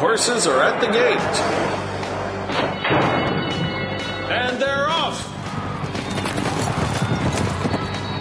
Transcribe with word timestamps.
horses 0.00 0.46
are 0.46 0.62
at 0.62 0.80
the 0.80 0.86
gate. 0.86 1.18
And 4.30 4.58
they're 4.58 4.88
off! 4.88 5.26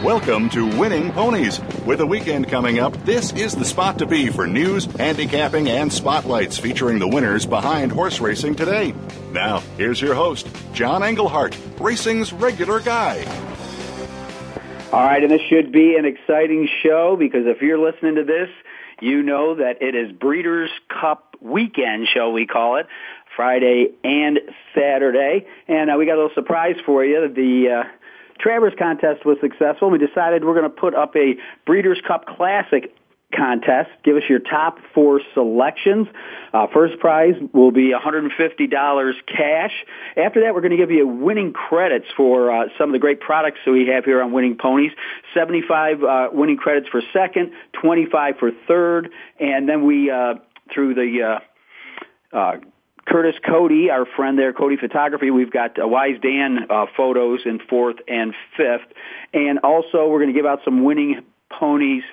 Welcome 0.04 0.50
to 0.50 0.78
Winning 0.78 1.13
Ponies. 1.13 1.62
With 1.86 2.02
a 2.02 2.05
weekend 2.05 2.50
coming 2.50 2.79
up, 2.79 2.92
this 3.05 3.31
is 3.31 3.55
the 3.55 3.63
spot 3.63 3.97
to 4.00 4.05
be 4.05 4.28
for 4.28 4.46
news, 4.46 4.88
handicapping, 4.97 5.70
and 5.70 5.92
spotlights 5.92 6.57
featuring 6.57 7.00
the 7.00 7.07
winners 7.07 7.46
behind 7.46 7.94
horse 7.94 8.20
racing 8.20 8.56
today. 8.56 8.94
Now, 9.32 9.60
here's 9.78 10.02
your 10.02 10.16
host, 10.16 10.50
John 10.74 11.02
Englehart, 11.02 11.58
racing's 11.80 12.34
regular 12.34 12.82
guy. 12.82 13.24
All 14.92 15.06
right, 15.06 15.24
and 15.24 15.32
this 15.32 15.44
should 15.48 15.72
be 15.72 15.96
an 15.96 16.04
exciting 16.04 16.68
show 16.84 17.16
because 17.18 17.46
if 17.46 17.62
you're 17.62 17.80
listening 17.80 18.16
to 18.16 18.26
this, 18.26 18.50
you 19.00 19.23
know 19.23 19.55
that 19.55 19.82
it 19.82 19.96
is 19.96 20.12
Breeders' 20.12 20.72
Cup 20.90 21.29
weekend, 21.41 22.08
shall 22.13 22.31
we 22.31 22.45
call 22.45 22.77
it, 22.77 22.88
Friday 23.35 23.90
and 24.04 24.40
Saturday. 24.76 25.45
And 25.68 25.90
uh, 25.90 25.95
we 25.98 26.05
got 26.05 26.16
a 26.16 26.22
little 26.22 26.36
surprise 26.36 26.76
for 26.86 27.04
you. 27.04 27.27
The 27.34 27.81
uh, 27.81 27.90
Travers 28.40 28.73
contest 28.80 29.26
was 29.26 29.38
successful. 29.41 29.90
We 29.90 29.98
decided 29.98 30.45
we're 30.45 30.59
going 30.59 30.64
to 30.64 30.70
put 30.70 30.95
up 30.95 31.16
a 31.16 31.36
Breeders' 31.66 32.02
Cup 32.08 32.26
Classic 32.26 32.94
contest. 33.36 33.90
Give 34.04 34.16
us 34.16 34.23
your 34.28 34.40
top 34.40 34.80
four 34.94 35.22
selections. 35.34 36.08
Uh, 36.52 36.66
first 36.73 37.00
prize 37.00 37.36
will 37.53 37.72
be 37.72 37.94
$150 37.94 39.14
cash. 39.28 39.72
After 40.17 40.42
that, 40.42 40.56
we're 40.56 40.62
going 40.62 40.72
to 40.72 40.78
give 40.78 40.90
you 40.90 41.08
winning 41.08 41.53
credits 41.53 42.08
for 42.17 42.52
uh, 42.52 42.66
some 42.78 42.90
of 42.90 42.94
the 42.94 43.00
great 43.00 43.20
products 43.20 43.59
that 43.66 43.72
we 43.72 43.88
have 43.88 44.06
here 44.06 44.22
on 44.22 44.31
Winning 44.31 44.58
Ponies. 44.58 44.92
75 45.34 46.03
uh, 46.03 46.30
winning 46.31 46.58
credits 46.58 46.88
for 46.90 47.02
second, 47.14 47.52
25 47.81 48.36
for 48.40 48.52
third, 48.67 49.09
and 49.40 49.70
then 49.70 49.86
we, 49.86 50.09
uh, 50.09 50.36
through 50.73 50.96
the 50.96 51.40
uh, 52.34 52.38
uh, 52.38 52.58
Curtis 53.08 53.36
Cody, 53.46 53.90
our 53.90 54.05
friend 54.05 54.38
there, 54.38 54.54
Coady 54.54 54.78
Photography. 54.78 55.32
We've 55.32 55.52
got 55.52 55.81
uh, 55.81 55.88
Wise 55.88 56.20
Dan 56.22 56.67
uh, 56.70 56.86
photos 56.95 57.42
in 57.45 57.59
fourth 57.70 57.98
and 58.08 58.34
fifth. 58.56 58.94
And 59.34 59.59
also, 59.59 60.08
we're 60.08 60.20
going 60.20 60.34
to 60.34 60.38
give 60.40 60.45
out 60.45 60.59
some 60.64 60.84
winning 60.84 61.22
ponies 61.50 62.03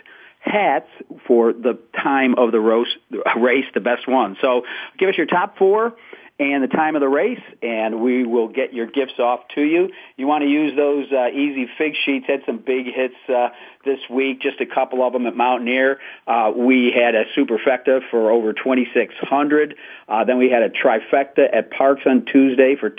hats 0.41 0.89
for 1.27 1.53
the 1.53 1.79
time 2.03 2.37
of 2.39 2.53
the 2.53 2.61
race, 2.61 3.65
the 3.75 3.81
best 3.81 4.09
one. 4.09 4.37
So 4.41 4.63
give 4.99 5.09
us 5.09 5.17
your 5.17 5.27
top 5.27 5.59
four 5.59 5.95
and 6.39 6.63
the 6.63 6.69
time 6.69 6.97
of 6.97 7.01
the 7.01 7.09
race, 7.09 7.41
and 7.63 8.01
we 8.01 8.25
will 8.25 8.49
get 8.49 8.75
your 8.75 8.87
gifts 8.87 9.19
off 9.19 9.41
to 9.55 9.63
you. 9.63 9.91
You 10.17 10.27
want 10.27 10.43
to 10.43 10.49
use 10.49 10.77
those 10.77 11.11
uh, 11.11 11.29
easy 11.29 11.69
fig 11.79 11.95
sheets. 12.05 12.27
Had 12.27 12.43
some 12.45 12.59
big 12.59 12.87
hits 12.87 13.15
uh, 13.29 13.49
this 13.85 14.01
week, 14.11 14.43
just 14.43 14.61
a 14.61 14.67
couple 14.67 15.07
of 15.07 15.15
them 15.15 15.27
at 15.27 15.35
Mountaineer. 15.35 15.99
Uh, 16.27 16.53
we 16.55 16.93
had 16.93 17.15
a 17.15 17.25
superfecta 17.37 18.01
for 18.11 18.31
over 18.31 18.53
2,600. 18.53 19.77
Uh, 20.09 20.25
then 20.25 20.37
we 20.37 20.51
had 20.51 20.63
a 20.63 20.69
trifecta 20.69 21.49
at 21.53 21.71
Parx 21.71 22.07
on 22.07 22.27
Tuesday 22.27 22.77
for 22.77 22.91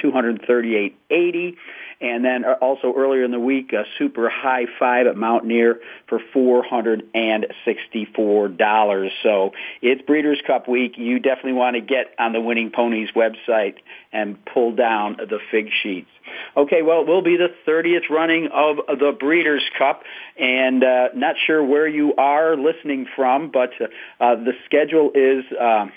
238.80. 1.12 1.56
And 2.00 2.24
then 2.24 2.46
uh, 2.46 2.54
also 2.62 2.94
earlier 2.96 3.24
in 3.24 3.32
the 3.32 3.40
week, 3.40 3.74
a 3.74 3.86
super 3.98 4.30
high 4.30 4.68
five 4.80 5.08
at 5.08 5.18
Mountaineer 5.18 5.80
for 6.08 6.20
$464. 6.36 9.10
So 9.24 9.54
it's 9.82 10.04
Breeders' 10.04 10.40
Cup 10.46 10.68
week. 10.68 10.94
You 10.98 11.18
definitely 11.20 11.54
want 11.54 11.74
to 11.76 11.82
get 11.82 12.14
on 12.20 12.34
the 12.34 12.42
Winning 12.42 12.70
Ponies 12.72 13.10
website 13.16 13.78
and 14.14 14.38
pull 14.46 14.76
down 14.76 15.18
the 15.18 15.40
fig 15.50 15.70
sheets. 15.82 16.12
Okay, 16.56 16.84
well, 16.84 17.02
it 17.02 17.08
will 17.08 17.24
be 17.24 17.38
the 17.38 17.50
30th 17.68 18.12
running 18.12 18.50
of 18.54 18.78
the 18.88 19.18
Breeders' 19.18 19.64
Cup, 19.78 20.04
and 20.38 20.84
uh, 20.84 21.08
not 21.16 21.38
sure 21.46 21.64
where 21.64 21.88
you 21.88 22.14
are 22.16 22.58
listening 22.58 23.08
from, 23.16 23.50
but 23.52 23.72
uh, 23.82 24.36
the 24.36 24.54
schedule 24.66 25.12
is 25.16 25.46
uh, 25.60 25.88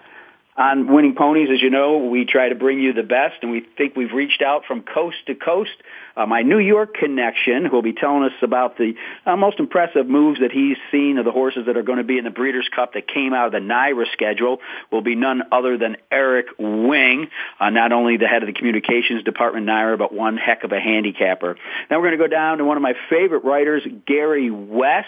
on 0.55 0.93
Winning 0.93 1.15
Ponies, 1.15 1.49
as 1.51 1.61
you 1.61 1.71
know, 1.71 1.97
we 1.97 2.25
try 2.25 2.49
to 2.49 2.55
bring 2.55 2.79
you 2.79 2.93
the 2.93 3.03
best, 3.03 3.35
and 3.41 3.51
we 3.51 3.65
think 3.75 3.95
we've 3.95 4.11
reached 4.11 4.41
out 4.43 4.65
from 4.65 4.83
coast 4.83 5.17
to 5.25 5.33
coast. 5.33 5.71
Uh, 6.15 6.27
my 6.27 6.43
New 6.43 6.59
York 6.59 6.93
connection, 6.93 7.65
who 7.65 7.71
will 7.71 7.81
be 7.81 7.93
telling 7.93 8.23
us 8.23 8.33
about 8.43 8.77
the 8.77 8.93
uh, 9.25 9.35
most 9.35 9.59
impressive 9.59 10.07
moves 10.07 10.41
that 10.41 10.51
he's 10.51 10.77
seen 10.91 11.17
of 11.17 11.25
the 11.25 11.31
horses 11.31 11.65
that 11.65 11.75
are 11.75 11.81
going 11.81 11.97
to 11.97 12.03
be 12.03 12.19
in 12.19 12.23
the 12.23 12.29
Breeders' 12.29 12.69
Cup 12.73 12.93
that 12.93 13.07
came 13.07 13.33
out 13.33 13.47
of 13.47 13.51
the 13.51 13.57
NYRA 13.57 14.05
schedule, 14.13 14.59
will 14.91 15.01
be 15.01 15.15
none 15.15 15.41
other 15.51 15.75
than 15.79 15.97
Eric 16.11 16.47
Wing, 16.59 17.29
uh, 17.59 17.71
not 17.71 17.91
only 17.91 18.17
the 18.17 18.27
head 18.27 18.43
of 18.43 18.47
the 18.47 18.53
communications 18.53 19.23
department 19.23 19.65
NYRA, 19.65 19.97
but 19.97 20.13
one 20.13 20.37
heck 20.37 20.63
of 20.63 20.71
a 20.71 20.79
handicapper. 20.79 21.57
Now 21.89 21.97
we're 21.97 22.09
going 22.09 22.19
to 22.19 22.23
go 22.25 22.27
down 22.27 22.59
to 22.59 22.65
one 22.65 22.77
of 22.77 22.83
my 22.83 22.93
favorite 23.09 23.43
writers, 23.43 23.81
Gary 24.05 24.51
West, 24.51 25.07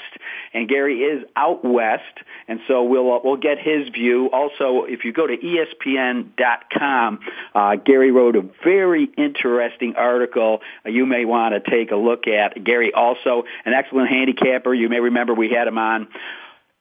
and 0.56 0.67
Gary 0.67 1.01
is 1.01 1.23
out 1.35 1.63
west, 1.63 2.03
and 2.47 2.62
so 2.67 2.83
we'll 2.83 3.13
uh, 3.13 3.19
we'll 3.23 3.38
get 3.38 3.59
his 3.59 3.89
view. 3.89 4.31
Also, 4.31 4.85
if 4.85 5.06
you 5.06 5.13
go 5.13 5.27
to 5.27 5.34
ESPN.com, 5.38 7.19
uh, 7.53 7.75
Gary 7.78 8.12
wrote 8.12 8.35
a 8.35 8.46
very 8.63 9.09
interesting 9.18 9.96
article. 9.96 10.62
Uh, 10.85 10.90
you 10.90 11.06
may 11.06 11.25
want 11.25 11.53
to 11.53 11.69
take 11.69 11.91
a 11.91 11.96
look 11.96 12.28
at. 12.28 12.63
Gary 12.63 12.94
also 12.94 13.44
an 13.66 13.74
excellent 13.74 14.09
handicapper. 14.09 14.74
You 14.74 14.90
may 14.90 15.00
remember 15.00 15.34
we 15.34 15.50
had 15.50 15.68
him 15.68 15.78
on 15.78 16.07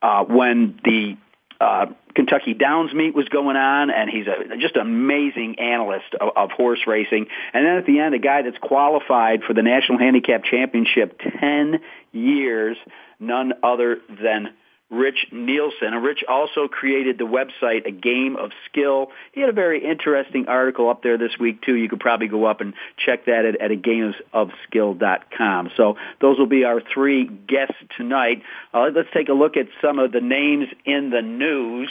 uh, 0.03 0.25
when 0.25 0.79
the 0.85 1.17
uh, 1.61 1.87
Kentucky 2.15 2.55
Downs 2.55 2.93
meet 2.93 3.15
was 3.15 3.29
going 3.29 3.57
on, 3.57 3.91
and 3.91 4.09
he's 4.09 4.27
a, 4.27 4.57
just 4.59 4.77
an 4.77 4.83
amazing 4.83 5.59
analyst 5.59 6.15
of, 6.21 6.31
of 6.37 6.51
horse 6.51 6.81
racing. 6.87 7.27
And 7.53 7.65
then 7.65 7.77
at 7.77 7.87
the 7.87 8.01
end, 8.01 8.15
a 8.15 8.19
guy 8.19 8.43
that's 8.43 8.59
qualified 8.59 9.43
for 9.43 9.55
the 9.55 9.63
National 9.63 9.99
Handicap 9.99 10.45
Championship 10.45 11.21
10 11.41 11.81
years, 12.13 12.77
none 13.19 13.55
other 13.63 13.99
than 14.09 14.51
Rich 14.91 15.29
Nilsen. 15.33 15.95
And 15.95 16.05
Rich 16.05 16.25
also 16.29 16.69
created 16.69 17.19
the 17.19 17.25
website 17.25 17.87
A 17.87 17.91
Game 17.91 18.37
of 18.37 18.53
Skill. 18.67 19.09
He 19.33 19.41
had 19.41 19.49
a 19.49 19.55
very 19.55 19.85
interesting 19.85 20.47
article 20.47 20.89
up 20.89 21.03
there 21.03 21.19
this 21.19 21.37
week 21.39 21.63
too. 21.63 21.75
You 21.75 21.89
could 21.89 22.01
probably 22.01 22.29
go 22.29 22.45
up 22.45 22.61
and 22.61 22.75
check 22.97 23.25
that 23.27 23.45
at, 23.45 23.61
at 23.61 23.71
gameofskill.com. 23.71 25.71
So 25.77 25.97
those 26.21 26.39
will 26.39 26.47
be 26.47 26.65
our 26.65 26.81
three 26.81 27.27
guests 27.27 27.77
tonight. 27.97 28.43
Uh, 28.73 28.91
let's 28.95 29.09
take 29.13 29.29
a 29.29 29.35
look 29.35 29.57
at 29.57 29.67
some 29.81 29.99
of 29.99 30.13
the 30.13 30.21
names 30.21 30.69
in 30.85 31.11
the 31.11 31.23
news. 31.23 31.91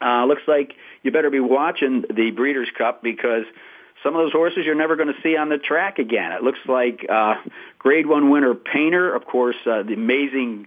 Uh, 0.00 0.24
looks 0.26 0.42
like 0.46 0.74
you 1.02 1.12
better 1.12 1.30
be 1.30 1.40
watching 1.40 2.04
the 2.14 2.30
Breeders' 2.32 2.68
Cup 2.76 3.02
because 3.02 3.44
some 4.02 4.16
of 4.16 4.22
those 4.22 4.32
horses 4.32 4.64
you're 4.66 4.74
never 4.74 4.96
going 4.96 5.12
to 5.12 5.20
see 5.22 5.36
on 5.36 5.48
the 5.48 5.58
track 5.58 5.98
again. 5.98 6.32
It 6.32 6.42
looks 6.42 6.58
like 6.66 7.06
uh, 7.08 7.36
Grade 7.78 8.06
One 8.06 8.30
winner 8.30 8.54
Painter, 8.54 9.14
of 9.14 9.24
course, 9.24 9.56
uh, 9.64 9.82
the 9.82 9.94
amazing 9.94 10.66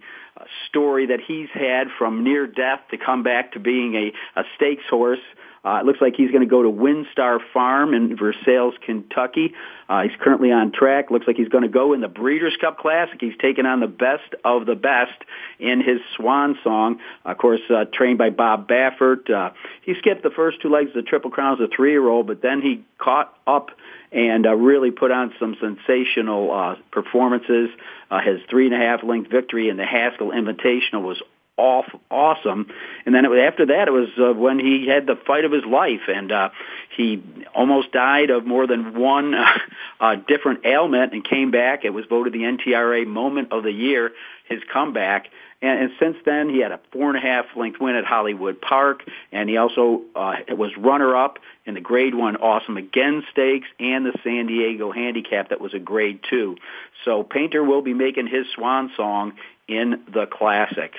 story 0.67 1.07
that 1.07 1.19
he's 1.25 1.49
had 1.53 1.87
from 1.97 2.23
near 2.23 2.47
death 2.47 2.81
to 2.91 2.97
come 2.97 3.23
back 3.23 3.53
to 3.53 3.59
being 3.59 3.95
a, 3.95 4.39
a 4.39 4.43
stakes 4.55 4.83
horse 4.89 5.19
Uh, 5.65 5.79
it 5.79 5.85
looks 5.85 5.99
like 5.99 6.13
he's 6.15 6.29
going 6.29 6.43
to 6.43 6.49
go 6.49 6.61
to 6.61 6.69
WinStar 6.69 7.39
Farm 7.51 7.95
in 7.95 8.15
Versailles, 8.15 8.77
Kentucky. 8.85 9.53
Uh, 9.89 10.03
he's 10.03 10.15
currently 10.21 10.51
on 10.51 10.71
track. 10.71 11.09
Looks 11.09 11.25
like 11.25 11.37
he's 11.37 11.49
going 11.49 11.63
to 11.63 11.69
go 11.69 11.93
in 11.93 12.01
the 12.01 12.07
Breeders' 12.07 12.55
Cup 12.61 12.77
Classic. 12.77 13.17
He's 13.19 13.37
taken 13.41 13.65
on 13.65 13.79
the 13.79 13.87
best 13.87 14.35
of 14.43 14.67
the 14.67 14.75
best 14.75 15.23
in 15.59 15.81
his 15.81 15.99
swan 16.15 16.57
song. 16.63 16.99
Of 17.25 17.37
course, 17.39 17.61
uh, 17.69 17.85
trained 17.91 18.19
by 18.19 18.29
Bob 18.29 18.67
Baffert. 18.67 19.29
Uh, 19.29 19.51
he 19.81 19.95
skipped 19.95 20.21
the 20.21 20.29
first 20.29 20.61
two 20.61 20.69
legs 20.69 20.89
of 20.89 20.95
the 20.95 21.01
Triple 21.01 21.31
Crown 21.31 21.53
as 21.53 21.67
a 21.67 21.75
three-year-old, 21.75 22.27
but 22.27 22.41
then 22.43 22.61
he 22.61 22.83
caught 22.99 23.35
up 23.47 23.71
and 24.11 24.45
uh, 24.45 24.55
really 24.55 24.91
put 24.91 25.11
on 25.11 25.33
some 25.39 25.55
sensational 25.59 26.51
uh, 26.53 26.75
performances. 26.91 27.69
Uh, 28.09 28.21
his 28.21 28.39
three 28.49 28.67
and 28.67 28.75
a 28.75 28.77
half 28.77 29.03
length 29.03 29.31
victory 29.31 29.69
in 29.69 29.77
the 29.77 29.85
Haskell 29.85 30.29
Invitational 30.29 31.01
was 31.01 31.21
off 31.57 31.85
awesome. 32.11 32.67
And 33.05 33.15
then 33.15 33.23
it 33.23 33.29
was, 33.29 33.39
after 33.39 33.67
that 33.67 33.87
it 33.87 33.91
was 33.91 34.09
uh, 34.19 34.33
when 34.33 34.59
he 34.59 34.87
had 34.87 35.07
the 35.07 35.15
fight 35.15 35.45
of 35.45 35.51
his 35.51 35.63
life 35.63 36.01
and 36.07 36.31
uh 36.31 36.49
he 36.95 37.21
almost 37.53 37.91
died 37.91 38.29
of 38.29 38.45
more 38.45 38.67
than 38.67 38.97
one 38.97 39.33
uh, 39.35 39.57
uh 39.99 40.15
different 40.15 40.65
ailment 40.65 41.13
and 41.13 41.23
came 41.23 41.51
back. 41.51 41.85
It 41.85 41.91
was 41.91 42.05
voted 42.05 42.33
the 42.33 42.43
NTRA 42.43 43.07
moment 43.07 43.51
of 43.51 43.63
the 43.63 43.71
year 43.71 44.11
his 44.49 44.61
comeback. 44.71 45.29
And, 45.61 45.79
and 45.79 45.91
since 45.97 46.17
then 46.25 46.49
he 46.49 46.59
had 46.59 46.73
a 46.73 46.79
four 46.91 47.07
and 47.07 47.17
a 47.17 47.21
half 47.21 47.45
length 47.55 47.79
win 47.79 47.95
at 47.95 48.03
Hollywood 48.03 48.59
Park 48.59 49.03
and 49.31 49.49
he 49.49 49.55
also 49.55 50.01
uh 50.13 50.35
was 50.49 50.75
runner 50.77 51.15
up 51.15 51.39
in 51.65 51.73
the 51.73 51.81
grade 51.81 52.15
one 52.15 52.35
awesome 52.35 52.75
again 52.75 53.23
stakes 53.31 53.67
and 53.79 54.05
the 54.05 54.13
San 54.25 54.47
Diego 54.47 54.91
handicap. 54.91 55.49
That 55.49 55.61
was 55.61 55.73
a 55.73 55.79
grade 55.79 56.19
two. 56.29 56.57
So 57.05 57.23
Painter 57.23 57.63
will 57.63 57.81
be 57.81 57.93
making 57.93 58.27
his 58.27 58.45
swan 58.53 58.91
song 58.97 59.33
in 59.69 60.03
the 60.13 60.25
classic 60.25 60.95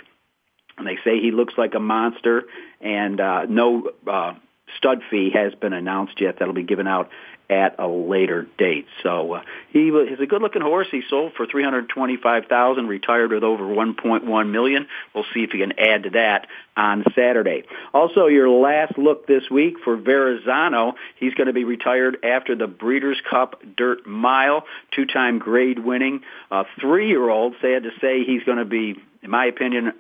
and 0.79 0.87
they 0.87 0.99
say 1.05 1.21
he 1.21 1.31
looks 1.31 1.55
like 1.57 1.75
a 1.75 1.81
monster, 1.81 2.45
and 2.81 3.21
uh, 3.21 3.47
no 3.49 3.91
uh, 4.07 4.35
stud 4.77 5.03
fee 5.11 5.31
has 5.35 5.55
been 5.55 5.73
announced 5.73 6.21
yet. 6.21 6.39
That'll 6.39 6.55
be 6.55 6.63
given 6.63 6.87
out 6.87 7.11
at 7.49 7.77
a 7.79 7.87
later 7.87 8.45
date. 8.59 8.87
So 9.05 9.35
uh, 9.35 9.43
he 9.71 9.89
is 9.91 10.19
a 10.19 10.27
good-looking 10.27 10.63
horse. 10.63 10.89
He 10.91 11.03
sold 11.09 11.33
for 11.37 11.47
three 11.47 11.63
hundred 11.63 11.89
twenty-five 11.89 12.47
thousand, 12.47 12.89
retired 12.89 13.31
with 13.31 13.45
over 13.45 13.65
one 13.69 13.95
point 13.95 14.27
one 14.27 14.51
million. 14.51 14.89
We'll 15.15 15.25
see 15.33 15.45
if 15.45 15.51
he 15.51 15.59
can 15.59 15.79
add 15.79 16.03
to 16.03 16.11
that 16.11 16.49
on 16.77 17.05
Saturday. 17.15 17.63
Also, 17.95 18.27
your 18.27 18.49
last 18.49 18.99
look 18.99 19.29
this 19.29 19.49
week 19.49 19.77
for 19.85 19.97
Verrazano. 19.97 20.95
He's 21.21 21.35
going 21.35 21.47
to 21.47 21.53
be 21.53 21.63
retired 21.63 22.19
after 22.25 22.57
the 22.57 22.67
Breeders' 22.67 23.23
Cup 23.31 23.63
Dirt 23.77 24.09
Mile, 24.09 24.65
two-time 24.91 25.39
grade-winning 25.39 26.23
uh, 26.51 26.65
three-year-old. 26.81 27.55
Sad 27.63 27.85
to 27.85 27.91
say, 28.01 28.25
he's 28.25 28.43
going 28.43 28.59
to 28.59 28.65
be, 28.65 28.97
in 29.23 29.31
my 29.31 29.47
opinion, 29.47 29.93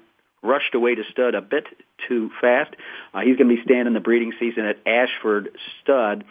rushed 0.42 0.74
away 0.74 0.94
to 0.94 1.02
stud 1.10 1.34
a 1.34 1.40
bit 1.40 1.66
too 2.08 2.30
fast. 2.40 2.74
Uh, 3.14 3.20
he's 3.20 3.36
going 3.36 3.48
to 3.48 3.56
be 3.56 3.62
standing 3.62 3.94
the 3.94 4.00
breeding 4.00 4.32
season 4.38 4.64
at 4.64 4.78
Ashford 4.86 5.56
Stud, 5.82 6.24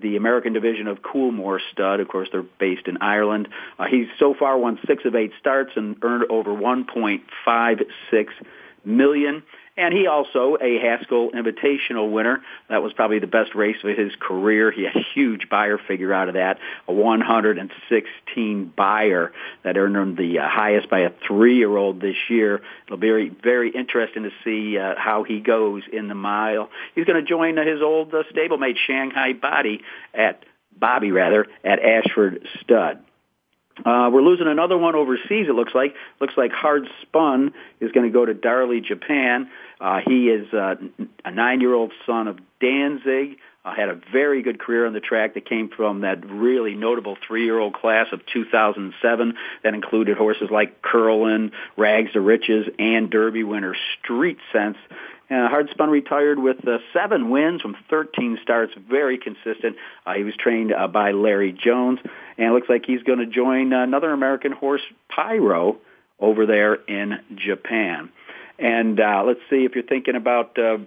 the 0.00 0.16
American 0.16 0.52
division 0.52 0.86
of 0.86 1.02
Coolmore 1.02 1.60
Stud. 1.72 2.00
Of 2.00 2.08
course, 2.08 2.28
they're 2.32 2.42
based 2.42 2.88
in 2.88 2.98
Ireland. 3.00 3.48
Uh, 3.78 3.86
he's 3.90 4.08
so 4.18 4.34
far 4.34 4.58
won 4.58 4.78
six 4.86 5.04
of 5.04 5.14
eight 5.14 5.32
starts 5.38 5.72
and 5.76 5.96
earned 6.02 6.24
over 6.30 6.50
1.56 6.50 8.26
million. 8.84 9.42
And 9.74 9.94
he 9.94 10.06
also 10.06 10.58
a 10.60 10.78
Haskell 10.78 11.30
Invitational 11.30 12.12
winner. 12.12 12.42
That 12.68 12.82
was 12.82 12.92
probably 12.92 13.20
the 13.20 13.26
best 13.26 13.54
race 13.54 13.76
of 13.82 13.96
his 13.96 14.12
career. 14.20 14.70
He 14.70 14.84
had 14.84 14.96
a 14.96 15.04
huge 15.14 15.48
Beyer 15.48 15.78
figure 15.78 16.12
out 16.12 16.28
of 16.28 16.34
that, 16.34 16.58
a 16.86 16.92
116 16.92 18.72
Beyer 18.76 19.32
that 19.64 19.78
earned 19.78 19.96
him 19.96 20.16
the 20.16 20.40
uh, 20.40 20.48
highest 20.48 20.90
by 20.90 21.00
a 21.00 21.10
three-year-old 21.26 22.02
this 22.02 22.16
year. 22.28 22.60
It'll 22.86 22.98
be 22.98 23.06
very, 23.06 23.28
very 23.30 23.70
interesting 23.70 24.24
to 24.24 24.30
see 24.44 24.76
uh, 24.76 24.94
how 24.98 25.22
he 25.22 25.40
goes 25.40 25.84
in 25.90 26.08
the 26.08 26.14
mile. 26.14 26.68
He's 26.94 27.06
going 27.06 27.22
to 27.22 27.28
join 27.28 27.58
uh, 27.58 27.64
his 27.64 27.80
old 27.80 28.12
uh, 28.12 28.24
stablemate 28.34 28.76
Shanghai 28.76 29.32
Body 29.32 29.80
at 30.12 30.44
Bobby 30.78 31.12
rather 31.12 31.46
at 31.64 31.78
Ashford 31.80 32.46
Stud. 32.60 33.02
Uh, 33.78 34.10
we're 34.12 34.22
losing 34.22 34.46
another 34.46 34.76
one 34.76 34.94
overseas. 34.94 35.46
It 35.48 35.54
looks 35.54 35.74
like. 35.74 35.94
Looks 36.20 36.34
like 36.36 36.52
Hard 36.52 36.88
Spun 37.02 37.52
is 37.80 37.90
going 37.92 38.06
to 38.06 38.12
go 38.12 38.24
to 38.24 38.34
Darley, 38.34 38.80
Japan. 38.80 39.50
Uh, 39.80 40.00
he 40.06 40.28
is 40.28 40.52
uh, 40.52 40.76
a 41.24 41.30
nine-year-old 41.30 41.92
son 42.06 42.28
of 42.28 42.38
Danzig. 42.60 43.38
Uh, 43.64 43.74
had 43.74 43.88
a 43.88 44.00
very 44.12 44.42
good 44.42 44.58
career 44.58 44.86
on 44.86 44.92
the 44.92 45.00
track 45.00 45.34
that 45.34 45.48
came 45.48 45.68
from 45.68 46.00
that 46.00 46.28
really 46.28 46.74
notable 46.74 47.16
three-year-old 47.26 47.72
class 47.72 48.08
of 48.12 48.20
2007 48.26 49.34
that 49.62 49.74
included 49.74 50.16
horses 50.16 50.50
like 50.50 50.82
Curlin, 50.82 51.52
Rags 51.76 52.12
to 52.12 52.20
Riches, 52.20 52.66
and 52.78 53.08
Derby 53.08 53.44
winner 53.44 53.76
Street 53.98 54.38
Sense. 54.52 54.76
Uh, 55.30 55.48
Hardspun 55.48 55.88
retired 55.88 56.38
with 56.38 56.66
uh, 56.66 56.78
seven 56.92 57.30
wins 57.30 57.62
from 57.62 57.76
13 57.88 58.38
starts, 58.42 58.72
very 58.88 59.18
consistent. 59.18 59.76
Uh, 60.04 60.14
he 60.14 60.24
was 60.24 60.34
trained 60.36 60.72
uh, 60.72 60.88
by 60.88 61.12
Larry 61.12 61.52
Jones, 61.52 62.00
and 62.36 62.48
it 62.48 62.52
looks 62.52 62.68
like 62.68 62.84
he's 62.86 63.02
going 63.02 63.20
to 63.20 63.26
join 63.26 63.72
another 63.72 64.12
American 64.12 64.52
horse, 64.52 64.82
Pyro, 65.08 65.78
over 66.20 66.46
there 66.46 66.74
in 66.74 67.18
Japan. 67.34 68.10
And 68.58 69.00
uh, 69.00 69.24
let's 69.26 69.40
see 69.48 69.64
if 69.64 69.74
you're 69.74 69.84
thinking 69.84 70.14
about 70.14 70.58
uh, 70.58 70.78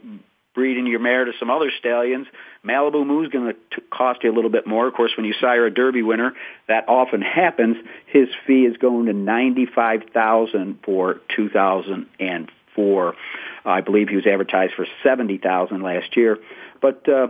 breeding 0.56 0.88
your 0.88 1.00
mare 1.00 1.26
to 1.26 1.34
some 1.38 1.52
other 1.52 1.72
stallions. 1.78 2.26
Malibu 2.64 3.06
Moon's 3.06 3.30
going 3.30 3.54
to 3.54 3.82
cost 3.92 4.24
you 4.24 4.32
a 4.32 4.36
little 4.36 4.50
bit 4.50 4.66
more. 4.66 4.88
Of 4.88 4.94
course, 4.94 5.12
when 5.18 5.26
you 5.26 5.34
sire 5.40 5.66
a 5.66 5.74
Derby 5.74 6.02
winner, 6.02 6.34
that 6.68 6.88
often 6.88 7.22
happens. 7.22 7.78
His 8.08 8.30
fee 8.48 8.66
is 8.66 8.78
going 8.78 9.06
to 9.08 9.14
ninety-five 9.14 10.04
thousand 10.14 10.80
for 10.84 11.20
two 11.36 11.50
thousand 11.50 12.08
and 12.20 12.50
four. 12.76 13.16
I 13.64 13.82
believe 13.82 14.10
he 14.10 14.16
was 14.16 14.28
advertised 14.28 14.74
for 14.76 14.86
seventy 15.04 15.38
thousand 15.38 15.82
last 15.82 16.16
year, 16.16 16.38
but. 16.82 17.08
Uh, 17.08 17.28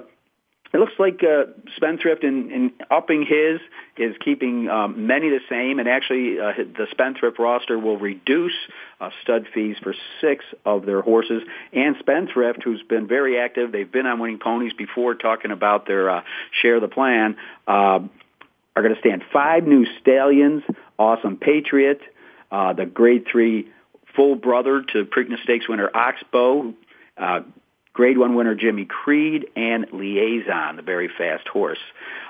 it 0.75 0.79
looks 0.79 0.93
like 0.99 1.23
uh, 1.23 1.45
Spendthrift 1.77 2.25
in, 2.25 2.51
in 2.51 2.71
upping 2.91 3.25
his 3.25 3.61
is 3.97 4.13
keeping 4.19 4.67
um, 4.67 5.07
many 5.07 5.29
the 5.29 5.39
same, 5.49 5.79
and 5.79 5.87
actually 5.87 6.37
uh, 6.37 6.51
the 6.57 6.87
Spendthrift 6.91 7.39
roster 7.39 7.79
will 7.79 7.97
reduce 7.97 8.51
uh, 8.99 9.09
stud 9.23 9.47
fees 9.53 9.77
for 9.81 9.95
six 10.19 10.43
of 10.65 10.85
their 10.85 11.01
horses. 11.01 11.43
And 11.71 11.95
Spendthrift, 11.99 12.61
who's 12.61 12.83
been 12.83 13.07
very 13.07 13.39
active, 13.39 13.71
they've 13.71 13.89
been 13.89 14.05
on 14.05 14.19
Winning 14.19 14.39
Ponies 14.39 14.73
before 14.73 15.15
talking 15.15 15.51
about 15.51 15.87
their 15.87 16.09
uh, 16.09 16.23
share 16.61 16.75
of 16.75 16.81
the 16.81 16.89
plan, 16.89 17.37
uh, 17.67 17.99
are 18.75 18.81
going 18.81 18.93
to 18.93 18.99
stand 18.99 19.23
five 19.31 19.65
new 19.65 19.85
stallions, 20.01 20.61
Awesome 20.99 21.37
Patriot, 21.37 22.01
uh, 22.51 22.73
the 22.73 22.85
Grade 22.85 23.27
3 23.31 23.71
full 24.15 24.35
brother 24.35 24.81
to 24.81 25.05
Preakness 25.05 25.41
Stakes 25.43 25.67
winner 25.67 25.89
Oxbow, 25.93 26.73
uh, 27.17 27.41
Grade 27.93 28.17
One 28.17 28.35
winner 28.35 28.55
Jimmy 28.55 28.85
Creed, 28.85 29.47
and 29.55 29.87
Liaison, 29.93 30.75
the 30.75 30.81
very 30.81 31.09
fast 31.17 31.47
horse. 31.47 31.79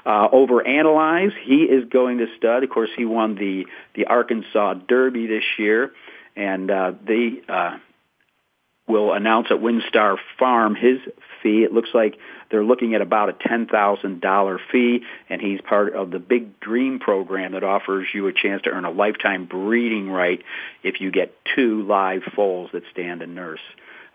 Uh, 0.05 0.27
over 0.31 0.65
Analyze, 0.65 1.31
he 1.43 1.63
is 1.63 1.85
going 1.89 2.19
to 2.19 2.27
stud. 2.37 2.63
Of 2.63 2.69
course, 2.69 2.91
he 2.95 3.05
won 3.05 3.35
the 3.35 3.65
the 3.95 4.05
Arkansas 4.05 4.75
Derby 4.87 5.25
this 5.25 5.43
year, 5.57 5.91
and 6.35 6.69
uh, 6.69 6.93
they 7.03 7.41
uh, 7.49 7.77
will 8.87 9.13
announce 9.13 9.47
at 9.49 9.57
WinStar 9.57 10.17
Farm 10.37 10.75
his 10.75 10.99
fee. 11.41 11.63
It 11.63 11.73
looks 11.73 11.89
like 11.93 12.17
they're 12.51 12.63
looking 12.63 12.93
at 12.93 13.01
about 13.01 13.29
a 13.29 13.33
$10,000 13.33 14.59
fee, 14.71 15.01
and 15.29 15.41
he's 15.41 15.59
part 15.61 15.95
of 15.95 16.11
the 16.11 16.19
Big 16.19 16.59
Dream 16.59 16.99
program 16.99 17.53
that 17.53 17.63
offers 17.63 18.07
you 18.13 18.27
a 18.27 18.33
chance 18.33 18.61
to 18.63 18.69
earn 18.69 18.85
a 18.85 18.91
lifetime 18.91 19.45
breeding 19.45 20.09
right 20.09 20.43
if 20.83 21.01
you 21.01 21.11
get 21.11 21.35
two 21.55 21.83
live 21.83 22.21
foals 22.35 22.69
that 22.73 22.83
stand 22.91 23.21
and 23.21 23.35
nurse. 23.35 23.59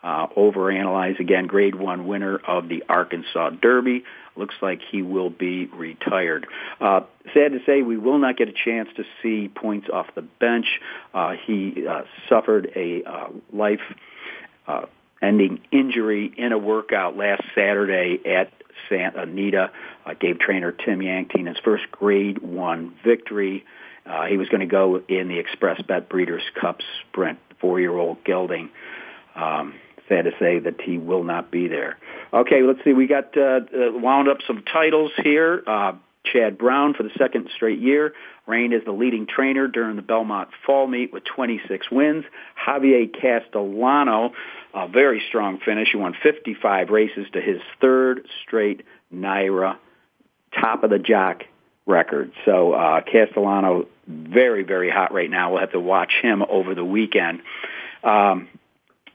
Uh, 0.03 0.29
overanalyze 0.29 1.21
again, 1.21 1.47
grade 1.47 1.75
one 1.75 2.07
winner 2.07 2.39
of 2.39 2.69
the 2.69 2.83
Arkansas 2.89 3.50
Derby. 3.50 4.03
Looks 4.35 4.55
like 4.62 4.81
he 4.91 5.03
will 5.03 5.29
be 5.29 5.67
retired. 5.67 6.47
Uh, 6.81 7.00
sad 7.35 7.53
to 7.53 7.59
say, 7.67 7.83
we 7.83 7.99
will 7.99 8.19
not 8.19 8.39
get 8.39 8.49
a 8.49 8.53
chance 8.53 8.89
to 8.97 9.05
see 9.23 9.49
points 9.49 9.89
off 9.93 10.07
the 10.15 10.23
bench. 10.23 10.81
Uh, 11.12 11.35
he 11.47 11.87
uh, 11.87 12.03
suffered 12.31 12.71
a 12.75 13.03
uh, 13.05 13.29
life 13.53 13.81
uh, 14.67 14.87
ending 15.23 15.61
injury 15.71 16.33
in 16.37 16.52
a 16.52 16.59
workout 16.59 17.17
last 17.17 17.43
Saturday 17.55 18.19
at 18.26 18.52
Santa 18.88 19.23
Anita. 19.23 19.71
Uh, 20.05 20.14
gave 20.14 20.38
trainer 20.38 20.73
Tim 20.73 21.00
Yakteen 21.00 21.47
his 21.47 21.59
first 21.64 21.90
grade 21.90 22.38
one 22.38 22.95
victory. 23.05 23.64
Uh, 24.07 24.26
he 24.26 24.37
was 24.37 24.49
going 24.49 24.61
to 24.61 24.67
go 24.67 24.97
in 25.09 25.29
the 25.29 25.43
Xpressbet 25.43 26.09
Breeders' 26.09 26.43
Cup 26.59 26.81
Sprint, 27.02 27.38
four-year-old 27.61 28.25
gelding. 28.25 28.71
Um, 29.35 29.75
sad 30.09 30.25
to 30.25 30.33
say 30.38 30.59
that 30.59 30.81
he 30.81 30.99
will 30.99 31.23
not 31.23 31.50
be 31.50 31.69
there. 31.69 31.97
Okay, 32.33 32.62
let's 32.62 32.83
see. 32.85 32.93
We 32.93 33.07
got 33.07 33.37
uh, 33.37 33.40
uh, 33.40 33.93
wound 33.93 34.29
up 34.29 34.38
some 34.47 34.62
titles 34.62 35.12
here. 35.23 35.62
Uh, 35.67 35.93
Chad 36.25 36.59
Brown 36.59 36.95
for 36.95 37.03
the 37.03 37.11
second 37.19 37.49
straight 37.55 37.79
year 37.79 38.12
reigned 38.47 38.75
as 38.75 38.83
the 38.85 38.93
leading 38.93 39.27
trainer 39.27 39.69
during 39.69 39.97
the 39.97 40.03
Belmont 40.03 40.49
Fall 40.67 40.87
Meet 40.87 41.12
with 41.12 41.25
26 41.25 41.91
wins. 41.91 42.25
Javier 42.67 43.11
Castellano, 43.12 44.33
a 44.75 44.89
very 44.89 45.23
strong 45.29 45.59
finish. 45.65 45.89
He 45.93 45.97
won 45.97 46.15
55 46.23 46.91
races 46.91 47.27
to 47.33 47.41
his 47.41 47.61
third 47.81 48.27
straight 48.43 48.85
NYRA 49.15 49.77
top 50.53 50.85
of 50.85 50.91
the 50.91 50.99
jock 50.99 51.45
record. 51.87 52.33
So 52.45 52.73
uh, 52.73 53.00
Castellano, 53.03 53.87
very, 54.07 54.62
very 54.62 54.91
hot 54.91 55.12
right 55.12 55.31
now. 55.31 55.53
We'll 55.53 55.61
have 55.61 55.73
to 55.73 55.81
watch 55.81 56.12
him 56.23 56.43
over 56.49 56.75
the 56.75 56.85
weekend. 56.85 57.43
Um, 58.03 58.49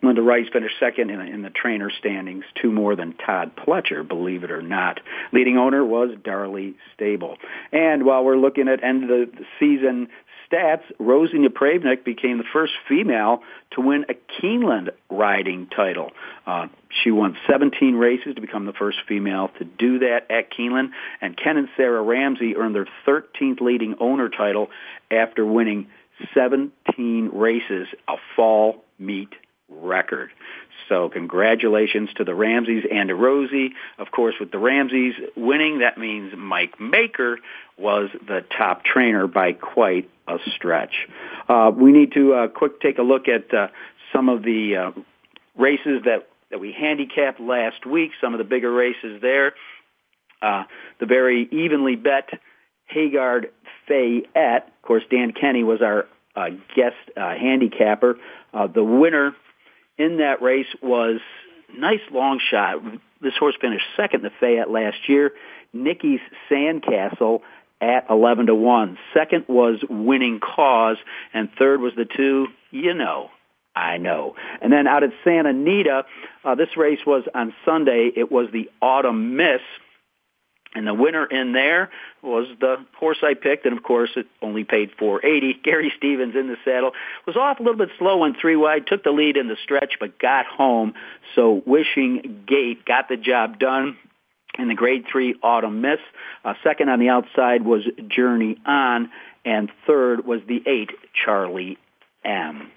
Linda 0.06 0.22
Rice 0.22 0.48
finished 0.52 0.76
second 0.80 1.10
in, 1.10 1.20
in 1.20 1.42
the 1.42 1.50
trainer 1.50 1.92
standings, 2.00 2.44
two 2.62 2.72
more 2.72 2.96
than 2.96 3.14
Todd 3.14 3.52
Pletcher, 3.56 4.08
believe 4.08 4.44
it 4.44 4.52
or 4.52 4.62
not. 4.62 5.00
Leading 5.32 5.58
owner 5.58 5.84
was 5.84 6.10
Darley 6.24 6.76
Stable. 6.94 7.38
And 7.72 8.06
while 8.06 8.24
we're 8.24 8.38
looking 8.38 8.68
at 8.68 8.84
end 8.84 9.04
of 9.04 9.10
the, 9.10 9.46
season 9.60 10.08
stats, 10.52 10.84
Rosie 11.00 11.38
Napravnik 11.38 12.04
became 12.04 12.38
the 12.38 12.44
first 12.54 12.74
female 12.88 13.42
to 13.72 13.82
win 13.82 14.06
a 14.10 14.14
Keeneland 14.42 14.90
riding 15.10 15.68
title. 15.68 16.12
Uh, 16.46 16.68
she 17.04 17.12
won 17.12 17.38
17 17.50 17.96
races 17.96 18.36
to 18.36 18.42
become 18.42 18.66
the 18.66 18.74
first 18.74 18.98
female 19.08 19.50
to 19.60 19.66
do 19.66 20.00
that 20.00 20.30
at 20.30 20.52
Keeneland, 20.52 20.90
and 21.22 21.36
Ken 21.36 21.58
and 21.58 21.68
Sarah 21.76 22.02
Ramsey 22.02 22.56
earned 22.56 22.76
their 22.76 22.88
13th 23.08 23.62
leading 23.62 23.96
owner 24.00 24.30
title 24.30 24.70
after 25.12 25.46
winning 25.46 25.88
17 26.34 27.32
races, 27.34 27.88
a 28.08 28.16
fall 28.36 28.84
meet 28.98 29.30
record. 29.70 30.32
So 30.90 31.10
congratulations 31.10 32.10
to 32.18 32.24
the 32.24 32.36
Ramseys 32.36 32.84
and 32.92 33.10
to 33.10 33.16
Rosie. 33.16 33.74
Of 33.98 34.12
course, 34.12 34.36
with 34.40 34.52
the 34.52 34.60
Ramseys 34.60 35.16
winning, 35.36 35.80
that 35.80 35.98
means 35.98 36.34
Mike 36.38 36.80
Maker 36.80 37.40
was 37.78 38.10
the 38.28 38.46
top 38.56 38.84
trainer 38.84 39.28
by 39.28 39.54
quite 39.54 40.10
a 40.28 40.38
stretch. 40.56 41.08
Uh, 41.50 41.72
we 41.76 41.92
need 41.92 42.14
to 42.14 42.34
uh, 42.34 42.48
quick 42.48 42.80
take 42.82 42.98
a 43.00 43.04
look 43.04 43.28
at 43.28 43.54
uh, 43.54 43.68
some 44.14 44.30
of 44.30 44.44
the 44.44 44.76
uh, 44.76 44.92
races 45.58 46.04
that 46.06 46.28
that 46.52 46.60
we 46.60 46.72
handicapped 46.72 47.40
last 47.40 47.86
week. 47.86 48.12
Some 48.22 48.34
of 48.34 48.38
the 48.38 48.44
bigger 48.44 48.72
races 48.72 49.20
there. 49.22 49.54
Uh, 50.42 50.64
the 51.00 51.08
very 51.08 51.48
evenly 51.52 51.96
bet 51.96 52.30
Haggard 52.86 53.52
Fayette. 53.88 54.68
Of 54.68 54.82
course, 54.84 55.04
Dan 55.10 55.32
Kenny 55.32 55.64
was 55.64 55.82
our 55.82 56.06
uh, 56.36 56.50
guest 56.76 56.96
handicapper. 57.16 58.18
Uh, 58.54 58.68
the 58.68 58.84
winner 58.84 59.36
in 59.98 60.18
that 60.18 60.42
race 60.42 60.68
was 60.82 61.20
nice 61.76 62.02
long 62.12 62.40
shot. 62.40 62.78
This 63.22 63.34
horse 63.38 63.56
finished 63.60 63.86
second 63.96 64.24
the 64.24 64.32
Fayette 64.40 64.70
last 64.70 65.08
year. 65.08 65.32
Nicky's 65.74 66.22
Sandcastle 66.50 67.42
at 67.82 68.06
11 68.10 68.48
to 68.48 68.56
1. 68.56 68.98
Second 69.14 69.46
was 69.48 69.80
Winning 69.90 70.40
Cause, 70.40 70.98
and 71.34 71.50
third 71.58 71.82
was 71.82 71.94
the 71.96 72.06
two, 72.06 72.48
you 72.72 72.94
know, 72.94 73.30
I 73.76 73.98
know. 73.98 74.36
And 74.62 74.72
then 74.72 74.88
out 74.88 75.04
at 75.04 75.12
Santa 75.24 75.50
Anita, 75.50 76.06
uh, 76.44 76.56
this 76.56 76.78
race 76.78 77.00
was 77.06 77.24
on 77.34 77.54
Sunday. 77.66 78.12
It 78.16 78.32
was 78.32 78.48
the 78.54 78.70
Autumn 78.82 79.36
Miss. 79.36 79.62
And 80.76 80.86
the 80.86 80.94
winner 80.94 81.26
in 81.26 81.54
there 81.54 81.90
was 82.22 82.48
the 82.60 82.86
horse 83.00 83.20
I 83.24 83.34
picked, 83.34 83.66
and 83.66 83.76
of 83.78 83.82
course 83.82 84.12
it 84.18 84.28
only 84.42 84.66
paid 84.66 84.92
480. 85.00 85.60
Gary 85.64 85.92
Stevens 85.98 86.36
in 86.36 86.48
the 86.48 86.58
saddle 86.66 86.92
was 87.26 87.38
off 87.38 87.60
a 87.60 87.64
little 87.64 87.78
bit 87.78 87.90
slow 87.98 88.24
on 88.24 88.36
three 88.40 88.58
wide, 88.58 88.86
took 88.86 89.04
the 89.04 89.12
lead 89.12 89.38
in 89.38 89.48
the 89.48 89.56
stretch, 89.64 89.94
but 90.00 90.20
got 90.20 90.46
home. 90.46 90.94
So 91.34 91.64
Wishing 91.66 92.44
Gate 92.46 92.84
got 92.86 93.08
the 93.08 93.16
job 93.16 93.58
done 93.58 93.98
in 94.60 94.68
the 94.68 94.76
Grade 94.76 95.06
Three 95.10 95.36
Autumn 95.42 95.82
Miss. 95.82 96.00
Uh, 96.44 96.54
second 96.62 96.90
on 96.90 97.00
the 97.00 97.10
outside 97.10 97.64
was 97.64 97.84
Journey 98.10 98.58
On, 98.66 99.10
and 99.46 99.72
third 99.88 100.26
was 100.26 100.42
the 100.48 100.62
eight 100.66 100.92
Charlie 101.14 101.78
M. 102.26 102.70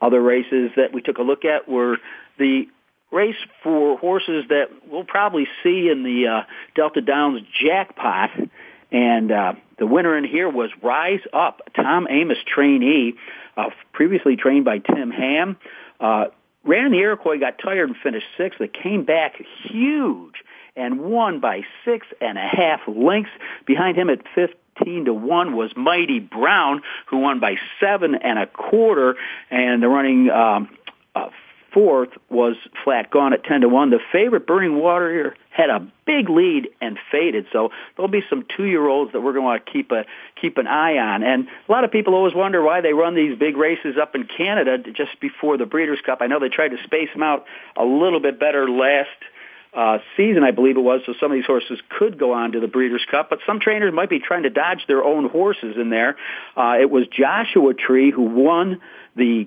Other 0.00 0.20
races 0.20 0.70
that 0.76 0.92
we 0.92 1.02
took 1.02 1.18
a 1.18 1.22
look 1.22 1.44
at 1.44 1.68
were 1.68 1.98
the 2.38 2.68
race 3.10 3.36
for 3.62 3.96
horses 3.98 4.44
that 4.48 4.68
we'll 4.90 5.04
probably 5.04 5.46
see 5.62 5.88
in 5.88 6.02
the 6.02 6.26
uh, 6.26 6.42
Delta 6.74 7.00
Downs 7.00 7.42
jackpot. 7.64 8.30
And 8.90 9.30
uh, 9.32 9.54
the 9.78 9.86
winner 9.86 10.16
in 10.16 10.24
here 10.24 10.48
was 10.48 10.70
Rise 10.82 11.20
Up, 11.32 11.60
Tom 11.74 12.06
Amoss 12.06 12.44
trainee, 12.46 13.14
uh, 13.56 13.70
previously 13.92 14.36
trained 14.36 14.64
by 14.64 14.78
Tim 14.78 15.10
Ham. 15.10 15.56
Uh, 16.00 16.26
ran 16.64 16.92
the 16.92 16.98
Iroquois, 16.98 17.38
got 17.38 17.58
tired 17.58 17.88
and 17.88 17.96
finished 18.02 18.26
sixth. 18.36 18.58
They 18.58 18.68
came 18.68 19.04
back 19.04 19.42
huge 19.64 20.36
and 20.76 21.00
won 21.00 21.40
by 21.40 21.62
six 21.84 22.06
and 22.20 22.38
a 22.38 22.46
half 22.46 22.80
lengths. 22.86 23.32
Behind 23.66 23.96
him 23.96 24.08
at 24.08 24.20
15 24.34 25.06
to 25.06 25.12
1 25.12 25.56
was 25.56 25.72
Mighty 25.76 26.20
Brown, 26.20 26.82
who 27.06 27.18
won 27.18 27.40
by 27.40 27.56
seven 27.80 28.14
and 28.14 28.38
a 28.38 28.46
quarter. 28.46 29.16
And 29.50 29.82
the 29.82 29.88
running 29.88 30.30
um, 30.30 30.70
uh, 31.14 31.30
fourth 31.72 32.10
was 32.30 32.56
flat 32.84 33.10
gone 33.10 33.32
at 33.32 33.44
10 33.44 33.62
to 33.62 33.68
1. 33.68 33.90
The 33.90 34.00
favorite 34.12 34.46
Burning 34.46 34.76
Water 34.76 35.36
had 35.50 35.70
a 35.70 35.86
big 36.06 36.28
lead 36.30 36.68
and 36.80 36.98
faded. 37.10 37.46
So 37.52 37.70
there'll 37.96 38.10
be 38.10 38.22
some 38.30 38.44
two-year-olds 38.56 39.12
that 39.12 39.20
we're 39.20 39.32
going 39.32 39.42
to 39.42 39.46
want 39.46 39.66
to 39.66 39.72
keep 39.72 39.90
a 39.90 40.04
keep 40.40 40.58
an 40.58 40.66
eye 40.66 40.98
on. 40.98 41.22
And 41.22 41.48
a 41.68 41.72
lot 41.72 41.84
of 41.84 41.90
people 41.90 42.14
always 42.14 42.34
wonder 42.34 42.62
why 42.62 42.80
they 42.80 42.92
run 42.92 43.14
these 43.14 43.38
big 43.38 43.56
races 43.56 43.96
up 44.00 44.14
in 44.14 44.24
Canada 44.24 44.78
just 44.78 45.20
before 45.20 45.56
the 45.56 45.66
Breeders' 45.66 46.00
Cup. 46.04 46.18
I 46.20 46.26
know 46.26 46.38
they 46.38 46.48
tried 46.48 46.68
to 46.68 46.82
space 46.84 47.08
them 47.12 47.22
out 47.22 47.44
a 47.76 47.84
little 47.84 48.20
bit 48.20 48.38
better 48.38 48.68
last 48.68 49.08
uh, 49.74 49.98
season, 50.16 50.44
I 50.44 50.50
believe 50.50 50.76
it 50.76 50.80
was, 50.80 51.02
so 51.04 51.14
some 51.20 51.30
of 51.30 51.36
these 51.36 51.46
horses 51.46 51.78
could 51.90 52.18
go 52.18 52.32
on 52.32 52.52
to 52.52 52.60
the 52.60 52.66
Breeders' 52.66 53.04
Cup, 53.10 53.28
but 53.30 53.40
some 53.46 53.60
trainers 53.60 53.92
might 53.92 54.08
be 54.08 54.18
trying 54.18 54.44
to 54.44 54.50
dodge 54.50 54.86
their 54.88 55.04
own 55.04 55.28
horses 55.28 55.76
in 55.78 55.90
there. 55.90 56.16
Uh, 56.56 56.76
it 56.80 56.90
was 56.90 57.06
Joshua 57.06 57.74
Tree 57.74 58.10
who 58.10 58.22
won 58.22 58.80
the 59.14 59.46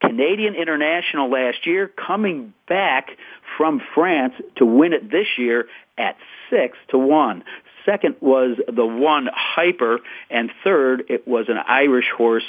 Canadian 0.00 0.54
International 0.54 1.30
last 1.30 1.66
year, 1.66 1.88
coming 1.88 2.52
back 2.68 3.10
from 3.56 3.80
France 3.94 4.34
to 4.56 4.66
win 4.66 4.92
it 4.92 5.10
this 5.10 5.26
year 5.38 5.66
at 5.98 6.16
six 6.50 6.76
to 6.90 6.98
one. 6.98 7.44
Second 7.84 8.16
was 8.20 8.58
the 8.66 8.84
one 8.84 9.28
Hyper, 9.32 10.00
and 10.28 10.50
third 10.64 11.04
it 11.08 11.26
was 11.26 11.46
an 11.48 11.56
Irish 11.56 12.10
horse, 12.16 12.44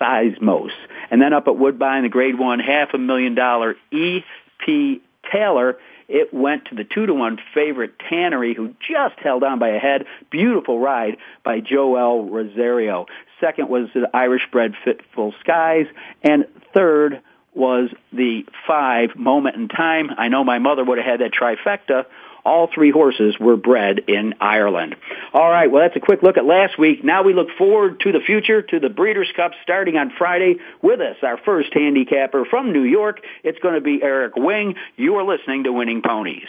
Seismos. 0.00 0.70
And 1.10 1.20
then 1.20 1.32
up 1.32 1.46
at 1.46 1.56
Woodbine, 1.56 2.02
the 2.02 2.08
Grade 2.08 2.38
One, 2.38 2.58
half 2.58 2.94
a 2.94 2.98
million 2.98 3.34
dollar 3.34 3.76
E.P. 3.92 5.00
Taylor. 5.30 5.78
It 6.06 6.34
went 6.34 6.66
to 6.66 6.74
the 6.74 6.84
two 6.84 7.06
to 7.06 7.14
one 7.14 7.38
favorite 7.54 7.94
Tannery, 7.98 8.54
who 8.54 8.74
just 8.86 9.18
held 9.18 9.42
on 9.42 9.58
by 9.58 9.68
a 9.68 9.78
head. 9.78 10.04
Beautiful 10.30 10.78
ride 10.78 11.16
by 11.44 11.60
Joel 11.60 12.28
Rosario. 12.28 13.06
Second 13.40 13.68
was 13.68 13.88
the 13.94 14.08
Irish 14.12 14.42
bred 14.52 14.74
Fitful 14.84 15.34
Skies, 15.40 15.86
and 16.22 16.44
third 16.74 17.22
was 17.54 17.90
the 18.12 18.44
five 18.66 19.16
Moment 19.16 19.56
in 19.56 19.68
Time. 19.68 20.10
I 20.16 20.28
know 20.28 20.44
my 20.44 20.58
mother 20.58 20.84
would 20.84 20.98
have 20.98 21.06
had 21.06 21.20
that 21.20 21.32
trifecta. 21.32 22.06
All 22.44 22.68
three 22.72 22.90
horses 22.90 23.38
were 23.40 23.56
bred 23.56 24.00
in 24.06 24.34
Ireland. 24.38 24.96
All 25.32 25.48
right, 25.48 25.70
well, 25.70 25.82
that's 25.82 25.96
a 25.96 26.00
quick 26.00 26.22
look 26.22 26.36
at 26.36 26.44
last 26.44 26.78
week. 26.78 27.02
Now 27.02 27.22
we 27.22 27.32
look 27.32 27.48
forward 27.56 28.00
to 28.00 28.12
the 28.12 28.20
future, 28.20 28.60
to 28.60 28.80
the 28.80 28.90
Breeders' 28.90 29.32
Cup 29.34 29.52
starting 29.62 29.96
on 29.96 30.12
Friday. 30.18 30.56
With 30.82 31.00
us, 31.00 31.16
our 31.22 31.38
first 31.38 31.72
handicapper 31.72 32.44
from 32.44 32.72
New 32.72 32.82
York. 32.82 33.20
It's 33.42 33.58
going 33.60 33.76
to 33.76 33.80
be 33.80 34.02
Eric 34.02 34.36
Wing. 34.36 34.74
You 34.96 35.14
are 35.16 35.24
listening 35.24 35.64
to 35.64 35.72
Winning 35.72 36.02
Ponies. 36.02 36.48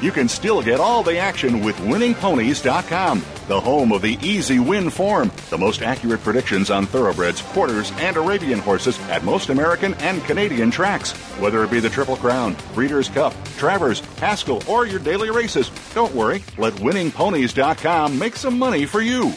You 0.00 0.12
can 0.12 0.28
still 0.28 0.62
get 0.62 0.80
all 0.80 1.02
the 1.02 1.18
action 1.18 1.60
with 1.60 1.76
winningponies.com, 1.76 3.22
the 3.48 3.60
home 3.60 3.92
of 3.92 4.00
the 4.00 4.16
easy 4.22 4.58
win 4.58 4.88
form, 4.88 5.30
the 5.50 5.58
most 5.58 5.82
accurate 5.82 6.22
predictions 6.22 6.70
on 6.70 6.86
thoroughbreds, 6.86 7.42
quarters, 7.42 7.92
and 7.98 8.16
Arabian 8.16 8.60
horses 8.60 8.98
at 9.10 9.24
most 9.24 9.50
American 9.50 9.92
and 9.94 10.24
Canadian 10.24 10.70
tracks. 10.70 11.12
Whether 11.38 11.62
it 11.64 11.70
be 11.70 11.80
the 11.80 11.90
Triple 11.90 12.16
Crown, 12.16 12.56
Breeders' 12.72 13.10
Cup, 13.10 13.34
Travers, 13.58 14.00
Haskell, 14.16 14.62
or 14.66 14.86
your 14.86 15.00
daily 15.00 15.30
races, 15.30 15.70
don't 15.92 16.14
worry. 16.14 16.42
Let 16.56 16.72
winningponies.com 16.74 18.18
make 18.18 18.36
some 18.36 18.58
money 18.58 18.86
for 18.86 19.02
you. 19.02 19.34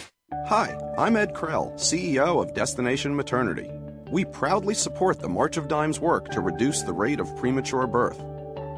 Hi, 0.47 0.77
I'm 0.97 1.17
Ed 1.17 1.33
Krell, 1.33 1.73
CEO 1.73 2.41
of 2.41 2.53
Destination 2.53 3.13
Maternity. 3.13 3.69
We 4.09 4.23
proudly 4.23 4.75
support 4.75 5.19
the 5.19 5.27
March 5.27 5.57
of 5.57 5.67
Dimes 5.67 5.99
work 5.99 6.29
to 6.29 6.39
reduce 6.39 6.83
the 6.83 6.93
rate 6.93 7.19
of 7.19 7.35
premature 7.35 7.85
birth. 7.85 8.23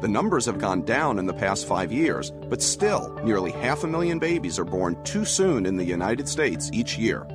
The 0.02 0.08
numbers 0.08 0.44
have 0.46 0.58
gone 0.58 0.82
down 0.82 1.18
in 1.18 1.26
the 1.26 1.32
past 1.32 1.66
five 1.66 1.90
years, 1.90 2.30
but 2.30 2.60
still, 2.60 3.18
nearly 3.24 3.50
half 3.50 3.82
a 3.82 3.86
million 3.86 4.18
babies 4.18 4.58
are 4.58 4.64
born 4.64 5.02
too 5.04 5.24
soon 5.24 5.64
in 5.64 5.76
the 5.76 5.84
United 5.84 6.28
States 6.28 6.70
each 6.72 6.98
year. 6.98 7.26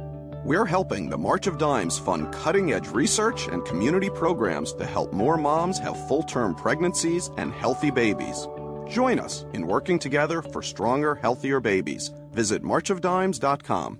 We're 0.44 0.66
helping 0.66 1.10
the 1.10 1.18
March 1.18 1.48
of 1.48 1.58
Dimes 1.58 1.98
fund 1.98 2.32
cutting 2.34 2.74
edge 2.74 2.88
research 2.88 3.48
and 3.48 3.66
community 3.66 4.10
programs 4.10 4.74
to 4.74 4.86
help 4.86 5.12
more 5.12 5.38
moms 5.38 5.80
have 5.80 6.08
full 6.08 6.24
term 6.24 6.56
pregnancies 6.56 7.30
and 7.38 7.52
healthy 7.52 7.92
babies. 7.92 8.48
Join 8.88 9.20
us 9.20 9.46
in 9.54 9.68
working 9.68 9.98
together 9.98 10.42
for 10.42 10.62
stronger, 10.62 11.16
healthier 11.16 11.60
babies. 11.60 12.12
Visit 12.32 12.64
marchofdimes.com. 12.64 14.00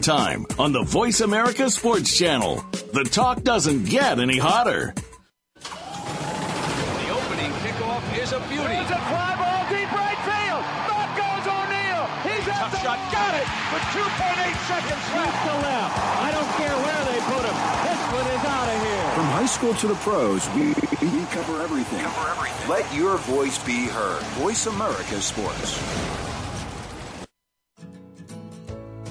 Time 0.00 0.46
on 0.58 0.72
the 0.72 0.82
Voice 0.82 1.20
America 1.20 1.70
Sports 1.70 2.16
Channel. 2.16 2.64
The 2.92 3.04
talk 3.04 3.42
doesn't 3.42 3.84
get 3.84 4.18
any 4.18 4.38
hotter. 4.38 4.94
The 4.94 5.00
opening 7.10 7.52
kickoff 7.64 8.02
is 8.20 8.32
a 8.32 8.40
beauty. 8.48 8.74
It's 8.78 8.90
a 8.90 8.98
fly 9.08 9.34
ball 9.38 9.64
deep 9.70 9.90
right 9.92 10.18
field. 10.28 10.62
Back 10.86 11.10
goes 11.16 11.46
O'Neill. 11.48 12.06
He's 12.26 12.46
at 12.48 12.70
the 12.70 12.78
shot. 12.80 12.98
Got 13.12 13.34
it 13.36 13.46
with 13.72 13.82
2.8 13.96 14.56
seconds 14.68 15.04
left. 15.14 15.38
to 15.46 15.52
left. 15.66 15.94
I 16.20 16.30
don't 16.32 16.52
care 16.60 16.76
where 16.78 17.02
they 17.08 17.18
put 17.28 17.42
him. 17.48 17.56
This 17.88 18.00
one 18.12 18.26
is 18.28 18.44
out 18.44 18.68
of 18.68 18.78
here. 18.82 19.08
From 19.14 19.26
high 19.34 19.46
school 19.46 19.74
to 19.74 19.86
the 19.88 19.94
pros, 20.04 20.48
we, 20.54 20.74
we 21.06 21.24
cover 21.32 21.60
everything. 21.62 22.00
Cover 22.00 22.28
everything. 22.30 22.68
Let 22.68 22.92
your 22.94 23.16
voice 23.18 23.58
be 23.58 23.86
heard. 23.86 24.22
Voice 24.40 24.66
America 24.66 25.20
Sports. 25.20 25.78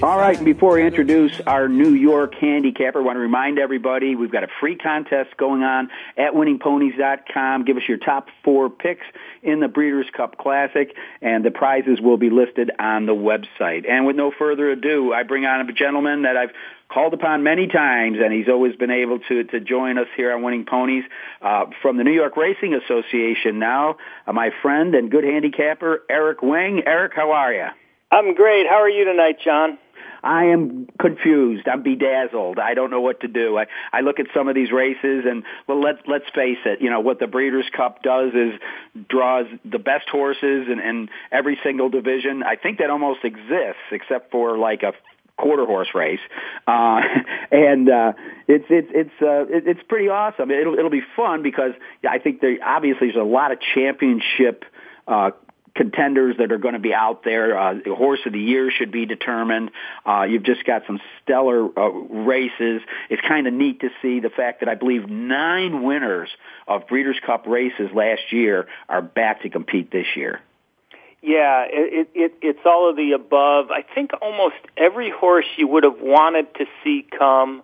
All 0.00 0.16
right, 0.16 0.42
before 0.44 0.74
we 0.74 0.86
introduce 0.86 1.40
our 1.40 1.68
New 1.68 1.92
York 1.92 2.36
handicapper, 2.36 3.00
I 3.00 3.02
want 3.02 3.16
to 3.16 3.20
remind 3.20 3.58
everybody 3.58 4.14
we've 4.14 4.30
got 4.30 4.44
a 4.44 4.48
free 4.60 4.76
contest 4.76 5.36
going 5.36 5.64
on 5.64 5.90
at 6.16 6.34
winningponies.com. 6.34 7.64
Give 7.64 7.76
us 7.76 7.82
your 7.88 7.98
top 7.98 8.28
four 8.44 8.70
picks 8.70 9.04
in 9.42 9.58
the 9.58 9.66
Breeders' 9.66 10.06
Cup 10.16 10.38
Classic, 10.38 10.94
and 11.20 11.44
the 11.44 11.50
prizes 11.50 12.00
will 12.00 12.16
be 12.16 12.30
listed 12.30 12.70
on 12.78 13.06
the 13.06 13.12
website. 13.12 13.90
And 13.90 14.06
with 14.06 14.14
no 14.14 14.30
further 14.30 14.70
ado, 14.70 15.12
I 15.12 15.24
bring 15.24 15.44
on 15.46 15.68
a 15.68 15.72
gentleman 15.72 16.22
that 16.22 16.36
I've 16.36 16.50
called 16.88 17.12
upon 17.12 17.42
many 17.42 17.66
times, 17.66 18.18
and 18.22 18.32
he's 18.32 18.48
always 18.48 18.76
been 18.76 18.92
able 18.92 19.18
to 19.18 19.42
to 19.42 19.58
join 19.58 19.98
us 19.98 20.06
here 20.16 20.32
on 20.32 20.44
Winning 20.44 20.64
Ponies 20.64 21.04
uh, 21.42 21.64
from 21.82 21.96
the 21.96 22.04
New 22.04 22.14
York 22.14 22.36
Racing 22.36 22.72
Association. 22.72 23.58
Now, 23.58 23.96
uh, 24.28 24.32
my 24.32 24.50
friend 24.62 24.94
and 24.94 25.10
good 25.10 25.24
handicapper 25.24 26.04
Eric 26.08 26.40
Wing. 26.40 26.82
Eric, 26.86 27.14
how 27.16 27.32
are 27.32 27.52
you? 27.52 27.66
I'm 28.10 28.34
great. 28.34 28.66
How 28.66 28.80
are 28.80 28.88
you 28.88 29.04
tonight, 29.04 29.38
John? 29.44 29.76
I 30.22 30.46
am 30.46 30.88
confused. 30.98 31.68
I'm 31.68 31.82
bedazzled. 31.82 32.58
I 32.58 32.74
don't 32.74 32.90
know 32.90 33.00
what 33.00 33.20
to 33.20 33.28
do. 33.28 33.58
I, 33.58 33.66
I 33.92 34.00
look 34.00 34.18
at 34.20 34.26
some 34.34 34.48
of 34.48 34.54
these 34.54 34.72
races 34.72 35.24
and 35.28 35.44
well 35.66 35.80
let's 35.80 36.00
let's 36.06 36.28
face 36.34 36.58
it, 36.64 36.80
you 36.80 36.90
know, 36.90 37.00
what 37.00 37.18
the 37.18 37.26
Breeders' 37.26 37.70
Cup 37.74 38.02
does 38.02 38.32
is 38.34 38.60
draws 39.08 39.46
the 39.64 39.78
best 39.78 40.08
horses 40.08 40.68
in, 40.70 40.80
in 40.80 41.08
every 41.30 41.58
single 41.62 41.88
division. 41.88 42.42
I 42.42 42.56
think 42.56 42.78
that 42.78 42.90
almost 42.90 43.24
exists 43.24 43.82
except 43.90 44.30
for 44.30 44.58
like 44.58 44.82
a 44.82 44.92
quarter 45.36 45.64
horse 45.64 45.88
race, 45.94 46.20
uh, 46.66 47.00
and 47.50 47.88
uh, 47.88 48.12
it's 48.46 48.66
it's 48.68 48.88
it's 48.90 49.22
uh, 49.22 49.46
it, 49.46 49.66
it's 49.66 49.82
pretty 49.88 50.08
awesome. 50.08 50.50
It'll 50.50 50.74
it'll 50.74 50.90
be 50.90 51.04
fun 51.16 51.42
because 51.42 51.72
I 52.08 52.18
think 52.18 52.40
there 52.40 52.58
obviously 52.64 53.08
there's 53.08 53.20
a 53.20 53.22
lot 53.22 53.52
of 53.52 53.58
championship 53.74 54.64
uh, 55.06 55.30
contenders 55.78 56.36
that 56.38 56.52
are 56.52 56.58
going 56.58 56.74
to 56.74 56.80
be 56.80 56.92
out 56.92 57.22
there. 57.24 57.58
Uh, 57.58 57.74
the 57.82 57.94
horse 57.94 58.18
of 58.26 58.32
the 58.32 58.40
year 58.40 58.70
should 58.70 58.90
be 58.90 59.06
determined. 59.06 59.70
Uh, 60.04 60.24
you've 60.28 60.42
just 60.42 60.64
got 60.64 60.82
some 60.86 61.00
stellar 61.22 61.66
uh, 61.78 61.88
races. 61.88 62.82
It's 63.08 63.22
kind 63.26 63.46
of 63.46 63.54
neat 63.54 63.80
to 63.80 63.88
see 64.02 64.20
the 64.20 64.28
fact 64.28 64.60
that 64.60 64.68
I 64.68 64.74
believe 64.74 65.08
nine 65.08 65.84
winners 65.84 66.28
of 66.66 66.86
Breeders' 66.88 67.20
Cup 67.24 67.46
races 67.46 67.90
last 67.94 68.32
year 68.32 68.66
are 68.88 69.00
back 69.00 69.42
to 69.42 69.48
compete 69.48 69.90
this 69.90 70.06
year. 70.16 70.40
Yeah, 71.22 71.64
it, 71.68 72.10
it, 72.14 72.34
it's 72.42 72.60
all 72.64 72.90
of 72.90 72.96
the 72.96 73.12
above. 73.12 73.70
I 73.70 73.82
think 73.94 74.10
almost 74.20 74.56
every 74.76 75.10
horse 75.10 75.46
you 75.56 75.66
would 75.68 75.84
have 75.84 76.00
wanted 76.00 76.52
to 76.56 76.66
see 76.84 77.06
come 77.16 77.62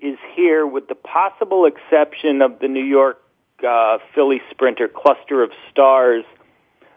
is 0.00 0.18
here, 0.34 0.66
with 0.66 0.88
the 0.88 0.96
possible 0.96 1.64
exception 1.64 2.42
of 2.42 2.58
the 2.58 2.66
New 2.66 2.84
York 2.84 3.22
uh, 3.66 3.98
Filly 4.14 4.40
Sprinter 4.50 4.88
Cluster 4.88 5.42
of 5.42 5.50
Stars, 5.70 6.24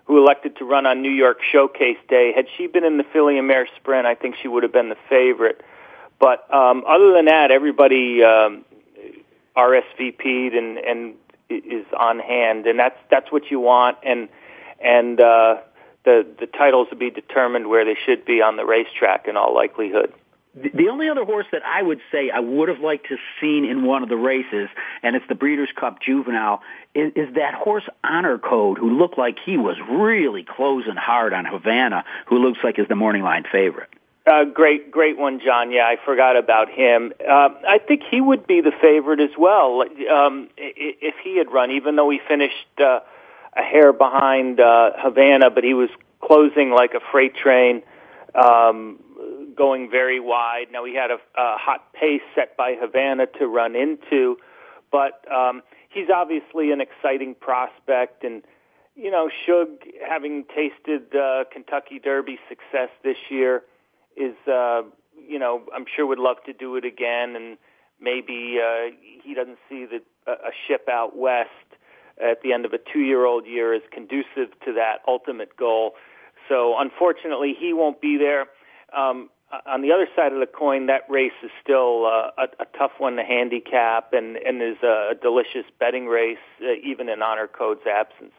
who 0.05 0.17
elected 0.19 0.55
to 0.57 0.65
run 0.65 0.85
on 0.85 1.01
New 1.01 1.11
York 1.11 1.39
Showcase 1.51 1.97
Day. 2.07 2.31
Had 2.35 2.45
she 2.55 2.67
been 2.67 2.83
in 2.83 2.97
the 2.97 3.03
Filly 3.03 3.37
and 3.37 3.47
Mare 3.47 3.67
Sprint, 3.75 4.05
I 4.05 4.15
think 4.15 4.35
she 4.41 4.47
would 4.47 4.63
have 4.63 4.71
been 4.71 4.89
the 4.89 4.97
favorite. 5.09 5.61
But 6.19 6.51
um, 6.53 6.83
other 6.87 7.11
than 7.13 7.25
that, 7.25 7.51
everybody 7.51 8.23
um, 8.23 8.63
RSVP'd 9.57 10.53
and, 10.53 10.77
and 10.77 11.15
is 11.49 11.85
on 11.97 12.19
hand, 12.19 12.67
and 12.67 12.79
that's 12.79 12.97
that's 13.09 13.31
what 13.31 13.49
you 13.51 13.59
want. 13.59 13.97
And 14.03 14.29
and 14.79 15.19
uh, 15.19 15.57
the 16.03 16.25
the 16.39 16.47
titles 16.47 16.87
will 16.91 16.97
be 16.97 17.09
determined 17.09 17.67
where 17.67 17.83
they 17.83 17.97
should 18.05 18.25
be 18.25 18.41
on 18.41 18.57
the 18.57 18.65
racetrack 18.65 19.27
in 19.27 19.37
all 19.37 19.53
likelihood. 19.53 20.13
The, 20.55 20.87
only 20.89 21.09
other 21.09 21.25
horse 21.25 21.45
that 21.51 21.63
I 21.65 21.81
would 21.81 21.99
say 22.11 22.29
I 22.29 22.39
would 22.39 22.69
have 22.69 22.79
liked 22.79 23.09
to 23.09 23.17
seen 23.41 23.65
in 23.65 23.83
one 23.83 24.03
of 24.03 24.09
the 24.09 24.15
races, 24.15 24.69
and 25.03 25.15
it's 25.15 25.25
the 25.27 25.35
Breeders' 25.35 25.69
Cup 25.75 26.01
Juvenile, 26.01 26.61
is, 26.93 27.11
is 27.15 27.35
that 27.35 27.53
horse 27.53 27.83
Honor 28.05 28.37
Code, 28.37 28.77
who 28.77 28.97
looked 28.97 29.17
like 29.17 29.37
he 29.45 29.57
was 29.57 29.75
really 29.89 30.43
closing 30.43 30.95
hard 30.95 31.33
on 31.33 31.43
Havana, 31.43 32.05
who 32.27 32.37
looks 32.37 32.59
like 32.63 32.79
is 32.79 32.87
the 32.87 32.95
morning 32.95 33.21
line 33.21 33.43
favorite. 33.51 33.89
Uh, 34.25 34.45
great, 34.45 34.89
great 34.89 35.17
one, 35.17 35.39
John. 35.43 35.71
Yeah, 35.71 35.83
I 35.83 35.97
forgot 36.03 36.35
about 36.37 36.69
him. 36.69 37.13
Uh, 37.19 37.49
I 37.67 37.79
think 37.85 38.01
he 38.09 38.21
would 38.21 38.47
be 38.47 38.61
the 38.61 38.71
favorite 38.81 39.19
as 39.19 39.29
well 39.37 39.83
um, 40.09 40.49
if 40.57 41.15
he 41.23 41.37
had 41.37 41.51
run, 41.51 41.71
even 41.71 41.95
though 41.95 42.09
he 42.09 42.19
finished 42.27 42.79
uh, 42.79 43.01
a 43.55 43.61
hair 43.61 43.93
behind 43.93 44.59
uh, 44.59 44.91
Havana, 44.97 45.51
but 45.51 45.63
he 45.63 45.73
was 45.73 45.89
closing 46.21 46.71
like 46.71 46.93
a 46.95 46.99
freight 47.11 47.35
train, 47.35 47.83
um, 48.33 48.99
going 49.55 49.89
very 49.89 50.19
wide. 50.19 50.67
Now 50.71 50.85
he 50.85 50.95
had 50.95 51.11
a, 51.11 51.15
a 51.37 51.57
hot 51.57 51.93
pace 51.93 52.21
set 52.35 52.55
by 52.57 52.75
Havana 52.79 53.27
to 53.39 53.47
run 53.47 53.75
into, 53.75 54.37
but 54.91 55.25
um, 55.31 55.61
he's 55.89 56.09
obviously 56.13 56.71
an 56.71 56.81
exciting 56.81 57.35
prospect 57.35 58.23
and. 58.23 58.43
You 58.97 59.11
know, 59.11 59.29
Shug, 59.45 59.67
having 60.07 60.45
tasted 60.55 61.13
uh, 61.13 61.43
Kentucky 61.51 61.99
Derby 61.99 62.39
success 62.47 62.87
this 63.03 63.17
year, 63.29 63.63
is 64.15 64.35
uh, 64.47 64.83
you 65.19 65.37
know 65.37 65.63
I'm 65.75 65.83
sure 65.93 66.05
would 66.05 66.17
love 66.17 66.37
to 66.45 66.53
do 66.53 66.77
it 66.77 66.85
again, 66.85 67.35
and 67.35 67.57
maybe 67.99 68.57
uh, 68.57 68.95
he 69.21 69.33
doesn't 69.33 69.57
see 69.67 69.85
that 69.85 70.03
a 70.27 70.51
ship 70.65 70.87
out 70.89 71.17
west 71.17 71.49
at 72.21 72.41
the 72.41 72.53
end 72.53 72.65
of 72.65 72.73
a 72.73 72.77
two-year-old 72.77 73.45
year 73.45 73.73
is 73.73 73.81
conducive 73.91 74.57
to 74.63 74.73
that 74.73 74.99
ultimate 75.07 75.55
goal. 75.57 75.95
So 76.47 76.75
unfortunately, 76.77 77.53
he 77.59 77.73
won't 77.73 77.99
be 78.01 78.17
there. 78.17 78.45
Um, 78.97 79.29
on 79.65 79.81
the 79.81 79.91
other 79.91 80.07
side 80.15 80.33
of 80.33 80.39
the 80.39 80.47
coin, 80.47 80.87
that 80.87 81.09
race 81.09 81.31
is 81.43 81.51
still 81.63 82.05
uh, 82.05 82.31
a, 82.37 82.63
a 82.63 82.65
tough 82.77 82.91
one 82.97 83.15
to 83.17 83.23
handicap, 83.23 84.13
and 84.13 84.37
and 84.37 84.61
is 84.61 84.81
a, 84.83 85.13
delicious 85.21 85.65
betting 85.79 86.07
race, 86.07 86.37
uh, 86.61 86.73
even 86.83 87.09
in 87.09 87.21
Honor 87.21 87.47
Code's 87.47 87.85
absence. 87.87 88.33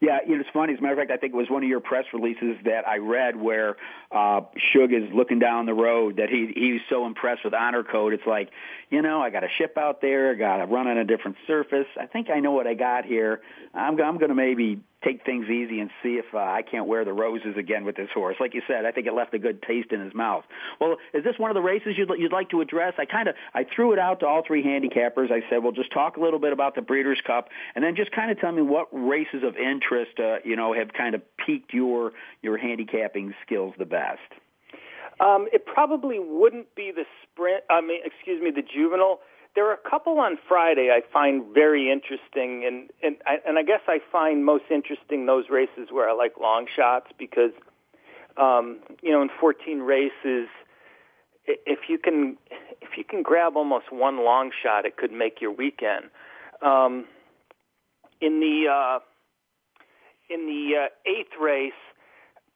Yeah, 0.00 0.18
you 0.26 0.34
know, 0.34 0.40
it's 0.40 0.50
funny. 0.52 0.74
As 0.74 0.80
a 0.80 0.82
matter 0.82 0.94
of 0.94 0.98
fact, 0.98 1.10
I 1.10 1.16
think 1.16 1.32
it 1.32 1.36
was 1.36 1.50
one 1.50 1.62
of 1.62 1.68
your 1.68 1.80
press 1.80 2.04
releases 2.12 2.56
that 2.64 2.86
I 2.86 2.98
read 2.98 3.36
where 3.36 3.76
uh, 4.12 4.42
Shug 4.56 4.92
is 4.92 5.04
looking 5.12 5.38
down 5.38 5.66
the 5.66 5.74
road 5.74 6.16
that 6.16 6.28
he 6.28 6.52
he's 6.54 6.80
so 6.88 7.06
impressed 7.06 7.44
with 7.44 7.54
Honor 7.54 7.82
Code. 7.82 8.12
It's 8.12 8.26
like, 8.26 8.50
you 8.90 9.02
know, 9.02 9.20
I 9.20 9.30
got 9.30 9.44
a 9.44 9.48
ship 9.56 9.78
out 9.78 10.00
there, 10.00 10.32
I 10.32 10.34
got 10.34 10.56
to 10.58 10.66
run 10.66 10.86
on 10.88 10.98
a 10.98 11.04
different 11.04 11.36
surface. 11.46 11.86
I 11.98 12.06
think 12.06 12.30
I 12.30 12.40
know 12.40 12.52
what 12.52 12.66
I 12.66 12.74
got 12.74 13.04
here. 13.04 13.40
I'm 13.74 14.00
I'm 14.00 14.18
going 14.18 14.30
to 14.30 14.34
maybe 14.34 14.80
take 15.04 15.24
things 15.24 15.48
easy 15.48 15.80
and 15.80 15.90
see 16.02 16.14
if 16.14 16.26
uh, 16.34 16.38
I 16.38 16.62
can't 16.62 16.86
wear 16.86 17.04
the 17.04 17.12
roses 17.12 17.56
again 17.56 17.84
with 17.84 17.96
this 17.96 18.08
horse. 18.12 18.36
Like 18.40 18.54
you 18.54 18.62
said, 18.66 18.84
I 18.84 18.90
think 18.90 19.06
it 19.06 19.14
left 19.14 19.32
a 19.32 19.38
good 19.38 19.62
taste 19.62 19.92
in 19.92 20.00
his 20.00 20.12
mouth. 20.12 20.44
Well, 20.80 20.96
is 21.14 21.22
this 21.22 21.34
one 21.38 21.50
of 21.50 21.54
the 21.54 21.62
races 21.62 21.94
you'd, 21.96 22.10
you'd 22.18 22.32
like 22.32 22.50
to 22.50 22.60
address? 22.60 22.94
I 22.98 23.04
kind 23.04 23.28
of 23.28 23.36
I 23.54 23.64
threw 23.64 23.92
it 23.92 23.98
out 23.98 24.20
to 24.20 24.26
all 24.26 24.42
three 24.46 24.62
handicappers. 24.64 25.30
I 25.30 25.42
said, 25.48 25.62
well, 25.62 25.72
just 25.72 25.92
talk 25.92 26.16
a 26.16 26.20
little 26.20 26.40
bit 26.40 26.52
about 26.52 26.74
the 26.74 26.82
Breeders' 26.82 27.20
Cup, 27.24 27.48
and 27.74 27.84
then 27.84 27.94
just 27.94 28.10
kind 28.10 28.30
of 28.30 28.40
tell 28.40 28.52
me 28.52 28.62
what 28.62 28.88
races 28.92 29.42
of 29.44 29.56
interest, 29.56 30.18
uh, 30.18 30.36
you 30.44 30.56
know, 30.56 30.74
have 30.74 30.92
kind 30.92 31.14
of 31.14 31.22
piqued 31.46 31.72
your 31.72 32.12
your 32.42 32.58
handicapping 32.58 33.34
skills 33.46 33.74
the 33.78 33.86
best. 33.86 34.18
Um, 35.20 35.48
it 35.52 35.66
probably 35.66 36.18
wouldn't 36.18 36.74
be 36.74 36.92
the 36.94 37.04
sprint. 37.22 37.64
I 37.70 37.80
mean, 37.80 38.00
excuse 38.04 38.42
me, 38.42 38.50
the 38.50 38.62
juvenile. 38.62 39.20
There 39.54 39.68
are 39.68 39.74
a 39.74 39.90
couple 39.90 40.18
on 40.20 40.38
Friday 40.48 40.90
I 40.92 41.00
find 41.12 41.42
very 41.52 41.90
interesting, 41.90 42.64
and 42.66 42.90
and 43.02 43.16
I, 43.26 43.36
and 43.46 43.58
I 43.58 43.62
guess 43.62 43.80
I 43.88 43.98
find 44.12 44.44
most 44.44 44.64
interesting 44.70 45.26
those 45.26 45.44
races 45.50 45.88
where 45.90 46.08
I 46.08 46.12
like 46.12 46.34
long 46.40 46.66
shots 46.74 47.06
because, 47.18 47.52
um, 48.36 48.78
you 49.02 49.10
know, 49.10 49.20
in 49.22 49.30
14 49.40 49.80
races, 49.80 50.48
if 51.46 51.88
you 51.88 51.98
can 51.98 52.36
if 52.80 52.96
you 52.96 53.04
can 53.04 53.22
grab 53.22 53.56
almost 53.56 53.92
one 53.92 54.24
long 54.24 54.50
shot, 54.62 54.84
it 54.84 54.96
could 54.96 55.12
make 55.12 55.40
your 55.40 55.52
weekend. 55.52 56.06
Um, 56.62 57.06
in 58.20 58.40
the 58.40 58.68
uh, 58.70 58.98
in 60.30 60.46
the 60.46 60.86
uh, 60.86 61.10
eighth 61.10 61.32
race, 61.40 61.72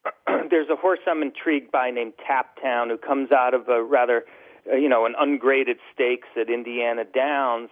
there's 0.51 0.69
a 0.71 0.77
horse 0.77 1.01
I'm 1.07 1.23
intrigued 1.23 1.71
by 1.71 1.91
named 1.91 2.15
Tap 2.27 2.61
Town 2.61 2.89
who 2.89 2.99
comes 2.99 3.33
out 3.33 3.55
of 3.55 3.69
a 3.69 3.83
rather, 3.83 4.25
you 4.67 4.89
know, 4.89 5.07
an 5.07 5.15
ungraded 5.19 5.79
stakes 5.93 6.29
at 6.41 6.51
Indiana 6.51 7.05
Downs, 7.05 7.71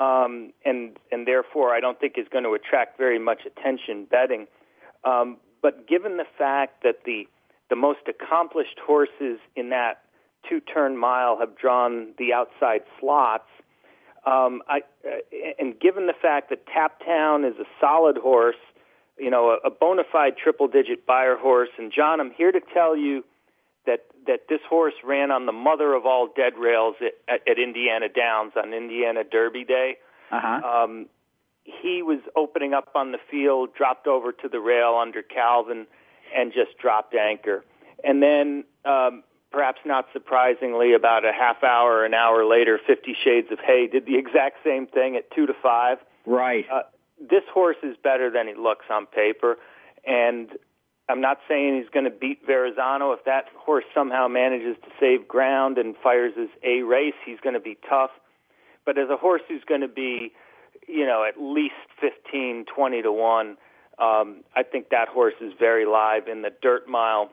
um, 0.00 0.52
and 0.64 0.98
and 1.10 1.26
therefore 1.26 1.74
I 1.74 1.80
don't 1.80 1.98
think 2.00 2.14
is 2.16 2.26
going 2.30 2.44
to 2.44 2.54
attract 2.54 2.98
very 2.98 3.18
much 3.18 3.42
attention 3.46 4.06
betting. 4.10 4.46
Um, 5.04 5.38
but 5.60 5.86
given 5.86 6.16
the 6.16 6.26
fact 6.38 6.82
that 6.82 7.04
the 7.04 7.26
the 7.70 7.76
most 7.76 8.00
accomplished 8.08 8.78
horses 8.84 9.38
in 9.56 9.70
that 9.70 10.02
two 10.48 10.60
turn 10.60 10.96
mile 10.96 11.38
have 11.38 11.56
drawn 11.56 12.14
the 12.18 12.32
outside 12.32 12.82
slots, 12.98 13.48
um, 14.26 14.62
I, 14.68 14.80
uh, 15.06 15.18
and 15.58 15.78
given 15.78 16.06
the 16.06 16.14
fact 16.20 16.50
that 16.50 16.66
Tap 16.66 17.04
Town 17.04 17.44
is 17.44 17.54
a 17.60 17.66
solid 17.80 18.16
horse 18.16 18.56
you 19.18 19.30
know, 19.30 19.56
a, 19.62 19.68
a 19.68 19.70
bona 19.70 20.02
fide 20.10 20.36
triple 20.36 20.68
digit 20.68 21.06
Beyer 21.06 21.36
horse. 21.36 21.68
And 21.78 21.92
John, 21.94 22.20
I'm 22.20 22.32
here 22.32 22.52
to 22.52 22.60
tell 22.72 22.96
you 22.96 23.24
that 23.86 24.04
that 24.26 24.42
this 24.48 24.60
horse 24.68 24.94
ran 25.04 25.30
on 25.30 25.46
the 25.46 25.52
mother 25.52 25.94
of 25.94 26.06
all 26.06 26.28
dead 26.34 26.56
rails 26.56 26.94
at, 27.00 27.12
at, 27.28 27.48
at 27.48 27.58
Indiana 27.58 28.08
Downs 28.08 28.52
on 28.56 28.72
Indiana 28.72 29.24
Derby 29.24 29.64
Day. 29.64 29.96
Uh-huh. 30.30 30.84
Um, 30.84 31.06
he 31.64 32.02
was 32.02 32.20
opening 32.36 32.74
up 32.74 32.88
on 32.94 33.12
the 33.12 33.18
field, 33.30 33.74
dropped 33.74 34.06
over 34.06 34.32
to 34.32 34.48
the 34.48 34.60
rail 34.60 34.98
under 35.00 35.22
Calvin, 35.22 35.86
and 36.34 36.52
just 36.52 36.78
dropped 36.78 37.14
anchor. 37.14 37.64
And 38.04 38.22
then, 38.22 38.64
um, 38.84 39.22
perhaps 39.50 39.80
not 39.84 40.06
surprisingly, 40.12 40.94
about 40.94 41.24
a 41.24 41.32
half 41.32 41.62
hour, 41.62 42.04
an 42.04 42.14
hour 42.14 42.44
later, 42.44 42.80
Fifty 42.86 43.14
Shades 43.22 43.48
of 43.50 43.58
Hay 43.60 43.86
did 43.86 44.06
the 44.06 44.16
exact 44.18 44.58
same 44.64 44.86
thing 44.86 45.16
at 45.16 45.30
two 45.30 45.46
to 45.46 45.54
five. 45.62 45.98
Right. 46.26 46.66
Uh, 46.72 46.82
this 47.20 47.44
horse 47.52 47.76
is 47.82 47.96
better 48.02 48.30
than 48.30 48.48
he 48.48 48.54
looks 48.54 48.86
on 48.90 49.06
paper, 49.06 49.58
and 50.04 50.50
I'm 51.08 51.20
not 51.20 51.38
saying 51.48 51.80
he's 51.80 51.90
going 51.90 52.04
to 52.04 52.10
beat 52.10 52.40
Verrazano. 52.46 53.12
If 53.12 53.24
that 53.24 53.44
horse 53.56 53.84
somehow 53.94 54.28
manages 54.28 54.76
to 54.82 54.88
save 55.00 55.26
ground 55.26 55.78
and 55.78 55.94
fires 56.02 56.32
his 56.36 56.48
A 56.62 56.82
race, 56.82 57.14
he's 57.26 57.40
going 57.40 57.54
to 57.54 57.60
be 57.60 57.76
tough. 57.88 58.10
But 58.86 58.98
as 58.98 59.10
a 59.10 59.16
horse 59.16 59.42
who's 59.48 59.64
going 59.64 59.80
to 59.80 59.88
be, 59.88 60.32
you 60.88 61.06
know, 61.06 61.24
at 61.26 61.40
least 61.40 61.74
15, 62.00 62.66
20 62.74 63.02
to 63.02 63.12
1, 63.12 63.56
um, 63.98 64.42
I 64.56 64.62
think 64.62 64.88
that 64.90 65.08
horse 65.08 65.34
is 65.40 65.52
very 65.58 65.86
live 65.86 66.28
in 66.28 66.42
the 66.42 66.50
dirt 66.62 66.88
mile. 66.88 67.30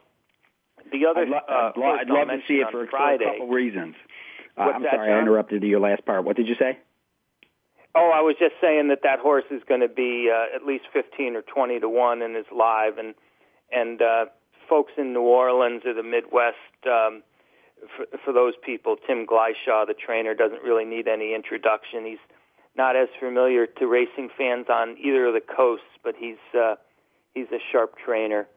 The 0.91 1.05
other, 1.05 1.21
I'd, 1.21 1.29
lo- 1.29 1.37
uh, 1.37 1.51
I'd, 1.51 1.77
lo- 1.77 1.97
I'd 2.01 2.09
love 2.09 2.27
to 2.27 2.39
see 2.47 2.55
it 2.55 2.67
for, 2.71 2.87
for, 2.87 3.13
a 3.13 3.17
couple 3.17 3.47
reasons. 3.47 3.95
Uh, 4.57 4.61
I'm 4.61 4.83
that, 4.83 4.93
sorry, 4.93 5.09
John? 5.09 5.17
I 5.17 5.21
interrupted 5.21 5.63
your 5.63 5.79
last 5.79 6.05
part. 6.05 6.25
What 6.25 6.35
did 6.35 6.47
you 6.47 6.55
say? 6.59 6.77
Oh, 7.95 8.11
I 8.13 8.21
was 8.21 8.35
just 8.39 8.53
saying 8.61 8.89
that 8.89 8.99
that 9.03 9.19
horse 9.19 9.45
is 9.49 9.61
going 9.67 9.81
to 9.81 9.87
be 9.87 10.29
uh, 10.31 10.55
at 10.55 10.65
least 10.65 10.85
fifteen 10.93 11.35
or 11.35 11.41
twenty 11.41 11.79
to 11.79 11.89
one 11.89 12.21
and 12.21 12.37
is 12.37 12.45
live, 12.55 12.97
and 12.97 13.15
and 13.71 14.01
uh, 14.01 14.25
folks 14.67 14.93
in 14.97 15.13
New 15.13 15.21
Orleans 15.21 15.83
or 15.85 15.93
the 15.93 16.03
Midwest, 16.03 16.55
um, 16.85 17.23
for, 17.95 18.05
for 18.23 18.33
those 18.33 18.53
people, 18.63 18.95
Tim 19.07 19.25
Glyshaw, 19.25 19.87
the 19.87 19.93
trainer, 19.93 20.33
doesn't 20.33 20.63
really 20.63 20.85
need 20.85 21.07
any 21.07 21.33
introduction. 21.33 22.05
He's 22.05 22.17
not 22.75 22.95
as 22.95 23.07
familiar 23.19 23.65
to 23.65 23.87
racing 23.87 24.29
fans 24.37 24.67
on 24.69 24.97
either 25.01 25.27
of 25.27 25.33
the 25.33 25.41
coasts, 25.41 25.85
but 26.03 26.15
he's 26.17 26.37
uh, 26.53 26.75
he's 27.33 27.47
a 27.51 27.59
sharp 27.71 27.95
trainer. 27.97 28.47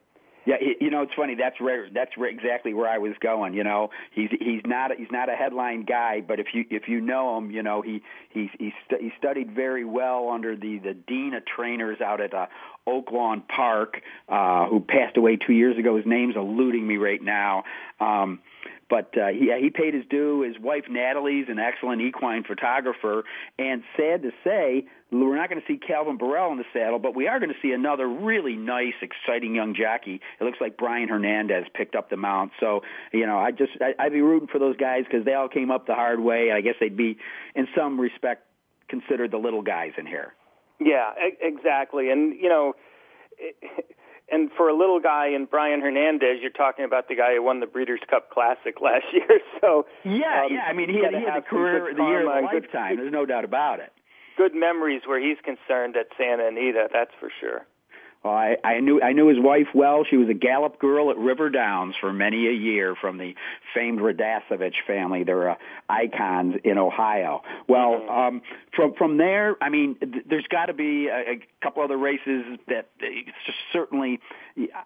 Yeah, 0.45 0.57
you 0.81 0.91
know 0.91 1.03
it's 1.03 1.15
funny. 1.15 1.37
That's 1.37 1.61
rare. 1.61 1.89
That's 1.93 2.11
exactly 2.19 2.75
where 2.75 2.89
I 2.89 2.99
was 2.99 3.13
going. 3.21 3.55
You 3.55 3.63
know, 3.63 3.91
he's 4.13 4.29
he's 4.31 4.63
not 4.65 4.91
he's 4.97 5.11
not 5.13 5.29
a 5.29 5.37
headline 5.37 5.85
guy, 5.85 6.21
but 6.21 6.41
if 6.41 6.49
you 6.53 6.65
if 6.71 6.89
you 6.89 7.01
know 7.01 7.39
him, 7.39 7.51
you 7.53 7.63
know 7.63 7.81
he 7.81 8.03
he 8.31 8.51
he, 8.59 8.73
he 8.89 9.13
studied 9.19 9.55
very 9.55 9.85
well 9.85 10.31
under 10.31 10.57
the 10.57 10.79
the 10.79 10.95
dean 10.95 11.35
of 11.35 11.45
trainers 11.45 12.01
out 12.01 12.21
at 12.21 12.35
uh, 12.35 12.47
Oaklawn 12.89 13.47
Park, 13.47 14.03
uh, 14.29 14.67
who 14.67 14.81
passed 14.81 15.17
away 15.17 15.37
two 15.37 15.53
years 15.53 15.79
ago. 15.79 15.97
His 15.97 16.07
name's 16.07 16.35
eluding 16.35 16.87
me 16.87 16.97
right 16.97 17.23
now. 17.23 17.63
Um, 18.01 18.41
but 18.93 19.17
uh, 19.17 19.29
he 19.29 19.51
he 19.59 19.71
paid 19.71 19.95
his 19.95 20.05
due. 20.11 20.43
His 20.43 20.63
wife 20.63 20.85
Natalie's 20.91 21.47
an 21.49 21.59
excellent 21.59 22.03
equine 22.03 22.45
photographer, 22.45 23.25
and 23.59 23.83
sad 23.97 24.21
to 24.21 24.33
say, 24.45 24.85
we're 25.11 25.35
not 25.35 25.49
going 25.49 25.63
to 25.63 25.67
see 25.67 25.79
Calvin 25.79 26.19
Borel 26.19 26.53
in 26.53 26.59
the 26.59 26.67
saddle, 26.75 26.99
but 26.99 27.17
we 27.17 27.27
are 27.27 27.41
going 27.41 27.49
to 27.49 27.59
see 27.63 27.73
another 27.73 28.07
really 28.07 28.55
nice, 28.55 28.93
exciting 29.01 29.55
young 29.55 29.75
jockey. 29.75 30.21
It 30.39 30.45
looks 30.45 30.59
like 30.61 30.77
Brian 30.77 31.09
Hernandez 31.09 31.65
picked 31.73 31.95
up 31.95 32.11
the 32.11 32.19
mount. 32.19 32.53
So 32.61 32.83
you 33.15 33.27
know, 33.27 33.39
I 33.39 33.51
just 33.51 33.73
I, 33.81 33.95
I'd 33.99 34.13
be 34.13 34.21
rooting 34.21 34.49
for 34.49 34.59
those 34.59 34.77
guys 34.77 35.05
because 35.05 35.25
they 35.25 35.33
all 35.33 35.49
came 35.49 35.71
up 35.71 35.87
the 35.87 35.95
hard 35.95 36.21
way. 36.21 36.53
I 36.53 36.61
guess 36.61 36.75
they'd 36.79 36.95
be, 36.95 37.17
in 37.55 37.69
some 37.75 37.99
respect, 37.99 38.45
considered 38.91 39.31
the 39.31 39.39
little 39.39 39.63
guys 39.63 39.93
in 39.97 40.05
here. 40.05 40.35
Yeah, 40.79 41.13
exactly. 41.41 42.11
And 42.11 42.39
you 42.39 42.51
know. 42.51 42.75
And 44.33 44.51
for 44.57 44.69
a 44.69 44.75
little 44.75 44.99
guy 44.99 45.29
in 45.29 45.45
Brian 45.45 45.83
Hernandez, 45.83 46.39
you're 46.41 46.51
talking 46.51 46.87
about 46.87 47.07
the 47.07 47.15
guy 47.15 47.35
who 47.35 47.43
won 47.43 47.61
the 47.61 47.67
Breeders' 47.67 48.01
Cup 48.09 48.31
Classic 48.31 48.81
last 48.81 49.05
year. 49.13 49.41
So 49.61 49.87
yeah, 50.05 50.47
um, 50.47 50.53
yeah. 50.53 50.65
I 50.67 50.73
mean, 50.73 50.89
he 50.89 51.05
had, 51.05 51.15
he 51.15 51.21
had 51.21 51.37
the 51.37 51.47
career, 51.47 51.93
the 51.95 52.03
year 52.03 52.29
of 52.29 52.35
a 52.35 52.47
lifetime. 52.47 52.97
There's 52.97 53.13
no 53.13 53.27
doubt 53.27 53.45
about 53.45 53.79
it. 53.79 53.93
Good 54.39 54.55
memories 54.55 55.03
where 55.07 55.21
he's 55.21 55.37
concerned 55.45 55.97
at 55.97 56.07
Santa 56.17 56.49
Anita. 56.49 56.89
That's 56.91 57.13
for 57.21 57.31
sure. 57.39 57.67
Well, 58.25 58.35
I, 58.35 58.57
I 58.63 58.81
knew 58.81 59.03
I 59.03 59.13
knew 59.13 59.29
his 59.29 59.39
wife 59.41 59.69
well. 59.75 60.05
She 60.09 60.17
was 60.17 60.29
a 60.29 60.35
gallop 60.35 60.79
girl 60.79 61.11
at 61.11 61.19
River 61.19 61.51
Downs 61.51 61.95
for 62.01 62.13
many 62.13 62.47
a 62.47 62.53
year 62.53 62.95
from 63.01 63.19
the 63.19 63.35
famed 63.75 63.99
Radasovich 63.99 64.75
family. 64.87 65.25
They're 65.25 65.51
uh, 65.51 65.55
icons 65.89 66.55
in 66.63 66.79
Ohio. 66.79 67.43
Well, 67.69 68.09
um, 68.09 68.43
from 68.77 68.95
from 68.95 69.17
there, 69.17 69.57
I 69.61 69.71
mean, 69.71 69.97
th- 69.97 70.25
there's 70.29 70.47
got 70.49 70.67
to 70.67 70.73
be 70.73 71.09
a, 71.09 71.33
a 71.33 71.41
couple 71.63 71.83
other 71.83 71.99
races 71.99 72.45
that 72.69 72.91
uh, 73.03 73.07
certainly 73.73 74.21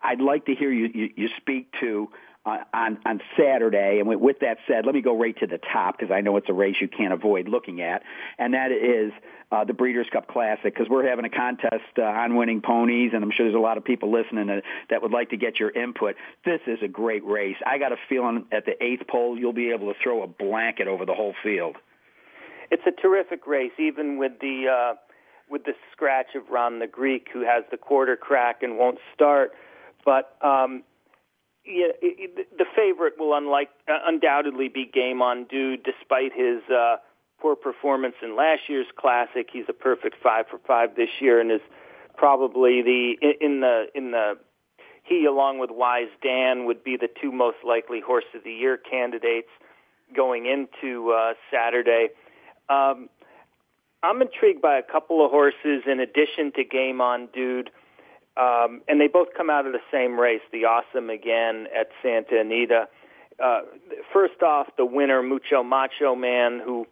I'd 0.03 0.23
like 0.23 0.47
to 0.47 0.55
hear 0.55 0.73
you 0.73 0.89
you, 0.95 1.11
you 1.15 1.29
speak 1.37 1.71
to 1.81 2.09
uh, 2.47 2.59
on 2.73 2.99
on 3.05 3.21
Saturday. 3.37 3.99
And 4.01 4.09
with, 4.09 4.39
that 4.41 4.59
said, 4.69 4.87
let 4.87 4.95
me 4.95 5.03
go 5.03 5.19
right 5.19 5.37
to 5.41 5.47
the 5.47 5.59
top 5.59 5.99
because 5.99 6.13
I 6.13 6.21
know 6.21 6.37
it's 6.37 6.49
a 6.49 6.55
race 6.55 6.77
you 6.81 6.89
can't 6.89 7.13
avoid 7.13 7.49
looking 7.49 7.83
at, 7.83 8.03
and 8.39 8.55
that 8.55 8.71
is 8.71 9.13
uh, 9.53 9.65
the 9.65 9.73
Breeders' 9.73 10.07
Cup 10.13 10.29
Classic 10.29 10.75
because 10.75 10.89
we're 10.89 11.09
having 11.09 11.25
a 11.25 11.31
contest 11.31 11.99
uh, 11.99 12.03
on 12.03 12.37
winning 12.37 12.61
ponies, 12.61 13.13
and 13.15 13.23
I'm 13.23 13.31
sure 13.31 13.47
there's 13.47 13.55
a 13.55 13.59
lot 13.59 13.79
of 13.79 13.85
people 13.85 14.11
listening 14.11 14.47
that, 14.49 14.63
that 14.91 15.03
would 15.03 15.13
like 15.13 15.31
to 15.31 15.37
get 15.37 15.61
your 15.61 15.71
input. 15.71 16.17
This 16.45 16.61
is 16.67 16.79
a 16.83 16.89
great 16.89 17.25
race. 17.25 17.57
I 17.65 17.79
got 17.79 17.93
a 17.93 17.97
feeling 18.09 18.47
at 18.53 18.65
the 18.65 18.83
eighth 18.83 19.07
pole 19.09 19.39
you'll 19.39 19.53
be 19.53 19.71
able 19.71 19.93
to 19.93 19.99
throw 20.03 20.23
a 20.23 20.27
blanket 20.27 20.89
over 20.89 21.05
the 21.05 21.15
whole 21.15 21.35
field. 21.43 21.77
It's 22.71 22.83
a 22.87 22.91
terrific 22.91 23.47
race, 23.47 23.73
even 23.79 24.19
with 24.19 24.33
the 24.41 24.67
uh, 24.69 24.95
with 25.49 25.65
the 25.65 25.75
scratch 25.93 26.35
of 26.35 26.51
Ron 26.51 26.81
the 26.81 26.89
Greek, 26.89 27.29
who 27.33 27.41
has 27.41 27.65
the 27.71 27.77
quarter 27.77 28.17
crack 28.17 28.63
and 28.63 28.77
won't 28.77 28.99
start. 29.15 29.53
But 30.05 30.37
um, 30.43 30.83
yeah, 31.67 31.93
the 32.57 32.65
favorite 32.75 33.15
will 33.19 33.35
unlike, 33.35 33.71
uh, 33.89 33.99
undoubtedly 34.07 34.69
be 34.69 34.87
Game 34.93 35.23
on 35.23 35.45
Dude, 35.45 35.83
despite 35.83 36.33
his 36.35 36.63
uh, 36.71 36.97
poor 37.41 37.57
performance 37.57 38.15
in 38.23 38.37
last 38.37 38.63
year's 38.69 38.87
Classic. 38.97 39.49
He's 39.53 39.67
a 39.69 39.73
perfect 39.73 40.17
five 40.23 40.47
for 40.51 40.59
five 40.67 40.97
this 40.97 41.09
year, 41.21 41.41
and 41.41 41.51
is 41.51 41.61
probably 42.17 42.83
the 42.83 43.15
in 43.41 43.61
the 43.61 43.87
in 43.95 44.13
the 44.13 44.35
he 45.05 45.25
along 45.25 45.59
with 45.59 45.71
Wise 45.71 46.09
Dan 46.23 46.65
would 46.67 46.83
be 46.83 46.97
the 46.97 47.09
two 47.21 47.31
most 47.31 47.59
likely 47.65 48.01
horse 48.01 48.25
of 48.35 48.43
the 48.45 48.53
year 48.53 48.77
candidates 48.77 49.49
going 50.15 50.47
into 50.47 51.11
uh, 51.11 51.35
Saturday. 51.53 52.09
Um, 52.69 53.09
I'm 54.03 54.21
intrigued 54.21 54.61
by 54.61 54.79
a 54.79 54.83
couple 54.83 55.25
of 55.25 55.31
horses 55.31 55.83
in 55.87 56.01
addition 56.01 56.53
to 56.57 56.65
Game 56.65 57.01
on 57.01 57.29
Dude. 57.33 57.71
Um, 58.37 58.83
and 58.87 59.01
they 59.01 59.09
both 59.09 59.29
come 59.37 59.49
out 59.49 59.67
of 59.67 59.73
the 59.73 59.81
same 59.91 60.21
race, 60.21 60.43
the 60.53 60.65
Awesome 60.67 61.09
again 61.09 61.67
at 61.75 61.89
Santa 62.03 62.41
Anita. 62.41 62.89
Uh, 63.43 63.61
first 64.13 64.43
off, 64.43 64.69
the 64.77 64.85
winner, 64.85 65.23
Mucho 65.23 65.63
Macho 65.63 66.15
Man, 66.15 66.61
who 66.65 66.87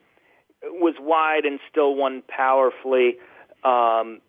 was 0.62 0.94
wide 0.98 1.44
and 1.44 1.60
still 1.70 1.94
won 1.94 2.22
powerfully. 2.28 3.16
Um, 3.62 4.20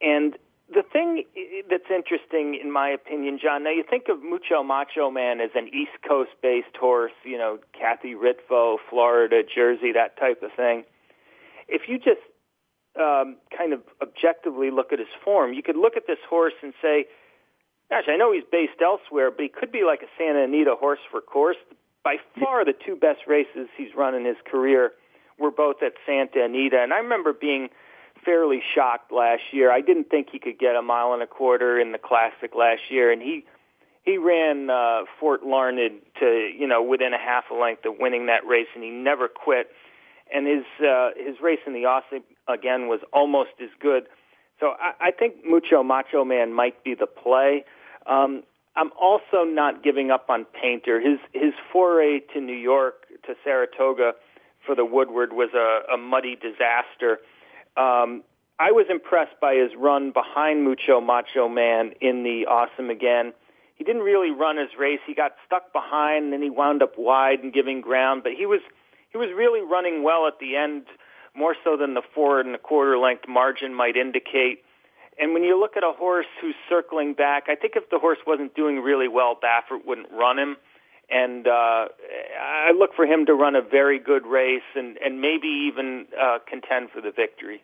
and 0.00 0.36
the 0.72 0.82
thing 0.92 1.24
that's 1.70 1.90
interesting, 1.90 2.58
in 2.62 2.70
my 2.70 2.90
opinion, 2.90 3.38
John, 3.42 3.64
now 3.64 3.70
you 3.70 3.84
think 3.88 4.04
of 4.08 4.22
Mucho 4.22 4.62
Macho 4.62 5.10
Man 5.10 5.40
as 5.40 5.50
an 5.54 5.68
East 5.68 6.02
Coast 6.06 6.30
based 6.42 6.76
horse, 6.78 7.12
you 7.24 7.38
know, 7.38 7.58
Kathy 7.72 8.14
Ritvo, 8.14 8.76
Florida, 8.88 9.42
Jersey, 9.42 9.92
that 9.92 10.16
type 10.18 10.42
of 10.42 10.52
thing. 10.56 10.84
If 11.68 11.88
you 11.88 11.98
just 11.98 12.20
um, 12.96 13.36
kind 13.56 13.72
of 13.72 13.80
objectively 14.02 14.70
look 14.70 14.92
at 14.92 14.98
his 14.98 15.08
form, 15.24 15.52
you 15.52 15.62
could 15.62 15.76
look 15.76 15.96
at 15.96 16.06
this 16.06 16.18
horse 16.28 16.54
and 16.62 16.72
say, 16.80 17.06
gosh, 17.90 18.04
I 18.08 18.16
know 18.16 18.32
he's 18.32 18.44
based 18.50 18.80
elsewhere, 18.82 19.30
but 19.30 19.42
he 19.42 19.48
could 19.48 19.72
be 19.72 19.84
like 19.84 20.02
a 20.02 20.10
Santa 20.18 20.44
Anita 20.44 20.74
horse 20.78 21.00
for 21.10 21.20
course. 21.20 21.56
By 22.04 22.16
far, 22.38 22.64
the 22.64 22.74
two 22.74 22.96
best 22.96 23.20
races 23.26 23.68
he's 23.76 23.94
run 23.96 24.14
in 24.14 24.24
his 24.24 24.36
career 24.50 24.92
were 25.38 25.50
both 25.50 25.82
at 25.82 25.92
Santa 26.06 26.44
Anita, 26.44 26.78
and 26.82 26.92
I 26.92 26.98
remember 26.98 27.32
being 27.32 27.68
fairly 28.24 28.60
shocked 28.74 29.12
last 29.12 29.42
year. 29.52 29.70
I 29.70 29.80
didn't 29.80 30.10
think 30.10 30.28
he 30.30 30.38
could 30.38 30.58
get 30.58 30.74
a 30.74 30.82
mile 30.82 31.12
and 31.12 31.22
a 31.22 31.26
quarter 31.26 31.78
in 31.78 31.92
the 31.92 31.98
Classic 31.98 32.54
last 32.56 32.82
year, 32.90 33.12
and 33.12 33.22
he 33.22 33.44
he 34.04 34.16
ran 34.16 34.70
uh, 34.70 35.02
Fort 35.20 35.44
Larned 35.44 36.00
to 36.20 36.50
you 36.56 36.66
know 36.66 36.82
within 36.82 37.12
a 37.12 37.18
half 37.18 37.44
a 37.50 37.54
length 37.54 37.84
of 37.84 37.94
winning 37.98 38.26
that 38.26 38.46
race, 38.46 38.68
and 38.74 38.82
he 38.82 38.90
never 38.90 39.28
quit. 39.28 39.68
And 40.32 40.46
his 40.46 40.64
uh, 40.86 41.10
his 41.16 41.36
race 41.42 41.60
in 41.66 41.72
the 41.72 41.86
Awesome 41.86 42.22
again 42.48 42.88
was 42.88 43.00
almost 43.12 43.50
as 43.62 43.70
good. 43.80 44.04
So 44.60 44.74
I, 44.80 45.08
I 45.08 45.10
think 45.10 45.44
Mucho 45.44 45.82
Macho 45.82 46.24
Man 46.24 46.52
might 46.52 46.82
be 46.84 46.94
the 46.94 47.06
play. 47.06 47.64
Um, 48.06 48.42
I'm 48.76 48.90
also 49.00 49.44
not 49.44 49.82
giving 49.82 50.10
up 50.10 50.26
on 50.28 50.46
Painter. 50.60 51.00
His 51.00 51.18
his 51.32 51.52
foray 51.72 52.20
to 52.34 52.40
New 52.40 52.56
York 52.56 53.06
to 53.26 53.34
Saratoga 53.44 54.12
for 54.64 54.74
the 54.74 54.84
Woodward 54.84 55.32
was 55.32 55.50
a, 55.54 55.94
a 55.94 55.96
muddy 55.96 56.36
disaster. 56.36 57.18
Um, 57.76 58.22
I 58.60 58.72
was 58.72 58.86
impressed 58.90 59.40
by 59.40 59.54
his 59.54 59.70
run 59.78 60.10
behind 60.10 60.64
Mucho 60.64 61.00
Macho 61.00 61.48
Man 61.48 61.92
in 62.00 62.24
the 62.24 62.46
Awesome 62.46 62.90
Again. 62.90 63.32
He 63.76 63.84
didn't 63.84 64.02
really 64.02 64.32
run 64.32 64.56
his 64.56 64.70
race. 64.76 64.98
He 65.06 65.14
got 65.14 65.36
stuck 65.46 65.72
behind, 65.72 66.24
and 66.24 66.32
then 66.32 66.42
he 66.42 66.50
wound 66.50 66.82
up 66.82 66.98
wide 66.98 67.38
and 67.44 67.52
giving 67.52 67.80
ground. 67.80 68.22
But 68.24 68.32
he 68.32 68.46
was 68.46 68.60
he 69.10 69.18
was 69.18 69.28
really 69.34 69.60
running 69.60 70.02
well 70.02 70.26
at 70.26 70.40
the 70.40 70.56
end, 70.56 70.86
more 71.38 71.54
so 71.62 71.76
than 71.76 71.94
the 71.94 72.02
four 72.14 72.40
and 72.40 72.54
a 72.54 72.58
quarter 72.58 72.98
length 72.98 73.28
margin 73.28 73.72
might 73.72 73.96
indicate. 73.96 74.64
And 75.20 75.32
when 75.34 75.42
you 75.42 75.58
look 75.58 75.76
at 75.76 75.84
a 75.84 75.92
horse 75.92 76.26
who's 76.40 76.54
circling 76.68 77.14
back, 77.14 77.44
I 77.48 77.54
think 77.54 77.74
if 77.76 77.88
the 77.90 77.98
horse 77.98 78.18
wasn't 78.26 78.54
doing 78.54 78.80
really 78.80 79.08
well, 79.08 79.36
Baffert 79.36 79.84
wouldn't 79.86 80.10
run 80.12 80.38
him. 80.38 80.56
And 81.10 81.46
uh, 81.46 81.86
I 82.40 82.72
look 82.76 82.90
for 82.94 83.06
him 83.06 83.26
to 83.26 83.34
run 83.34 83.56
a 83.56 83.62
very 83.62 83.98
good 83.98 84.26
race 84.26 84.68
and, 84.74 84.98
and 84.98 85.20
maybe 85.20 85.48
even 85.68 86.06
uh, 86.20 86.38
contend 86.46 86.90
for 86.90 87.00
the 87.00 87.10
victory. 87.10 87.62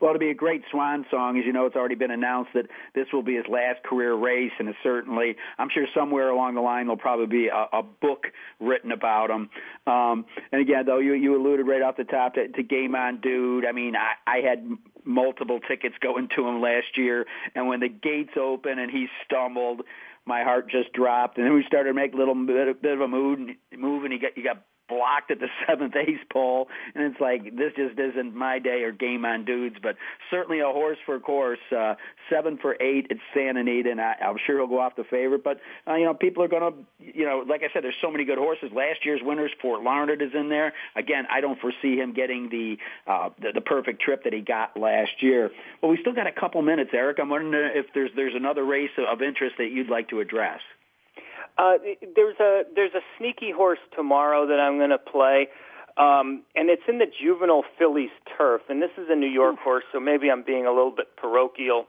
Well, 0.00 0.10
it'll 0.10 0.20
be 0.20 0.30
a 0.30 0.34
great 0.34 0.62
swan 0.70 1.04
song. 1.10 1.38
As 1.38 1.44
you 1.44 1.52
know, 1.52 1.66
it's 1.66 1.76
already 1.76 1.94
been 1.94 2.10
announced 2.10 2.50
that 2.54 2.66
this 2.94 3.06
will 3.12 3.22
be 3.22 3.36
his 3.36 3.44
last 3.48 3.82
career 3.84 4.14
race, 4.14 4.52
and 4.58 4.68
it's 4.68 4.78
certainly, 4.82 5.36
I'm 5.58 5.68
sure 5.72 5.86
somewhere 5.94 6.30
along 6.30 6.54
the 6.54 6.62
line 6.62 6.86
there'll 6.86 6.96
probably 6.96 7.26
be 7.26 7.48
a, 7.48 7.78
a 7.78 7.82
book 7.82 8.24
written 8.60 8.92
about 8.92 9.30
him. 9.30 9.50
Um, 9.86 10.24
and 10.52 10.62
again, 10.62 10.84
though, 10.86 10.98
you 10.98 11.12
you 11.12 11.36
alluded 11.36 11.66
right 11.66 11.82
off 11.82 11.96
the 11.96 12.04
top 12.04 12.34
to, 12.34 12.48
to 12.48 12.62
Game 12.62 12.94
On 12.94 13.20
Dude. 13.20 13.66
I 13.66 13.72
mean, 13.72 13.94
I, 13.94 14.14
I 14.26 14.38
had 14.38 14.66
multiple 15.04 15.60
tickets 15.68 15.94
going 16.00 16.28
to 16.36 16.48
him 16.48 16.62
last 16.62 16.96
year, 16.96 17.26
and 17.54 17.68
when 17.68 17.80
the 17.80 17.88
gates 17.88 18.32
open 18.40 18.78
and 18.78 18.90
he 18.90 19.06
stumbled, 19.24 19.82
my 20.24 20.42
heart 20.44 20.70
just 20.70 20.92
dropped. 20.92 21.36
And 21.36 21.46
then 21.46 21.54
we 21.54 21.64
started 21.66 21.90
to 21.90 21.94
make 21.94 22.14
a 22.14 22.16
little 22.16 22.34
bit, 22.34 22.80
bit 22.80 22.92
of 22.92 23.00
a 23.00 23.08
move, 23.08 23.38
move, 23.76 24.04
and 24.04 24.12
he 24.12 24.18
got 24.18 24.30
he 24.34 24.42
got 24.42 24.64
blocked 24.90 25.30
at 25.30 25.38
the 25.40 25.48
seventh 25.66 25.94
ace 25.96 26.20
pole, 26.30 26.68
and 26.94 27.04
it's 27.04 27.20
like 27.20 27.56
this 27.56 27.72
just 27.76 27.98
isn't 27.98 28.34
my 28.34 28.58
day 28.58 28.82
or 28.82 28.92
game 28.92 29.24
on 29.24 29.44
dudes. 29.44 29.76
But 29.82 29.96
certainly 30.30 30.60
a 30.60 30.66
horse 30.66 30.98
for 31.06 31.18
course, 31.18 31.58
uh, 31.74 31.94
seven 32.28 32.58
for 32.58 32.76
eight 32.80 33.06
at 33.10 33.16
Santa 33.32 33.60
Anita, 33.60 33.90
and 33.90 34.00
I, 34.00 34.16
I'm 34.20 34.36
sure 34.46 34.58
he'll 34.58 34.66
go 34.66 34.80
off 34.80 34.96
the 34.96 35.04
favorite. 35.04 35.42
But 35.42 35.60
uh, 35.88 35.94
you 35.94 36.04
know, 36.04 36.14
people 36.14 36.42
are 36.42 36.48
going 36.48 36.72
to, 36.72 37.08
you 37.18 37.24
know, 37.24 37.44
like 37.48 37.62
I 37.62 37.72
said, 37.72 37.84
there's 37.84 37.94
so 38.02 38.10
many 38.10 38.24
good 38.24 38.38
horses. 38.38 38.70
Last 38.74 39.04
year's 39.04 39.20
winners, 39.22 39.52
Fort 39.62 39.82
Larned 39.82 40.20
is 40.20 40.34
in 40.34 40.48
there. 40.48 40.72
Again, 40.96 41.26
I 41.30 41.40
don't 41.40 41.60
foresee 41.60 41.96
him 41.96 42.12
getting 42.12 42.50
the 42.50 42.76
uh, 43.06 43.30
the, 43.40 43.52
the 43.54 43.60
perfect 43.60 44.02
trip 44.02 44.24
that 44.24 44.32
he 44.32 44.40
got 44.40 44.76
last 44.76 45.22
year. 45.22 45.50
Well, 45.80 45.90
we 45.90 45.98
still 46.00 46.14
got 46.14 46.26
a 46.26 46.32
couple 46.32 46.60
minutes, 46.62 46.90
Eric. 46.92 47.18
I'm 47.20 47.28
wondering 47.28 47.72
if 47.74 47.86
there's 47.94 48.10
there's 48.16 48.34
another 48.34 48.64
race 48.64 48.90
of 48.98 49.22
interest 49.22 49.56
that 49.58 49.70
you'd 49.70 49.88
like 49.88 50.08
to 50.10 50.20
address. 50.20 50.60
Uh, 51.58 51.74
there's 52.14 52.38
a 52.40 52.62
there's 52.74 52.94
a 52.94 53.02
sneaky 53.18 53.50
horse 53.50 53.78
tomorrow 53.94 54.46
that 54.46 54.60
I'm 54.60 54.78
going 54.78 54.90
to 54.90 54.98
play, 54.98 55.48
um, 55.96 56.42
and 56.54 56.70
it's 56.70 56.82
in 56.88 56.98
the 56.98 57.06
juvenile 57.06 57.64
fillies 57.78 58.10
turf. 58.36 58.62
And 58.68 58.80
this 58.80 58.90
is 58.96 59.08
a 59.10 59.16
New 59.16 59.28
York 59.28 59.56
horse, 59.58 59.84
so 59.92 60.00
maybe 60.00 60.30
I'm 60.30 60.42
being 60.42 60.66
a 60.66 60.72
little 60.72 60.94
bit 60.94 61.16
parochial. 61.16 61.86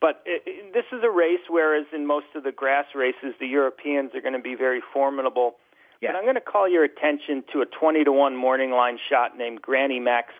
But 0.00 0.22
it, 0.26 0.42
it, 0.46 0.74
this 0.74 0.84
is 0.92 1.04
a 1.04 1.10
race, 1.10 1.46
whereas 1.48 1.86
in 1.94 2.06
most 2.06 2.26
of 2.34 2.42
the 2.42 2.52
grass 2.52 2.86
races, 2.94 3.34
the 3.38 3.46
Europeans 3.46 4.10
are 4.14 4.20
going 4.20 4.34
to 4.34 4.40
be 4.40 4.54
very 4.54 4.80
formidable. 4.92 5.56
Yeah. 6.00 6.10
But 6.10 6.18
I'm 6.18 6.24
going 6.24 6.34
to 6.34 6.40
call 6.40 6.68
your 6.68 6.82
attention 6.82 7.44
to 7.52 7.60
a 7.60 7.66
20 7.66 8.04
to 8.04 8.12
one 8.12 8.36
morning 8.36 8.72
line 8.72 8.98
shot 9.08 9.38
named 9.38 9.62
Granny 9.62 10.00
Max 10.00 10.32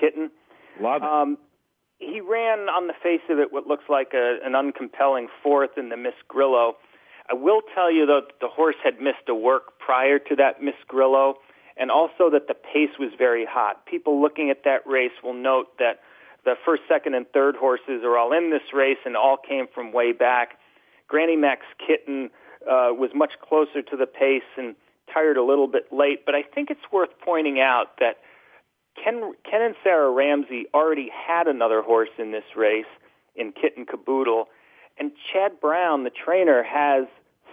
Kitten. 0.00 0.30
Love 0.80 1.02
it. 1.02 1.08
Um, 1.08 1.38
he 1.98 2.20
ran 2.20 2.68
on 2.68 2.88
the 2.88 2.94
face 3.02 3.22
of 3.30 3.38
it 3.38 3.52
what 3.52 3.66
looks 3.66 3.84
like 3.88 4.12
a, 4.12 4.38
an 4.44 4.52
uncompelling 4.52 5.26
fourth 5.42 5.78
in 5.78 5.88
the 5.88 5.96
Miss 5.96 6.14
Grillo. 6.28 6.76
I 7.28 7.34
will 7.34 7.60
tell 7.74 7.90
you 7.90 8.06
that 8.06 8.38
the 8.40 8.48
horse 8.48 8.76
had 8.84 9.00
missed 9.00 9.28
a 9.28 9.34
work 9.34 9.78
prior 9.78 10.18
to 10.18 10.36
that 10.36 10.62
Miss 10.62 10.74
Grillo, 10.86 11.36
and 11.76 11.90
also 11.90 12.30
that 12.30 12.48
the 12.48 12.54
pace 12.54 12.98
was 12.98 13.10
very 13.18 13.44
hot. 13.44 13.84
People 13.86 14.20
looking 14.20 14.50
at 14.50 14.64
that 14.64 14.86
race 14.86 15.12
will 15.22 15.34
note 15.34 15.78
that 15.78 16.00
the 16.44 16.54
first, 16.64 16.82
second, 16.88 17.14
and 17.14 17.26
third 17.34 17.56
horses 17.56 18.02
are 18.04 18.16
all 18.16 18.32
in 18.32 18.50
this 18.50 18.72
race 18.72 18.98
and 19.04 19.16
all 19.16 19.36
came 19.36 19.66
from 19.74 19.92
way 19.92 20.12
back. 20.12 20.58
Granny 21.08 21.36
Max 21.36 21.62
Kitten 21.84 22.30
uh, 22.62 22.90
was 22.92 23.10
much 23.14 23.32
closer 23.42 23.82
to 23.82 23.96
the 23.96 24.06
pace 24.06 24.46
and 24.56 24.76
tired 25.12 25.36
a 25.36 25.42
little 25.42 25.66
bit 25.66 25.92
late, 25.92 26.24
but 26.24 26.34
I 26.34 26.42
think 26.42 26.70
it's 26.70 26.92
worth 26.92 27.10
pointing 27.24 27.60
out 27.60 27.98
that 27.98 28.18
Ken, 29.02 29.34
Ken 29.48 29.62
and 29.62 29.74
Sarah 29.82 30.10
Ramsey 30.10 30.66
already 30.72 31.10
had 31.10 31.48
another 31.48 31.82
horse 31.82 32.08
in 32.18 32.32
this 32.32 32.44
race 32.56 32.86
in 33.34 33.52
Kitten 33.52 33.84
Caboodle, 33.84 34.48
and 34.98 35.12
Chad 35.32 35.60
Brown, 35.60 36.04
the 36.04 36.10
trainer, 36.10 36.62
has 36.62 37.06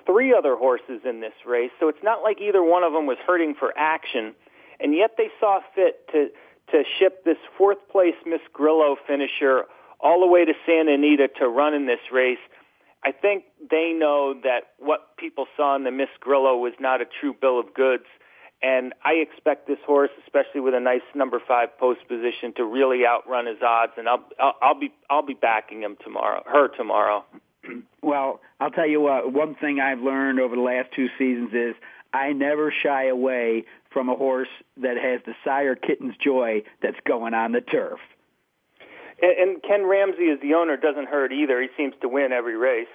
three 0.06 0.34
other 0.34 0.56
horses 0.56 1.02
in 1.06 1.22
this 1.22 1.34
race, 1.46 1.72
so 1.80 1.88
it's 1.88 2.04
not 2.04 2.24
like 2.24 2.42
either 2.42 2.64
one 2.64 2.84
of 2.84 2.94
them 2.94 3.06
was 3.06 3.18
hurting 3.26 3.56
for 3.56 3.74
action. 3.78 4.34
And 4.80 4.94
yet 4.94 5.12
they 5.18 5.30
saw 5.40 5.60
fit 5.76 6.08
to 6.12 6.30
to 6.72 6.84
ship 6.98 7.26
this 7.26 7.38
fourth 7.58 7.78
place 7.92 8.16
Miss 8.26 8.42
Grillo 8.54 8.96
finisher 9.06 9.66
all 10.00 10.22
the 10.22 10.28
way 10.28 10.46
to 10.46 10.54
Santa 10.66 10.94
Anita 10.94 11.28
to 11.40 11.48
run 11.48 11.74
in 11.74 11.86
this 11.86 12.00
race. 12.12 12.40
I 13.04 13.12
think 13.12 13.44
they 13.70 13.92
know 13.92 14.34
that 14.44 14.72
what 14.80 15.18
people 15.18 15.46
saw 15.58 15.76
in 15.76 15.84
the 15.84 15.92
Miss 15.92 16.10
Grillo 16.20 16.58
was 16.58 16.74
not 16.80 17.02
a 17.02 17.06
true 17.06 17.34
bill 17.40 17.60
of 17.60 17.74
goods. 17.74 18.06
And 18.62 18.94
I 19.04 19.14
expect 19.14 19.68
this 19.68 19.80
horse, 19.86 20.12
especially 20.24 20.62
with 20.62 20.74
a 20.74 20.80
nice 20.80 21.02
number 21.14 21.42
five 21.46 21.78
post 21.78 22.08
position, 22.08 22.54
to 22.56 22.64
really 22.64 23.06
outrun 23.06 23.46
his 23.46 23.62
odds. 23.62 23.94
And 23.98 24.08
I'll 24.08 24.24
I'll, 24.40 24.56
I'll 24.62 24.80
be 24.80 24.94
I'll 25.10 25.26
be 25.26 25.34
backing 25.34 25.82
him 25.82 25.98
tomorrow, 26.04 26.44
her 26.46 26.70
tomorrow. 26.70 27.26
Well, 28.02 28.42
I'll 28.60 28.70
tell 28.70 28.86
you 28.86 29.00
what. 29.00 29.32
One 29.32 29.56
thing 29.56 29.80
I've 29.80 30.02
learned 30.02 30.42
over 30.42 30.58
the 30.58 30.62
last 30.62 30.90
two 30.94 31.08
seasons 31.18 31.54
is 31.54 31.74
I 32.14 32.34
never 32.34 32.70
shy 32.72 33.08
away 33.08 33.64
from 33.92 34.10
a 34.10 34.16
horse 34.16 34.50
that 34.76 34.98
has 34.98 35.22
the 35.26 35.34
sire 35.46 35.76
kitten's 35.76 36.16
joy 36.18 36.64
that's 36.82 37.00
going 37.08 37.34
on 37.34 37.54
the 37.54 37.62
turf. 37.62 38.00
And, 39.22 39.32
and 39.32 39.64
Ken 39.64 39.86
Ramsey, 39.86 40.30
as 40.30 40.40
the 40.42 40.56
owner, 40.56 40.76
doesn't 40.78 41.08
hurt 41.08 41.32
either. 41.32 41.62
He 41.62 41.70
seems 41.78 41.94
to 42.02 42.10
win 42.10 42.34
every 42.34 42.58
race. 42.58 42.88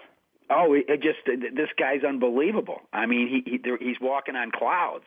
Oh, 0.50 0.72
it 0.74 1.02
just 1.02 1.18
this 1.26 1.68
guy's 1.78 2.04
unbelievable. 2.04 2.80
I 2.92 3.06
mean, 3.06 3.28
he, 3.28 3.50
he 3.50 3.60
he's 3.80 4.00
walking 4.00 4.34
on 4.34 4.50
clouds. 4.50 5.04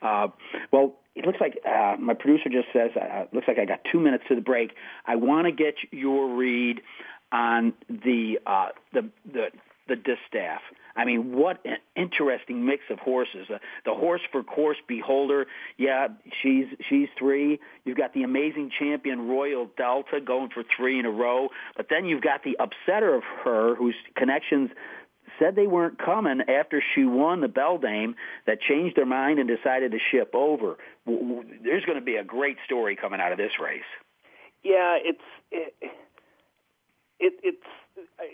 Uh, 0.00 0.28
well, 0.72 0.94
it 1.16 1.26
looks 1.26 1.40
like 1.40 1.58
uh, 1.66 1.96
my 1.98 2.14
producer 2.14 2.48
just 2.48 2.68
says 2.72 2.90
uh, 2.96 3.24
looks 3.32 3.48
like 3.48 3.58
I 3.58 3.64
got 3.64 3.80
two 3.90 3.98
minutes 3.98 4.24
to 4.28 4.36
the 4.36 4.40
break. 4.40 4.70
I 5.06 5.16
want 5.16 5.46
to 5.46 5.52
get 5.52 5.74
your 5.90 6.34
read 6.36 6.80
on 7.32 7.74
the 7.88 8.38
uh, 8.46 8.68
the 8.92 9.10
the 9.30 9.46
the 9.88 9.96
distaff. 9.96 10.60
I 10.98 11.04
mean, 11.04 11.32
what 11.32 11.64
an 11.64 11.76
interesting 11.94 12.66
mix 12.66 12.82
of 12.90 12.98
horses. 12.98 13.46
Uh, 13.48 13.58
the 13.84 13.94
horse 13.94 14.20
for 14.32 14.42
course 14.42 14.78
beholder, 14.88 15.46
yeah, 15.76 16.08
she's 16.42 16.66
she's 16.88 17.08
three. 17.16 17.60
You've 17.84 17.96
got 17.96 18.14
the 18.14 18.24
amazing 18.24 18.72
champion 18.76 19.28
Royal 19.28 19.70
Delta 19.76 20.20
going 20.20 20.50
for 20.52 20.64
three 20.76 20.98
in 20.98 21.06
a 21.06 21.10
row, 21.10 21.50
but 21.76 21.86
then 21.88 22.04
you've 22.04 22.22
got 22.22 22.42
the 22.42 22.58
upsetter 22.58 23.16
of 23.16 23.22
her, 23.44 23.76
whose 23.76 23.94
connections 24.16 24.70
said 25.38 25.54
they 25.54 25.68
weren't 25.68 26.04
coming 26.04 26.40
after 26.48 26.82
she 26.94 27.04
won 27.04 27.42
the 27.42 27.46
Beldame 27.46 28.14
that 28.48 28.60
changed 28.60 28.96
their 28.96 29.06
mind 29.06 29.38
and 29.38 29.48
decided 29.48 29.92
to 29.92 29.98
ship 30.10 30.34
over. 30.34 30.78
There's 31.06 31.84
going 31.84 31.98
to 31.98 32.04
be 32.04 32.16
a 32.16 32.24
great 32.24 32.56
story 32.64 32.96
coming 32.96 33.20
out 33.20 33.30
of 33.30 33.38
this 33.38 33.52
race. 33.62 33.82
Yeah, 34.64 34.98
it's 35.00 35.20
it, 35.52 35.74
it 37.20 37.34
it's 37.42 37.66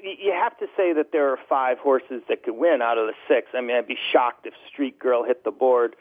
you 0.03 0.33
have 0.33 0.57
to 0.59 0.67
say 0.77 0.93
that 0.93 1.11
there 1.13 1.31
are 1.31 1.39
five 1.49 1.79
horses 1.79 2.23
that 2.29 2.43
could 2.43 2.57
win 2.57 2.83
out 2.83 2.99
of 2.99 3.07
the 3.07 3.15
six. 3.29 3.49
I 3.55 3.61
mean, 3.61 3.77
I'd 3.77 3.87
be 3.87 3.99
shocked 4.13 4.47
if 4.47 4.55
Street 4.71 4.99
Girl 4.99 5.25
hit 5.25 5.45
the 5.45 5.51
board, 5.51 5.97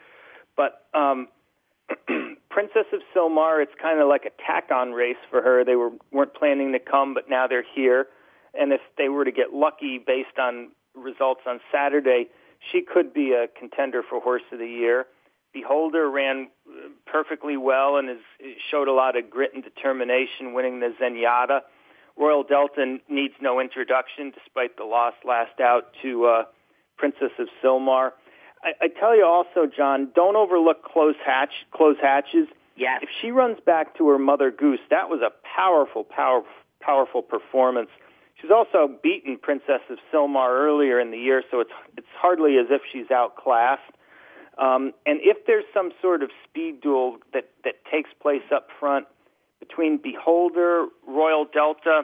but 0.55 0.85
um, 0.93 1.27
Princess 2.49 2.85
of 2.91 3.01
Sylmar, 3.15 3.61
it's 3.63 3.73
kind 3.81 3.99
of 3.99 4.07
like 4.07 4.25
a 4.25 4.31
tack-on 4.45 4.91
race 4.91 5.17
for 5.29 5.41
her. 5.41 5.63
They 5.63 5.75
were 5.75 5.91
weren't 6.11 6.33
planning 6.33 6.73
to 6.73 6.79
come, 6.79 7.13
but 7.13 7.29
now 7.29 7.47
they're 7.47 7.65
here, 7.75 8.07
and 8.53 8.73
if 8.73 8.81
they 8.97 9.09
were 9.09 9.25
to 9.25 9.31
get 9.31 9.53
lucky 9.53 9.97
based 9.97 10.37
on 10.39 10.69
results 10.95 11.41
on 11.47 11.59
Saturday, 11.71 12.27
she 12.71 12.81
could 12.81 13.13
be 13.13 13.33
a 13.33 13.47
contender 13.59 14.03
for 14.07 14.19
Horse 14.19 14.43
of 14.51 14.59
the 14.59 14.67
Year. 14.67 15.05
Beholder 15.53 16.09
ran 16.09 16.49
perfectly 17.05 17.57
well 17.57 17.97
and 17.97 18.09
has 18.09 18.17
showed 18.71 18.87
a 18.87 18.93
lot 18.93 19.15
of 19.15 19.29
grit 19.29 19.53
and 19.53 19.63
determination, 19.63 20.53
winning 20.53 20.79
the 20.79 20.93
Zenyatta 20.99 21.61
Royal 22.17 22.43
Delta 22.43 22.97
needs 23.09 23.33
no 23.41 23.59
introduction, 23.59 24.31
despite 24.31 24.77
the 24.77 24.83
loss 24.83 25.13
last 25.25 25.59
out 25.59 25.93
to 26.01 26.25
uh, 26.25 26.43
Princess 26.97 27.31
of 27.39 27.47
Sylmar. 27.63 28.11
I, 28.63 28.73
I 28.81 28.87
tell 28.87 29.15
you 29.15 29.25
also, 29.25 29.65
John, 29.65 30.09
don't 30.15 30.35
overlook 30.35 30.83
close 30.83 31.15
hatch, 31.25 31.53
close 31.71 31.97
hatches. 32.01 32.47
Yes. 32.75 33.01
If 33.03 33.09
she 33.21 33.31
runs 33.31 33.57
back 33.65 33.97
to 33.97 34.07
her 34.09 34.19
mother 34.19 34.51
goose, 34.51 34.79
that 34.89 35.09
was 35.09 35.21
a 35.21 35.31
powerful, 35.55 36.03
powerful, 36.03 36.49
powerful 36.81 37.21
performance. 37.21 37.89
She's 38.41 38.51
also 38.51 38.89
beaten 39.01 39.37
Princess 39.37 39.81
of 39.89 39.97
Sylmar 40.11 40.49
earlier 40.49 40.99
in 40.99 41.11
the 41.11 41.17
year, 41.17 41.43
so 41.49 41.61
it's 41.61 41.71
it's 41.97 42.07
hardly 42.15 42.57
as 42.57 42.65
if 42.69 42.81
she's 42.91 43.09
outclassed. 43.09 43.81
Um, 44.57 44.91
and 45.05 45.19
if 45.21 45.45
there's 45.47 45.63
some 45.73 45.91
sort 46.01 46.23
of 46.23 46.29
speed 46.43 46.81
duel 46.81 47.17
that 47.33 47.49
that 47.63 47.75
takes 47.89 48.09
place 48.21 48.43
up 48.53 48.67
front 48.79 49.07
between 49.67 49.97
Beholder, 49.97 50.87
Royal 51.07 51.45
Delta, 51.45 52.03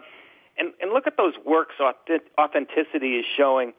and 0.58 0.74
and 0.82 0.92
look 0.92 1.08
at 1.08 1.18
those 1.18 1.34
works 1.46 1.76
authenticity 1.80 3.16
is 3.16 3.26
showing 3.38 3.74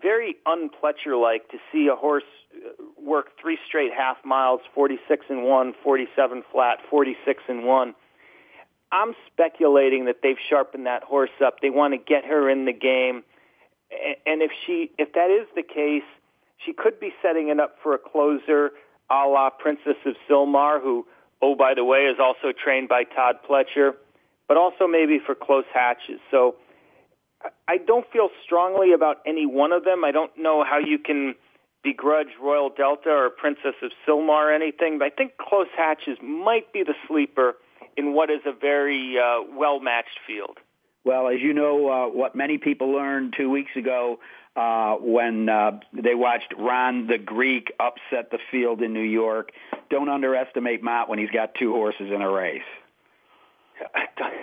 very 0.00 0.36
unpletcher 0.46 1.16
like 1.16 1.48
to 1.50 1.58
see 1.72 1.88
a 1.88 1.96
horse 1.96 2.24
uh, 2.54 2.82
work 3.00 3.28
three 3.40 3.58
straight 3.66 3.92
half 3.96 4.16
miles, 4.24 4.60
46 4.74 5.26
and 5.28 5.44
1, 5.44 5.74
47 5.82 6.42
flat, 6.50 6.78
46 6.90 7.42
and 7.48 7.64
1. 7.64 7.94
I'm 8.90 9.14
speculating 9.32 10.04
that 10.06 10.16
they've 10.22 10.42
sharpened 10.48 10.86
that 10.86 11.02
horse 11.04 11.30
up. 11.44 11.60
They 11.60 11.70
want 11.70 11.94
to 11.94 11.98
get 11.98 12.24
her 12.24 12.48
in 12.48 12.64
the 12.64 12.72
game. 12.72 13.22
And 14.26 14.42
if 14.42 14.50
she 14.66 14.90
if 14.98 15.12
that 15.12 15.30
is 15.30 15.46
the 15.54 15.62
case, 15.62 16.08
she 16.64 16.72
could 16.72 16.98
be 16.98 17.12
setting 17.22 17.48
it 17.48 17.60
up 17.60 17.76
for 17.82 17.94
a 17.94 17.98
closer 17.98 18.70
a 19.10 19.28
la 19.28 19.50
Princess 19.50 19.96
of 20.06 20.14
Sylmar, 20.28 20.80
who, 20.80 21.06
oh, 21.42 21.54
by 21.54 21.74
the 21.74 21.84
way, 21.84 22.00
is 22.00 22.18
also 22.20 22.52
trained 22.52 22.88
by 22.88 23.04
Todd 23.04 23.36
Pletcher, 23.48 23.92
but 24.48 24.56
also 24.56 24.86
maybe 24.86 25.18
for 25.24 25.34
close 25.34 25.64
hatches. 25.72 26.20
So 26.30 26.56
I 27.68 27.78
don't 27.78 28.06
feel 28.12 28.28
strongly 28.44 28.92
about 28.92 29.18
any 29.26 29.46
one 29.46 29.72
of 29.72 29.84
them. 29.84 30.04
I 30.04 30.10
don't 30.10 30.30
know 30.38 30.64
how 30.64 30.78
you 30.78 30.98
can 30.98 31.34
begrudge 31.82 32.28
Royal 32.42 32.70
Delta 32.70 33.10
or 33.10 33.30
Princess 33.30 33.74
of 33.82 33.90
Sylmar 34.06 34.54
anything, 34.54 34.98
but 34.98 35.06
I 35.06 35.10
think 35.10 35.32
Close 35.36 35.68
Hatches 35.76 36.18
might 36.22 36.72
be 36.72 36.82
the 36.82 36.94
sleeper 37.06 37.56
in 37.96 38.14
what 38.14 38.30
is 38.30 38.40
a 38.46 38.52
very 38.52 39.18
uh, 39.18 39.42
well-matched 39.54 40.18
field. 40.26 40.58
Well, 41.04 41.28
as 41.28 41.40
you 41.40 41.52
know, 41.52 41.88
uh, 41.88 42.08
what 42.08 42.34
many 42.34 42.56
people 42.56 42.90
learned 42.92 43.34
two 43.36 43.50
weeks 43.50 43.72
ago 43.76 44.18
uh, 44.56 44.94
when 44.94 45.48
uh, 45.48 45.80
they 45.92 46.14
watched 46.14 46.54
Ron 46.56 47.06
the 47.06 47.18
Greek 47.18 47.72
upset 47.78 48.30
the 48.30 48.38
field 48.50 48.80
in 48.82 48.94
New 48.94 49.02
York. 49.02 49.50
Don't 49.90 50.08
underestimate 50.08 50.82
Mott 50.82 51.08
when 51.08 51.18
he's 51.18 51.30
got 51.30 51.54
two 51.54 51.72
horses 51.72 52.10
in 52.14 52.22
a 52.22 52.30
race. 52.30 52.62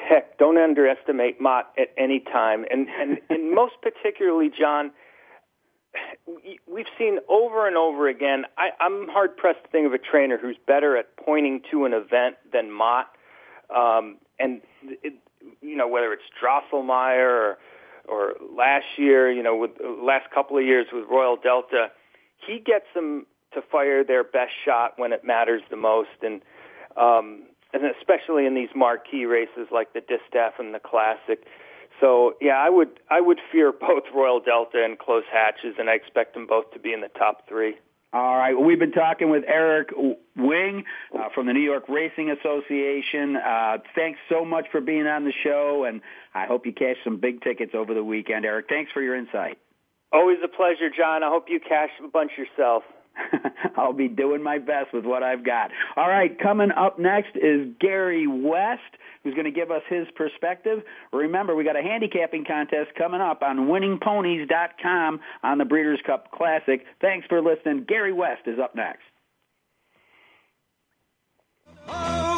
Heck, 0.10 0.38
don't 0.38 0.58
underestimate 0.58 1.42
Mott 1.42 1.72
at 1.80 1.88
any 1.98 2.20
time, 2.20 2.66
and 2.70 2.88
and, 2.90 3.18
and 3.30 3.56
most 3.56 3.76
particularly, 3.82 4.52
John. 4.58 4.92
We've 6.72 6.86
seen 6.98 7.20
over 7.28 7.68
and 7.68 7.76
over 7.76 8.08
again. 8.08 8.46
I, 8.58 8.70
I'm 8.80 9.10
hard 9.10 9.36
pressed 9.36 9.64
to 9.66 9.70
think 9.72 9.86
of 9.88 9.92
a 9.92 9.98
trainer 9.98 10.38
who's 10.38 10.56
better 10.66 10.96
at 10.96 11.18
pointing 11.18 11.62
to 11.70 11.84
an 11.84 11.92
event 11.92 12.38
than 12.54 12.72
Mott. 12.72 13.08
Um, 13.76 14.18
and 14.40 14.62
it, 15.04 15.16
you 15.62 15.76
know 15.76 15.88
whether 15.88 16.14
it's 16.14 16.24
Drosselmeyer 16.42 17.30
or, 17.30 17.58
or 18.08 18.34
last 18.56 18.86
year, 18.98 19.32
you 19.32 19.44
know, 19.44 19.56
with 19.56 19.72
last 19.82 20.32
couple 20.34 20.58
of 20.58 20.64
years 20.64 20.88
with 20.92 21.06
Royal 21.10 21.38
Delta, 21.38 21.88
he 22.46 22.60
gets 22.60 22.86
them 22.96 23.26
to 23.54 23.62
fire 23.62 24.04
their 24.04 24.24
best 24.24 24.54
shot 24.66 24.94
when 24.98 25.14
it 25.14 25.24
matters 25.24 25.62
the 25.70 25.78
most. 25.78 26.10
And 26.22 26.42
um, 26.98 27.44
and 27.74 27.84
especially 27.86 28.46
in 28.46 28.56
these 28.56 28.70
marquee 28.76 29.26
races 29.26 29.68
like 29.72 29.94
the 29.94 30.02
Distaff 30.02 30.54
and 30.60 30.74
the 30.74 30.80
Classic. 30.80 31.46
So 32.00 32.34
yeah, 32.42 32.58
I 32.58 32.70
would 32.70 33.00
I 33.10 33.22
would 33.22 33.40
fear 33.52 33.72
both 33.80 34.04
Royal 34.14 34.40
Delta 34.40 34.84
and 34.84 34.98
Close 34.98 35.24
Hatches, 35.32 35.76
and 35.78 35.90
I 35.90 35.94
expect 35.94 36.34
them 36.34 36.48
both 36.48 36.72
to 36.72 36.80
be 36.80 36.94
in 36.94 37.02
the 37.02 37.10
top 37.10 37.48
three. 37.48 37.76
All 38.14 38.38
right. 38.38 38.54
Well, 38.54 38.66
we've 38.66 38.80
been 38.80 38.92
talking 38.92 39.30
with 39.30 39.44
Eric 39.48 39.90
Wing 40.36 40.84
uh, 41.18 41.30
from 41.34 41.48
the 41.48 41.54
New 41.54 41.62
York 41.62 41.88
Racing 41.88 42.30
Association. 42.30 43.38
Uh, 43.38 43.78
thanks 43.96 44.20
so 44.28 44.44
much 44.44 44.66
for 44.70 44.82
being 44.82 45.08
on 45.08 45.24
the 45.24 45.32
show, 45.44 45.86
and 45.88 46.02
I 46.36 46.46
hope 46.46 46.66
you 46.66 46.74
cash 46.74 46.98
some 47.06 47.18
big 47.18 47.42
tickets 47.42 47.72
over 47.74 47.94
the 47.94 48.04
weekend. 48.04 48.44
Eric, 48.44 48.66
thanks 48.68 48.92
for 48.92 49.02
your 49.02 49.16
insight. 49.16 49.58
Always 50.12 50.40
a 50.44 50.50
pleasure, 50.50 50.90
John. 50.96 51.24
I 51.24 51.30
hope 51.30 51.46
you 51.48 51.62
cash 51.62 51.90
a 52.04 52.08
bunch 52.10 52.32
yourself. 52.38 52.84
I'll 53.78 53.94
be 53.94 54.08
doing 54.08 54.44
my 54.44 54.58
best 54.58 54.94
with 54.94 55.06
what 55.06 55.24
I've 55.24 55.46
got. 55.46 55.72
All 55.96 56.10
right, 56.10 56.38
coming 56.40 56.72
up 56.72 57.00
next 57.00 57.36
is 57.36 57.68
Gary 57.80 58.28
West, 58.28 58.82
who's 59.24 59.34
going 59.34 59.46
to 59.46 59.52
give 59.52 59.72
us 59.72 59.82
his 59.90 60.08
perspective. 60.16 60.84
Remember, 61.14 61.56
we 61.56 61.64
got 61.64 61.78
a 61.78 61.82
handicapping 61.82 62.46
contest 62.46 62.92
coming 62.98 63.22
up 63.22 63.42
on 63.42 63.68
winningponies.com 63.68 65.20
on 65.44 65.58
the 65.58 65.66
Breeders' 65.66 66.00
Cup 66.06 66.32
Classic. 66.32 66.84
Thanks 67.00 67.28
for 67.28 67.42
listening. 67.42 67.86
Gary 67.88 68.14
West 68.14 68.42
is 68.46 68.60
up 68.60 68.76
next. 68.76 69.04
Oh, 71.88 72.31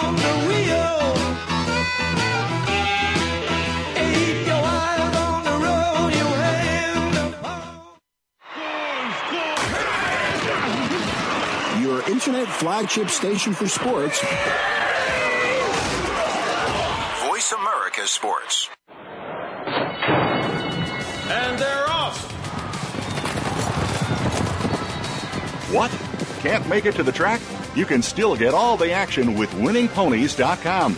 internet 12.25 12.47
flagship 12.47 13.09
station 13.09 13.51
for 13.51 13.67
sports. 13.67 14.21
Voice 17.27 17.51
America 17.51 18.07
Sports. 18.07 18.69
And 21.27 21.59
they're 21.59 21.89
off. 21.89 22.31
What? 25.73 25.91
Can't 26.39 26.65
make 26.69 26.85
it 26.85 26.95
to 26.95 27.03
the 27.03 27.11
track? 27.11 27.41
You 27.75 27.85
can 27.85 28.01
still 28.01 28.37
get 28.37 28.53
all 28.53 28.77
the 28.77 28.93
action 28.93 29.37
with 29.37 29.49
winningponies.com, 29.51 30.97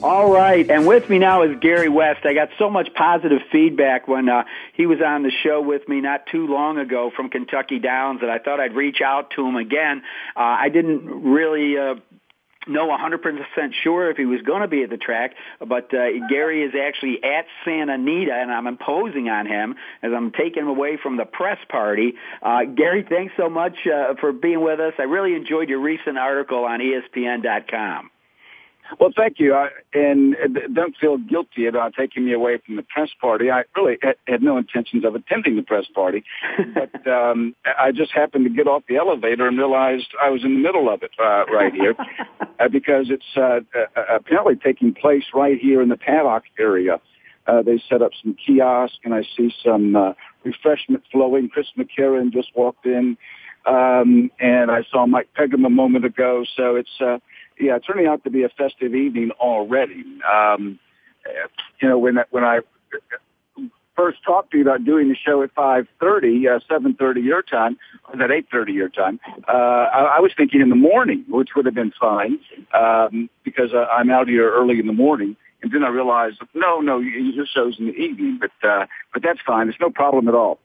All 0.00 0.30
right, 0.30 0.70
and 0.70 0.86
with 0.86 1.10
me 1.10 1.18
now 1.18 1.42
is 1.42 1.58
Gary 1.58 1.88
West. 1.88 2.20
I 2.24 2.32
got 2.32 2.50
so 2.56 2.70
much 2.70 2.94
positive 2.94 3.40
feedback 3.50 4.06
when 4.06 4.28
uh, 4.28 4.44
he 4.74 4.86
was 4.86 5.00
on 5.04 5.24
the 5.24 5.32
show 5.42 5.60
with 5.60 5.88
me 5.88 6.00
not 6.00 6.26
too 6.26 6.46
long 6.46 6.78
ago 6.78 7.10
from 7.16 7.30
Kentucky 7.30 7.80
Downs 7.80 8.20
that 8.20 8.30
I 8.30 8.38
thought 8.38 8.60
I'd 8.60 8.76
reach 8.76 9.00
out 9.04 9.32
to 9.32 9.44
him 9.44 9.56
again. 9.56 10.02
Uh, 10.36 10.40
I 10.40 10.68
didn't 10.68 11.04
really 11.04 11.76
uh, 11.76 11.96
know 12.68 12.86
100% 12.86 13.74
sure 13.82 14.08
if 14.08 14.16
he 14.16 14.24
was 14.24 14.40
going 14.42 14.62
to 14.62 14.68
be 14.68 14.84
at 14.84 14.90
the 14.90 14.98
track, 14.98 15.34
but 15.58 15.92
uh, 15.92 16.28
Gary 16.28 16.62
is 16.62 16.74
actually 16.80 17.18
at 17.24 17.46
Santa 17.64 17.94
Anita, 17.94 18.34
and 18.34 18.52
I'm 18.52 18.68
imposing 18.68 19.28
on 19.28 19.46
him 19.46 19.74
as 20.00 20.12
I'm 20.14 20.30
taking 20.30 20.62
him 20.62 20.68
away 20.68 20.96
from 21.02 21.16
the 21.16 21.24
press 21.24 21.58
party. 21.68 22.14
Uh, 22.40 22.66
Gary, 22.66 23.04
thanks 23.08 23.34
so 23.36 23.50
much 23.50 23.74
uh, 23.84 24.14
for 24.20 24.32
being 24.32 24.60
with 24.60 24.78
us. 24.78 24.94
I 24.96 25.02
really 25.02 25.34
enjoyed 25.34 25.68
your 25.68 25.80
recent 25.80 26.18
article 26.18 26.64
on 26.66 26.78
ESPN.com. 26.78 28.10
Well, 28.98 29.10
thank 29.14 29.38
you. 29.38 29.54
I, 29.54 29.68
and 29.92 30.36
don't 30.72 30.96
feel 30.96 31.18
guilty 31.18 31.66
about 31.66 31.94
taking 31.94 32.24
me 32.24 32.32
away 32.32 32.58
from 32.64 32.76
the 32.76 32.82
press 32.82 33.10
party. 33.20 33.50
I 33.50 33.64
really 33.76 33.98
had, 34.02 34.16
had 34.26 34.42
no 34.42 34.56
intentions 34.56 35.04
of 35.04 35.14
attending 35.14 35.56
the 35.56 35.62
press 35.62 35.84
party, 35.94 36.24
but 36.74 37.06
um, 37.10 37.54
I 37.78 37.92
just 37.92 38.12
happened 38.12 38.44
to 38.44 38.50
get 38.50 38.66
off 38.66 38.84
the 38.88 38.96
elevator 38.96 39.46
and 39.46 39.58
realized 39.58 40.08
I 40.22 40.30
was 40.30 40.44
in 40.44 40.54
the 40.54 40.60
middle 40.60 40.88
of 40.88 41.02
it 41.02 41.10
uh, 41.18 41.44
right 41.46 41.72
here 41.72 41.94
uh, 42.60 42.68
because 42.68 43.10
it's 43.10 43.36
uh, 43.36 43.60
uh, 43.78 44.16
apparently 44.16 44.56
taking 44.56 44.94
place 44.94 45.24
right 45.34 45.58
here 45.58 45.82
in 45.82 45.88
the 45.88 45.96
paddock 45.96 46.44
area. 46.58 47.00
Uh, 47.46 47.62
they 47.62 47.82
set 47.88 48.02
up 48.02 48.12
some 48.22 48.36
kiosks, 48.46 48.98
and 49.04 49.14
I 49.14 49.22
see 49.36 49.50
some 49.64 49.96
uh, 49.96 50.12
refreshment 50.44 51.02
flowing. 51.10 51.48
Chris 51.48 51.66
McCarron 51.78 52.30
just 52.30 52.48
walked 52.54 52.84
in, 52.84 53.16
um, 53.64 54.30
and 54.38 54.70
I 54.70 54.82
saw 54.90 55.06
Mike 55.06 55.30
Pegram 55.34 55.64
a 55.64 55.70
moment 55.70 56.04
ago. 56.04 56.44
So 56.56 56.76
it's 56.76 57.00
uh, 57.00 57.18
yeah, 57.60 57.76
it's 57.76 57.86
turning 57.86 58.06
out 58.06 58.24
to 58.24 58.30
be 58.30 58.42
a 58.44 58.48
festive 58.48 58.94
evening 58.94 59.30
already. 59.40 60.04
Um, 60.30 60.78
you 61.80 61.88
know, 61.88 61.98
when 61.98 62.18
when 62.30 62.44
I 62.44 62.60
first 63.98 64.22
talked 64.24 64.52
to 64.52 64.58
you 64.58 64.62
about 64.62 64.84
doing 64.84 65.08
the 65.08 65.16
show 65.16 65.42
at 65.42 65.52
5.30, 65.56 66.56
uh, 66.56 66.60
7.30 66.70 67.24
your 67.24 67.42
time, 67.42 67.76
or 68.08 68.22
at 68.22 68.30
8.30 68.30 68.72
your 68.72 68.88
time, 68.88 69.18
uh, 69.48 69.50
I, 69.52 70.16
I 70.16 70.20
was 70.20 70.30
thinking 70.36 70.60
in 70.60 70.68
the 70.68 70.76
morning, 70.76 71.24
which 71.28 71.50
would 71.56 71.66
have 71.66 71.74
been 71.74 71.92
fine, 72.00 72.38
um, 72.72 73.28
because 73.42 73.72
uh, 73.74 73.86
I'm 73.92 74.08
out 74.08 74.28
here 74.28 74.52
early 74.52 74.78
in 74.78 74.86
the 74.86 74.92
morning. 74.92 75.36
And 75.62 75.72
then 75.72 75.82
I 75.82 75.88
realized, 75.88 76.40
no, 76.54 76.80
no, 76.80 77.00
your 77.00 77.44
show's 77.52 77.80
in 77.80 77.86
the 77.86 77.92
evening, 77.94 78.38
but, 78.40 78.68
uh, 78.68 78.86
but 79.12 79.24
that's 79.24 79.40
fine. 79.44 79.68
It's 79.68 79.80
no 79.80 79.90
problem 79.90 80.28
at 80.28 80.34
all. 80.34 80.60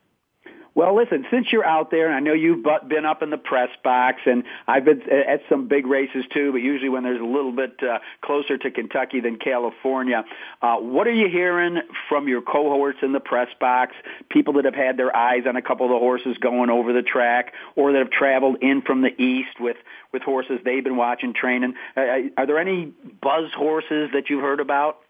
Well, 0.75 0.95
listen, 0.95 1.23
since 1.29 1.51
you're 1.51 1.65
out 1.65 1.91
there, 1.91 2.07
and 2.07 2.15
I 2.15 2.19
know 2.19 2.33
you've 2.33 2.65
been 2.87 3.05
up 3.05 3.21
in 3.21 3.29
the 3.29 3.37
press 3.37 3.69
box, 3.83 4.21
and 4.25 4.43
I've 4.67 4.83
been 4.85 5.03
at 5.03 5.41
some 5.47 5.67
big 5.67 5.85
races 5.85 6.25
too, 6.33 6.51
but 6.51 6.57
usually 6.57 6.89
when 6.89 7.03
there's 7.03 7.21
a 7.21 7.25
little 7.25 7.51
bit 7.51 7.77
uh, 7.83 7.99
closer 8.21 8.57
to 8.57 8.71
Kentucky 8.71 9.19
than 9.19 9.37
California, 9.37 10.25
uh, 10.63 10.77
what 10.77 11.05
are 11.05 11.13
you 11.13 11.29
hearing 11.29 11.79
from 12.09 12.27
your 12.27 12.41
cohorts 12.41 12.99
in 13.03 13.11
the 13.11 13.19
press 13.19 13.49
box, 13.59 13.93
people 14.29 14.53
that 14.53 14.65
have 14.65 14.73
had 14.73 14.97
their 14.97 15.15
eyes 15.15 15.43
on 15.47 15.55
a 15.55 15.61
couple 15.61 15.85
of 15.85 15.91
the 15.91 15.99
horses 15.99 16.37
going 16.39 16.71
over 16.71 16.91
the 16.91 17.03
track, 17.03 17.53
or 17.75 17.91
that 17.91 17.99
have 17.99 18.09
traveled 18.09 18.57
in 18.63 18.81
from 18.81 19.01
the 19.01 19.21
east 19.21 19.59
with, 19.59 19.77
with 20.11 20.23
horses 20.23 20.59
they've 20.65 20.83
been 20.83 20.97
watching 20.97 21.35
training? 21.35 21.75
Uh, 21.95 21.99
uh 21.99 22.19
are 22.35 22.47
there 22.47 22.57
any 22.57 22.91
buzz 23.21 23.51
horses 23.55 24.09
that 24.13 24.31
you've 24.31 24.41
heard 24.41 24.59
about? 24.59 25.02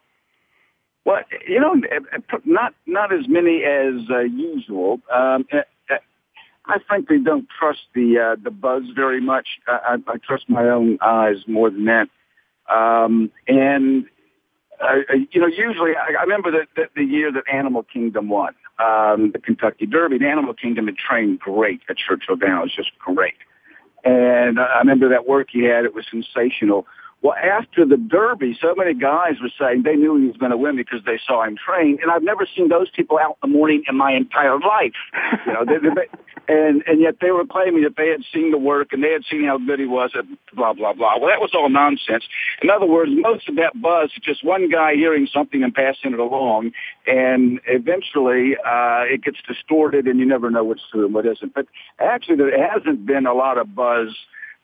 Well, 1.05 1.19
you 1.47 1.59
know, 1.59 1.75
not 2.45 2.73
not 2.85 3.13
as 3.13 3.27
many 3.27 3.63
as 3.63 4.09
uh, 4.09 4.19
usual. 4.19 5.01
Um, 5.13 5.45
uh, 5.51 5.57
uh, 5.89 5.97
I 6.65 6.77
frankly 6.87 7.19
don't 7.19 7.47
trust 7.59 7.81
the 7.93 8.19
uh, 8.19 8.41
the 8.41 8.51
buzz 8.51 8.83
very 8.95 9.19
much. 9.19 9.47
I, 9.67 9.97
I, 10.07 10.17
trust 10.25 10.49
my 10.49 10.63
own 10.63 10.97
eyes 11.01 11.45
more 11.45 11.69
than 11.69 11.85
that. 11.85 12.07
Um, 12.73 13.31
and 13.47 14.05
uh, 14.81 15.13
you 15.29 15.41
know, 15.41 15.47
usually 15.47 15.91
I, 15.91 16.19
I 16.19 16.23
remember 16.23 16.51
that 16.51 16.67
the, 16.75 16.83
the 16.95 17.03
year 17.03 17.33
that 17.33 17.43
Animal 17.51 17.83
Kingdom 17.83 18.29
won 18.29 18.55
um, 18.79 19.31
the 19.31 19.39
Kentucky 19.39 19.85
Derby. 19.85 20.19
The 20.19 20.27
Animal 20.27 20.53
Kingdom 20.53 20.85
had 20.85 20.95
trained 20.95 21.39
great 21.39 21.81
at 21.89 21.97
Churchill 21.97 22.37
Downs, 22.37 22.71
just 22.75 22.91
great. 22.97 23.35
And 24.05 24.59
I 24.59 24.79
remember 24.79 25.09
that 25.09 25.27
work 25.27 25.49
he 25.51 25.63
had; 25.63 25.83
it 25.83 25.93
was 25.93 26.05
sensational. 26.09 26.85
Well, 27.23 27.35
after 27.35 27.85
the 27.85 27.95
Derby, 27.95 28.57
so 28.61 28.75
many 28.75 28.93
guys 28.93 29.35
were 29.41 29.49
saying 29.57 29.83
they 29.83 29.95
knew 29.95 30.17
he 30.17 30.27
was 30.27 30.35
going 30.35 30.51
to 30.51 30.57
win 30.57 30.75
because 30.75 30.99
they 31.05 31.17
saw 31.25 31.45
him 31.45 31.55
train, 31.55 31.97
and 32.01 32.11
I've 32.11 32.21
never 32.21 32.45
seen 32.53 32.67
those 32.67 32.89
people 32.89 33.17
out 33.17 33.37
in 33.41 33.49
the 33.49 33.57
morning 33.57 33.83
in 33.87 33.95
my 33.95 34.11
entire 34.11 34.59
life. 34.59 34.91
You 35.47 35.53
know, 35.53 35.63
they, 35.65 35.77
they, 35.79 36.07
and 36.47 36.83
and 36.85 36.99
yet 36.99 37.15
they 37.21 37.31
were 37.31 37.45
claiming 37.45 37.83
that 37.83 37.95
they 37.95 38.09
had 38.09 38.23
seen 38.33 38.51
the 38.51 38.57
work 38.57 38.91
and 38.91 39.01
they 39.01 39.11
had 39.11 39.23
seen 39.29 39.45
how 39.45 39.57
good 39.57 39.79
he 39.79 39.85
was 39.85 40.11
at 40.17 40.25
blah 40.53 40.73
blah 40.73 40.91
blah. 40.91 41.17
Well, 41.17 41.29
that 41.29 41.39
was 41.39 41.51
all 41.53 41.69
nonsense. 41.69 42.25
In 42.61 42.69
other 42.69 42.85
words, 42.85 43.11
most 43.13 43.47
of 43.47 43.55
that 43.55 43.81
buzz 43.81 44.11
is 44.15 44.21
just 44.21 44.43
one 44.43 44.69
guy 44.69 44.93
hearing 44.95 45.27
something 45.33 45.63
and 45.63 45.73
passing 45.73 46.11
it 46.11 46.19
along, 46.19 46.71
and 47.07 47.61
eventually 47.67 48.57
uh, 48.57 49.03
it 49.07 49.23
gets 49.23 49.37
distorted, 49.47 50.07
and 50.07 50.19
you 50.19 50.25
never 50.25 50.51
know 50.51 50.65
what's 50.65 50.83
true 50.91 51.05
and 51.05 51.13
what 51.13 51.25
isn't. 51.25 51.53
But 51.53 51.67
actually, 51.99 52.35
there 52.35 52.69
hasn't 52.69 53.05
been 53.05 53.25
a 53.25 53.33
lot 53.33 53.57
of 53.57 53.73
buzz 53.73 54.09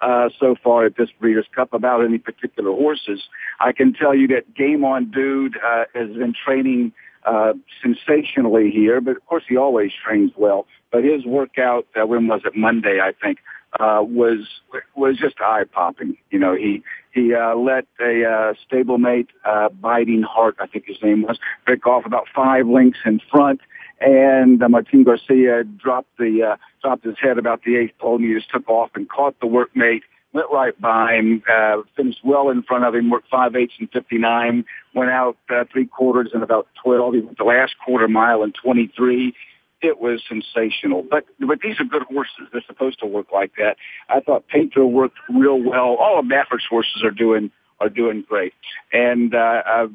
uh, 0.01 0.29
so 0.39 0.55
far 0.63 0.85
at 0.85 0.97
this 0.97 1.09
Breeders' 1.19 1.47
Cup 1.53 1.73
about 1.73 2.03
any 2.03 2.17
particular 2.17 2.71
horses. 2.71 3.21
I 3.59 3.71
can 3.71 3.93
tell 3.93 4.15
you 4.15 4.27
that 4.27 4.53
Game 4.53 4.83
On 4.85 5.09
Dude 5.11 5.57
uh, 5.57 5.85
has 5.93 6.09
been 6.09 6.33
training 6.33 6.93
uh, 7.25 7.53
sensationally 7.81 8.71
here, 8.71 9.01
but 9.01 9.17
of 9.17 9.25
course 9.25 9.43
he 9.47 9.57
always 9.57 9.91
trains 10.05 10.31
well. 10.37 10.65
But 10.91 11.03
his 11.03 11.25
workout, 11.25 11.85
uh, 11.95 12.05
when 12.05 12.27
was 12.27 12.41
it? 12.45 12.55
Monday, 12.55 12.99
I 13.01 13.11
think, 13.21 13.39
uh, 13.79 14.01
was 14.01 14.47
was 14.95 15.17
just 15.17 15.39
eye 15.41 15.63
popping. 15.71 16.17
You 16.31 16.39
know, 16.39 16.55
he 16.55 16.83
he 17.11 17.33
uh, 17.33 17.55
let 17.55 17.85
a 17.99 18.23
uh, 18.23 18.53
stablemate, 18.69 19.27
uh, 19.45 19.69
Biting 19.69 20.21
Heart, 20.21 20.57
I 20.59 20.67
think 20.67 20.85
his 20.85 20.97
name 21.01 21.23
was, 21.23 21.39
break 21.65 21.85
off 21.87 22.05
about 22.05 22.27
five 22.33 22.67
lengths 22.67 22.99
in 23.05 23.19
front 23.31 23.61
and 24.01 24.61
uh, 24.61 24.69
Martin 24.69 25.03
Garcia 25.03 25.63
dropped 25.63 26.17
the 26.17 26.51
uh, 26.51 26.55
dropped 26.81 27.03
his 27.03 27.15
head 27.21 27.37
about 27.37 27.63
the 27.63 27.75
eighth 27.77 27.97
pole, 27.99 28.15
and 28.15 28.25
he 28.25 28.33
just 28.33 28.49
took 28.49 28.67
off 28.69 28.91
and 28.95 29.09
caught 29.09 29.39
the 29.39 29.47
workmate, 29.47 30.01
went 30.33 30.47
right 30.51 30.79
by 30.79 31.15
him, 31.15 31.43
uh, 31.51 31.81
finished 31.95 32.19
well 32.23 32.49
in 32.49 32.63
front 32.63 32.85
of 32.85 32.95
him, 32.95 33.09
worked 33.09 33.29
five 33.29 33.55
eighths 33.55 33.73
and 33.79 33.89
fifty 33.91 34.17
nine, 34.17 34.65
went 34.93 35.09
out 35.09 35.37
uh, 35.49 35.65
three 35.71 35.85
quarters 35.85 36.31
in 36.33 36.41
about 36.41 36.67
twelve. 36.81 37.13
He 37.13 37.21
went 37.21 37.37
the 37.37 37.43
last 37.43 37.75
quarter 37.83 38.07
mile 38.07 38.43
in 38.43 38.53
twenty 38.53 38.91
three. 38.95 39.33
It 39.81 39.99
was 39.99 40.21
sensational, 40.27 41.05
but 41.09 41.25
but 41.39 41.59
these 41.61 41.79
are 41.79 41.85
good 41.85 42.03
horses. 42.03 42.47
They're 42.51 42.61
supposed 42.67 42.99
to 42.99 43.05
work 43.05 43.27
like 43.31 43.53
that. 43.57 43.77
I 44.09 44.19
thought 44.19 44.47
Pedro 44.47 44.85
worked 44.85 45.17
real 45.29 45.61
well. 45.61 45.95
All 45.95 46.19
of 46.19 46.25
Baffert's 46.27 46.65
horses 46.69 47.01
are 47.03 47.11
doing 47.11 47.49
are 47.79 47.89
doing 47.89 48.25
great, 48.27 48.53
and 48.91 49.33
uh, 49.33 49.61
uh, 49.65 49.87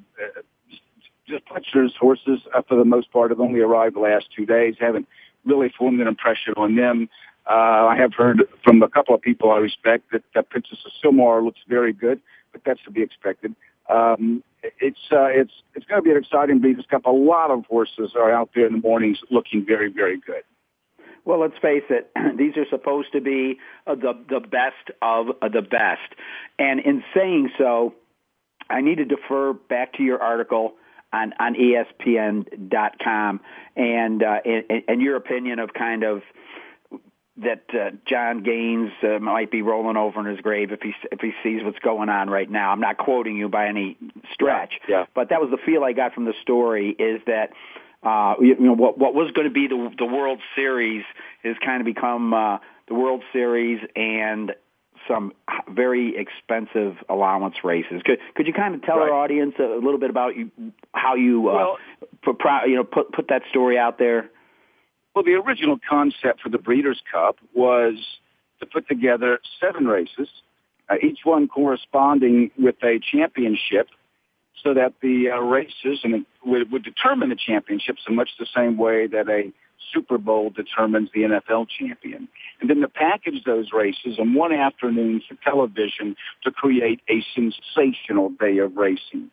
just 1.28 1.45
Pletcher's 1.47 1.95
horses, 1.99 2.41
uh, 2.55 2.62
for 2.66 2.76
the 2.76 2.85
most 2.85 3.12
part, 3.12 3.30
have 3.30 3.41
only 3.41 3.61
arrived 3.61 3.97
the 3.97 4.01
last 4.01 4.26
two 4.35 4.47
days. 4.47 4.74
Haven't 4.80 5.07
really 5.45 5.72
formed 5.76 6.01
an 6.01 6.07
impression 6.07 6.55
on 6.57 6.76
them. 6.76 7.09
Uh, 7.49 7.89
I 7.89 7.97
have 7.99 8.14
heard 8.14 8.43
from 8.62 8.82
a 8.82 8.89
couple 8.89 9.14
of 9.14 9.20
people 9.20 9.51
I 9.51 9.59
respect 9.59 10.12
that, 10.12 10.22
that 10.35 10.49
Princess 10.49 10.78
of 10.87 10.93
Sylmar 11.03 11.45
looks 11.45 11.61
very 11.68 11.93
good, 11.93 12.20
but 12.53 12.62
that's 12.64 12.82
to 12.85 12.91
be 12.91 13.03
expected. 13.03 13.55
Um, 13.89 14.43
it's 14.62 14.99
uh, 15.12 15.26
it's 15.26 15.53
it's 15.74 15.85
going 15.87 16.01
to 16.01 16.03
be 16.03 16.11
an 16.11 16.16
exciting 16.16 16.61
Breeders' 16.61 16.87
Cup. 16.91 17.05
A 17.07 17.11
lot 17.11 17.51
of 17.51 17.66
horses 17.66 18.12
are 18.16 18.32
out 18.32 18.51
there 18.55 18.66
in 18.66 18.72
the 18.72 18.78
mornings 18.78 19.18
looking 19.30 19.64
very 19.66 19.93
very 19.93 20.18
good. 20.18 20.43
Well, 21.24 21.41
let's 21.41 21.59
face 21.61 21.85
it; 21.91 22.11
these 22.37 22.57
are 22.57 22.66
supposed 22.70 23.12
to 23.12 23.20
be 23.20 23.59
uh, 23.87 23.95
the 23.95 24.12
the 24.28 24.41
best 24.41 24.91
of 25.03 25.28
uh, 25.43 25.49
the 25.49 25.62
best. 25.62 26.14
And 26.59 26.80
in 26.80 27.03
saying 27.14 27.51
so, 27.59 27.95
I 28.70 28.80
need 28.80 28.97
to 28.97 29.05
defer 29.05 29.53
back 29.53 29.95
to 29.95 30.03
your 30.03 30.22
article 30.22 30.74
on 31.12 31.32
on 31.39 31.55
ESPN.com 31.55 33.41
and 33.76 34.22
uh, 34.22 34.39
and, 34.45 34.82
and 34.89 35.03
your 35.03 35.16
opinion 35.16 35.59
of 35.59 35.72
kind 35.72 36.03
of 36.05 36.22
that 37.37 37.64
uh, 37.74 37.91
John 38.07 38.43
Gaines 38.43 38.93
uh, 39.03 39.18
might 39.18 39.51
be 39.51 39.62
rolling 39.62 39.97
over 39.97 40.20
in 40.20 40.26
his 40.26 40.41
grave 40.41 40.70
if 40.70 40.80
he 40.82 40.95
if 41.11 41.20
he 41.20 41.32
sees 41.43 41.64
what's 41.64 41.78
going 41.80 42.09
on 42.09 42.30
right 42.30 42.49
now. 42.49 42.70
I'm 42.70 42.80
not 42.80 42.97
quoting 42.97 43.37
you 43.37 43.49
by 43.49 43.66
any 43.66 43.97
stretch, 44.32 44.74
yeah, 44.89 45.01
yeah. 45.01 45.07
but 45.14 45.30
that 45.30 45.41
was 45.41 45.51
the 45.51 45.59
feel 45.59 45.82
I 45.82 45.93
got 45.93 46.14
from 46.14 46.26
the 46.26 46.35
story. 46.43 46.91
Is 46.91 47.20
that 47.26 47.51
uh, 48.05 48.35
you 48.41 48.57
know 48.59 48.74
what 48.74 48.99
what 48.99 49.14
was 49.14 49.32
going 49.32 49.49
to 49.49 49.53
be 49.53 49.66
the 49.66 49.91
the 49.99 50.07
World 50.07 50.41
Series 50.55 51.05
has 51.43 51.57
kind 51.64 51.80
of 51.80 51.87
become 51.87 52.32
uh, 52.32 52.59
the 52.87 52.95
World 52.95 53.24
Series 53.32 53.80
and 53.97 54.55
some 55.09 55.32
very 55.68 56.16
expensive 56.16 56.97
allowance 57.09 57.57
races. 57.64 58.03
Could 58.05 58.20
could 58.35 58.47
you 58.47 58.53
kind 58.53 58.74
of 58.74 58.82
tell 58.82 58.99
right. 58.99 59.11
our 59.11 59.14
audience 59.14 59.55
a 59.59 59.62
little 59.62 59.99
bit 59.99 60.11
about 60.11 60.37
you, 60.37 60.51
how 60.93 61.14
you 61.14 61.49
uh, 61.51 61.55
well, 61.55 61.78
put, 62.22 62.37
you 62.68 62.76
know 62.76 62.85
put 62.85 63.12
put 63.12 63.28
that 63.28 63.43
story 63.51 63.78
out 63.78 63.99
there? 63.99 64.30
Well, 65.14 65.24
the 65.24 65.34
original 65.34 65.78
concept 65.88 66.40
for 66.42 66.48
the 66.48 66.58
Breeders' 66.58 67.00
Cup 67.10 67.36
was 67.54 67.94
to 68.60 68.66
put 68.66 68.88
together 68.88 69.40
seven 69.60 69.86
races, 69.86 70.28
uh, 70.88 70.96
each 71.02 71.20
one 71.24 71.48
corresponding 71.48 72.50
with 72.58 72.76
a 72.82 72.98
championship, 73.00 73.88
so 74.62 74.74
that 74.74 74.94
the 75.02 75.30
uh, 75.30 75.38
races 75.40 76.00
and 76.02 76.24
would, 76.44 76.72
would 76.72 76.82
determine 76.82 77.28
the 77.28 77.36
championships 77.36 78.02
in 78.08 78.16
much 78.16 78.30
the 78.38 78.46
same 78.54 78.76
way 78.76 79.06
that 79.06 79.28
a 79.28 79.52
Super 79.92 80.18
Bowl 80.18 80.50
determines 80.50 81.10
the 81.12 81.20
NFL 81.22 81.66
champion. 81.68 82.28
And 82.60 82.70
then 82.70 82.80
to 82.80 82.88
package 82.88 83.44
those 83.44 83.72
races 83.72 84.16
in 84.18 84.34
one 84.34 84.52
afternoon 84.52 85.22
for 85.28 85.36
television 85.44 86.16
to 86.42 86.50
create 86.50 87.00
a 87.08 87.24
sensational 87.34 88.30
day 88.30 88.58
of 88.58 88.76
racing. 88.76 89.30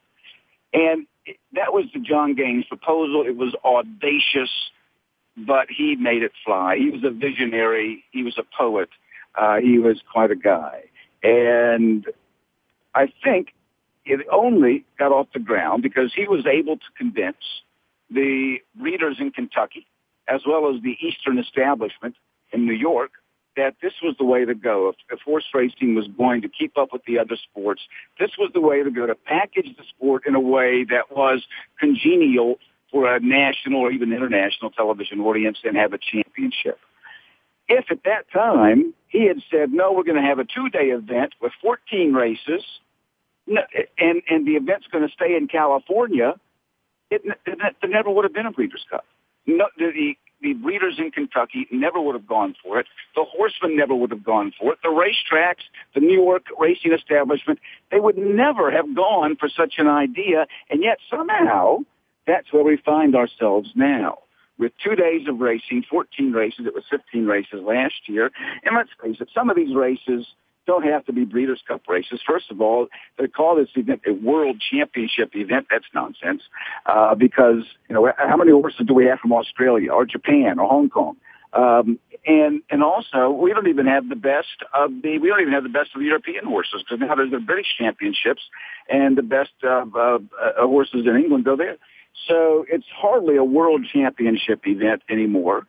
And 0.73 1.07
that 1.53 1.73
was 1.73 1.85
the 1.93 1.99
John 1.99 2.35
Gaines 2.35 2.65
proposal. 2.65 3.23
It 3.25 3.37
was 3.37 3.55
audacious, 3.63 4.51
but 5.45 5.67
he 5.69 5.95
made 5.95 6.23
it 6.23 6.31
fly. 6.45 6.77
He 6.77 6.89
was 6.89 7.03
a 7.03 7.09
visionary. 7.09 8.03
He 8.11 8.23
was 8.23 8.37
a 8.37 8.43
poet. 8.57 8.89
Uh, 9.35 9.57
he 9.57 9.79
was 9.79 10.01
quite 10.11 10.31
a 10.31 10.35
guy. 10.35 10.83
And 11.23 12.05
I 12.93 13.11
think 13.23 13.53
it 14.05 14.25
only 14.31 14.85
got 14.97 15.11
off 15.11 15.27
the 15.33 15.39
ground 15.39 15.83
because 15.83 16.11
he 16.15 16.27
was 16.27 16.45
able 16.45 16.77
to 16.77 16.85
convince 16.97 17.37
the 18.09 18.57
readers 18.79 19.17
in 19.19 19.31
Kentucky, 19.31 19.87
as 20.27 20.41
well 20.45 20.73
as 20.73 20.81
the 20.81 20.97
Eastern 21.01 21.37
establishment 21.37 22.15
in 22.51 22.65
New 22.65 22.73
York, 22.73 23.11
that 23.55 23.75
this 23.81 23.93
was 24.01 24.15
the 24.17 24.25
way 24.25 24.45
to 24.45 24.55
go. 24.55 24.89
If, 24.89 24.95
if 25.11 25.19
horse 25.21 25.45
racing 25.53 25.95
was 25.95 26.07
going 26.17 26.41
to 26.41 26.49
keep 26.49 26.77
up 26.77 26.89
with 26.91 27.03
the 27.05 27.19
other 27.19 27.37
sports, 27.37 27.81
this 28.19 28.31
was 28.37 28.51
the 28.53 28.61
way 28.61 28.83
to 28.83 28.91
go 28.91 29.05
to 29.05 29.15
package 29.15 29.75
the 29.77 29.83
sport 29.89 30.23
in 30.25 30.35
a 30.35 30.39
way 30.39 30.85
that 30.85 31.15
was 31.15 31.43
congenial 31.79 32.59
for 32.91 33.13
a 33.13 33.19
national 33.19 33.81
or 33.81 33.91
even 33.91 34.11
international 34.11 34.69
television 34.71 35.21
audience 35.21 35.59
and 35.63 35.77
have 35.77 35.93
a 35.93 35.97
championship. 35.97 36.79
If 37.67 37.85
at 37.89 38.03
that 38.03 38.29
time 38.31 38.93
he 39.07 39.27
had 39.27 39.37
said, 39.49 39.71
no, 39.71 39.93
we're 39.93 40.03
going 40.03 40.21
to 40.21 40.27
have 40.27 40.39
a 40.39 40.43
two-day 40.45 40.89
event 40.91 41.33
with 41.41 41.53
14 41.61 42.13
races, 42.13 42.63
and, 43.47 44.21
and 44.29 44.47
the 44.47 44.51
event's 44.51 44.87
going 44.87 45.07
to 45.07 45.13
stay 45.13 45.35
in 45.35 45.47
California, 45.47 46.35
it, 47.09 47.21
it, 47.45 47.59
there 47.81 47.89
never 47.89 48.09
would 48.09 48.25
have 48.25 48.33
been 48.33 48.45
a 48.45 48.51
Breeders' 48.51 48.85
Cup. 48.89 49.05
No, 49.47 49.65
the, 49.77 50.15
the 50.41 50.53
breeders 50.53 50.95
in 50.97 51.11
Kentucky 51.11 51.67
never 51.71 51.99
would 52.01 52.15
have 52.15 52.27
gone 52.27 52.55
for 52.63 52.79
it. 52.79 52.87
The 53.15 53.23
horsemen 53.23 53.75
never 53.75 53.95
would 53.95 54.11
have 54.11 54.23
gone 54.23 54.53
for 54.59 54.73
it. 54.73 54.79
The 54.83 54.89
racetracks, 54.89 55.63
the 55.93 55.99
New 56.01 56.21
York 56.21 56.43
racing 56.59 56.93
establishment, 56.93 57.59
they 57.91 57.99
would 57.99 58.17
never 58.17 58.71
have 58.71 58.95
gone 58.95 59.35
for 59.35 59.49
such 59.49 59.75
an 59.77 59.87
idea. 59.87 60.47
And 60.69 60.83
yet 60.83 60.97
somehow 61.09 61.79
that's 62.27 62.51
where 62.51 62.63
we 62.63 62.77
find 62.77 63.15
ourselves 63.15 63.69
now. 63.75 64.19
With 64.57 64.73
two 64.83 64.95
days 64.95 65.27
of 65.27 65.39
racing, 65.39 65.83
14 65.89 66.31
races, 66.33 66.67
it 66.67 66.75
was 66.75 66.83
15 66.89 67.25
races 67.25 67.61
last 67.63 68.07
year. 68.07 68.31
And 68.63 68.75
let's 68.75 68.89
face 69.01 69.17
it, 69.19 69.29
some 69.33 69.49
of 69.49 69.55
these 69.55 69.73
races 69.75 70.27
don't 70.67 70.83
have 70.83 71.05
to 71.05 71.13
be 71.13 71.25
Breeders' 71.25 71.61
Cup 71.67 71.81
races. 71.87 72.21
First 72.25 72.51
of 72.51 72.61
all, 72.61 72.87
they 73.17 73.27
call 73.27 73.55
this 73.55 73.69
event 73.75 74.01
a 74.05 74.13
World 74.13 74.61
Championship 74.71 75.31
event. 75.35 75.67
That's 75.71 75.85
nonsense. 75.93 76.43
Uh, 76.85 77.15
because, 77.15 77.63
you 77.89 77.95
know, 77.95 78.11
how 78.17 78.37
many 78.37 78.51
horses 78.51 78.85
do 78.85 78.93
we 78.93 79.05
have 79.05 79.19
from 79.19 79.33
Australia 79.33 79.91
or 79.91 80.05
Japan 80.05 80.59
or 80.59 80.67
Hong 80.67 80.89
Kong? 80.89 81.17
Um, 81.53 81.99
and, 82.25 82.61
and 82.69 82.83
also, 82.83 83.31
we 83.31 83.51
don't 83.51 83.67
even 83.67 83.87
have 83.87 84.07
the 84.07 84.15
best 84.15 84.63
of 84.73 84.91
the, 85.01 85.17
we 85.17 85.27
don't 85.27 85.41
even 85.41 85.53
have 85.53 85.63
the 85.63 85.69
best 85.69 85.89
of 85.95 85.99
the 85.99 86.05
European 86.05 86.45
horses 86.45 86.83
because 86.83 86.99
now 86.99 87.15
there's 87.15 87.31
the 87.31 87.39
British 87.39 87.75
Championships 87.77 88.43
and 88.87 89.17
the 89.17 89.23
best 89.23 89.51
of, 89.63 89.95
uh, 89.95 90.19
uh, 90.39 90.67
horses 90.67 91.05
in 91.07 91.15
England 91.15 91.43
go 91.43 91.55
there. 91.57 91.77
So 92.27 92.65
it's 92.69 92.85
hardly 92.93 93.37
a 93.37 93.43
world 93.43 93.85
championship 93.91 94.61
event 94.65 95.01
anymore. 95.09 95.67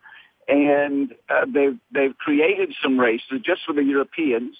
And 0.48 1.14
uh, 1.28 1.46
they've, 1.46 1.78
they've 1.92 2.16
created 2.18 2.74
some 2.82 2.98
races 2.98 3.40
just 3.44 3.62
for 3.64 3.72
the 3.72 3.82
Europeans 3.84 4.56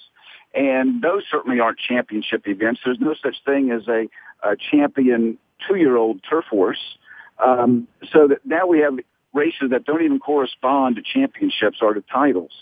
and 0.55 1.03
those 1.03 1.23
certainly 1.31 1.61
aren't 1.61 1.79
championship 1.79 2.47
events. 2.47 2.81
There's 2.85 3.01
no 3.01 3.15
such 3.23 3.37
thing 3.45 3.71
as 3.71 3.89
a, 3.89 4.09
a 4.43 4.57
champion 4.57 5.39
two-year-old 5.67 6.21
turf 6.29 6.45
horse. 6.51 6.97
Um, 7.39 7.89
so 8.13 8.29
that 8.29 8.45
now 8.45 8.67
we 8.67 8.81
have 8.81 8.99
races 9.33 9.71
that 9.71 9.85
don't 9.85 10.03
even 10.03 10.19
correspond 10.19 10.97
to 10.97 11.03
championships 11.03 11.79
or 11.81 11.95
to 11.95 12.03
titles. 12.13 12.53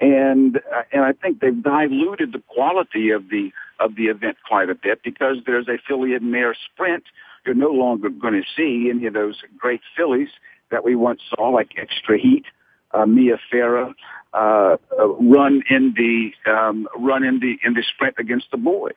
And, 0.00 0.56
uh, 0.56 0.82
and 0.92 1.02
I 1.04 1.12
think 1.12 1.40
they've 1.40 1.62
diluted 1.62 2.32
the 2.32 2.42
quality 2.48 3.10
of 3.10 3.28
the, 3.30 3.50
of 3.78 3.94
the 3.94 4.06
event 4.06 4.36
quite 4.46 4.70
a 4.70 4.74
bit 4.74 5.02
because 5.04 5.36
there's 5.46 5.68
a 5.68 5.78
filly 5.86 6.14
and 6.14 6.30
mare 6.30 6.56
sprint. 6.72 7.04
You're 7.48 7.56
no 7.56 7.70
longer 7.70 8.10
going 8.10 8.34
to 8.34 8.42
see 8.54 8.90
any 8.90 9.06
of 9.06 9.14
those 9.14 9.36
great 9.56 9.80
fillies 9.96 10.28
that 10.70 10.84
we 10.84 10.94
once 10.94 11.22
saw, 11.30 11.48
like 11.48 11.70
Extra 11.78 12.18
Heat, 12.18 12.44
uh, 12.92 13.06
Mia 13.06 13.38
Farah, 13.50 13.94
uh, 14.34 14.76
uh, 15.00 15.08
run 15.14 15.62
in 15.70 15.94
the 15.96 16.32
um, 16.52 16.86
run 16.98 17.24
in 17.24 17.40
the 17.40 17.56
in 17.64 17.72
the 17.72 17.82
sprint 17.94 18.16
against 18.18 18.50
the 18.50 18.58
boys. 18.58 18.92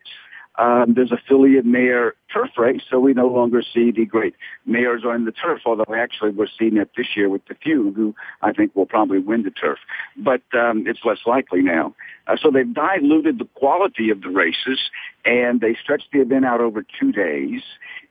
Um, 0.58 0.94
there's 0.96 1.12
affiliate 1.12 1.66
mare 1.66 2.14
turf 2.34 2.50
race, 2.58 2.82
so 2.90 3.00
we 3.00 3.14
no 3.14 3.28
longer 3.28 3.62
see 3.62 3.92
the 3.92 4.06
great 4.06 4.36
mares 4.66 5.04
on 5.06 5.26
the 5.26 5.32
turf, 5.32 5.62
although 5.66 5.96
actually 5.96 6.32
we're 6.32 6.48
seeing 6.60 6.78
it 6.78 6.92
this 6.98 7.08
year 7.16 7.30
with 7.30 7.46
the 7.48 7.56
Fugue 7.56 7.96
who 7.96 8.14
I 8.42 8.52
think 8.52 8.76
will 8.76 8.86
probably 8.86 9.20
win 9.20 9.44
the 9.44 9.52
turf. 9.52 9.80
But 10.18 10.42
um, 10.54 10.86
it's 10.88 11.00
less 11.06 11.20
likely 11.26 11.62
now. 11.62 11.96
Uh, 12.28 12.36
so 12.42 12.52
they've 12.52 12.72
diluted 12.74 13.40
the 13.40 13.48
quality 13.56 14.10
of 14.10 14.22
the 14.22 14.30
races, 14.30 14.80
and 15.24 15.62
they 15.62 15.76
stretched 15.82 16.12
the 16.12 16.20
event 16.20 16.46
out 16.46 16.60
over 16.60 16.84
two 17.00 17.12
days. 17.14 17.62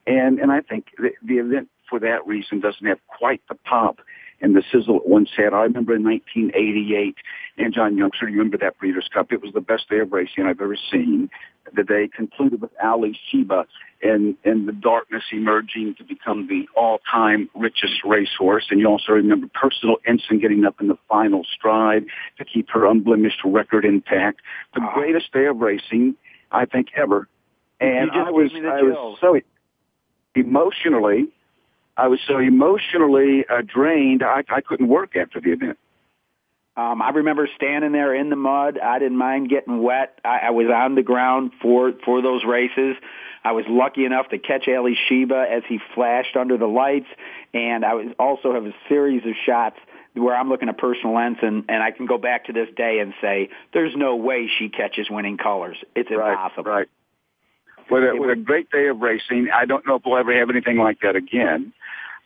And, 0.07 0.38
and 0.38 0.51
I 0.51 0.61
think 0.61 0.86
the, 0.97 1.11
the 1.22 1.38
event 1.38 1.68
for 1.88 2.01
that 2.01 2.26
reason 2.26 2.61
doesn't 2.61 2.86
have 2.86 2.99
quite 3.07 3.43
the 3.49 3.55
pop 3.55 4.01
and 4.41 4.57
the 4.57 4.62
sizzle 4.72 4.97
it 4.97 5.07
once 5.07 5.30
had. 5.36 5.53
I 5.53 5.62
remember 5.62 5.95
in 5.95 6.05
1988, 6.05 7.16
and 7.59 7.74
John 7.74 7.97
Youngster, 7.97 8.28
you 8.28 8.38
remember 8.38 8.59
that 8.59 8.78
Breeders' 8.78 9.09
Cup? 9.12 9.32
It 9.32 9.43
was 9.43 9.53
the 9.53 9.61
best 9.61 9.88
day 9.88 9.99
of 9.99 10.12
racing 10.12 10.47
I've 10.47 10.61
ever 10.61 10.78
seen. 10.91 11.28
The 11.75 11.85
day 11.85 12.09
concluded 12.09 12.61
with 12.61 12.71
Ali 12.83 13.17
Alysheba 13.33 13.67
and, 14.03 14.37
and 14.45 14.67
the 14.67 14.73
darkness 14.73 15.25
emerging 15.31 15.95
to 15.99 16.05
become 16.05 16.49
the 16.49 16.67
all-time 16.75 17.49
richest 17.55 18.03
racehorse. 18.05 18.67
And 18.71 18.81
you 18.81 18.87
also 18.87 19.13
remember 19.13 19.47
Personal 19.53 19.97
Ensign 20.07 20.41
getting 20.41 20.65
up 20.65 20.81
in 20.81 20.89
the 20.89 20.99
final 21.09 21.45
stride 21.45 22.07
to 22.39 22.45
keep 22.45 22.71
her 22.71 22.87
unblemished 22.87 23.41
record 23.45 23.85
intact. 23.85 24.41
The 24.75 24.81
oh. 24.83 24.95
greatest 24.95 25.33
day 25.33 25.47
of 25.47 25.59
racing, 25.59 26.17
I 26.51 26.65
think, 26.65 26.89
ever. 26.97 27.29
And 27.79 28.11
I 28.11 28.31
was, 28.31 28.51
I 28.55 28.83
was 28.83 29.19
so 29.21 29.39
emotionally 30.35 31.29
I 32.01 32.09
was 32.09 32.21
so 32.27 32.39
emotionally 32.39 33.45
uh, 33.51 33.61
drained, 33.63 34.23
I, 34.23 34.43
I 34.49 34.63
couldn't 34.63 34.89
work 34.89 35.17
after 35.17 35.39
the 35.39 35.53
event. 35.53 35.79
Um, 36.77 37.03
I 37.03 37.11
remember 37.11 37.49
standing 37.57 37.93
there 37.93 38.14
in 38.14 38.31
the 38.31 38.37
mud. 38.37 38.79
I 38.79 38.99
didn't 38.99 39.18
mind 39.18 39.51
getting 39.51 39.83
wet. 39.83 40.18
I, 40.25 40.39
I 40.45 40.51
was 40.51 40.68
on 40.75 40.95
the 40.95 41.03
ground 41.03 41.53
for 41.61 41.93
for 42.05 42.23
those 42.23 42.45
races. 42.45 42.97
I 43.43 43.53
was 43.53 43.64
lucky 43.68 44.05
enough 44.05 44.29
to 44.29 44.39
catch 44.39 44.66
Alysheba 44.68 45.47
as 45.51 45.62
he 45.68 45.79
flashed 45.95 46.37
under 46.37 46.57
the 46.59 46.66
lights, 46.66 47.09
and 47.53 47.85
I 47.85 47.95
was 47.95 48.07
also 48.18 48.53
have 48.53 48.64
a 48.64 48.75
series 48.89 49.25
of 49.25 49.33
shots 49.45 49.77
where 50.14 50.35
I'm 50.35 50.49
looking 50.49 50.68
at 50.68 50.79
personal 50.79 51.18
ensign, 51.18 51.64
and 51.68 51.83
I 51.83 51.91
can 51.91 52.07
go 52.07 52.18
back 52.18 52.47
to 52.47 52.53
this 52.53 52.68
day 52.77 53.01
and 53.01 53.14
say, 53.21 53.51
"There's 53.73 53.97
no 53.97 54.16
way 54.16 54.49
she 54.59 54.68
catches 54.68 55.11
winning 55.11 55.39
colors. 55.39 55.79
It's 55.97 56.11
right, 56.11 56.33
impossible." 56.33 56.71
Right. 56.71 56.89
With 57.91 58.05
a, 58.05 58.14
with 58.14 58.31
a 58.31 58.37
great 58.37 58.71
day 58.71 58.87
of 58.87 59.01
racing, 59.01 59.49
I 59.53 59.64
don't 59.64 59.85
know 59.87 59.97
if 59.97 60.03
we'll 60.07 60.18
ever 60.18 60.33
have 60.39 60.49
anything 60.51 60.79
like 60.79 61.01
that 61.01 61.16
again. 61.16 61.73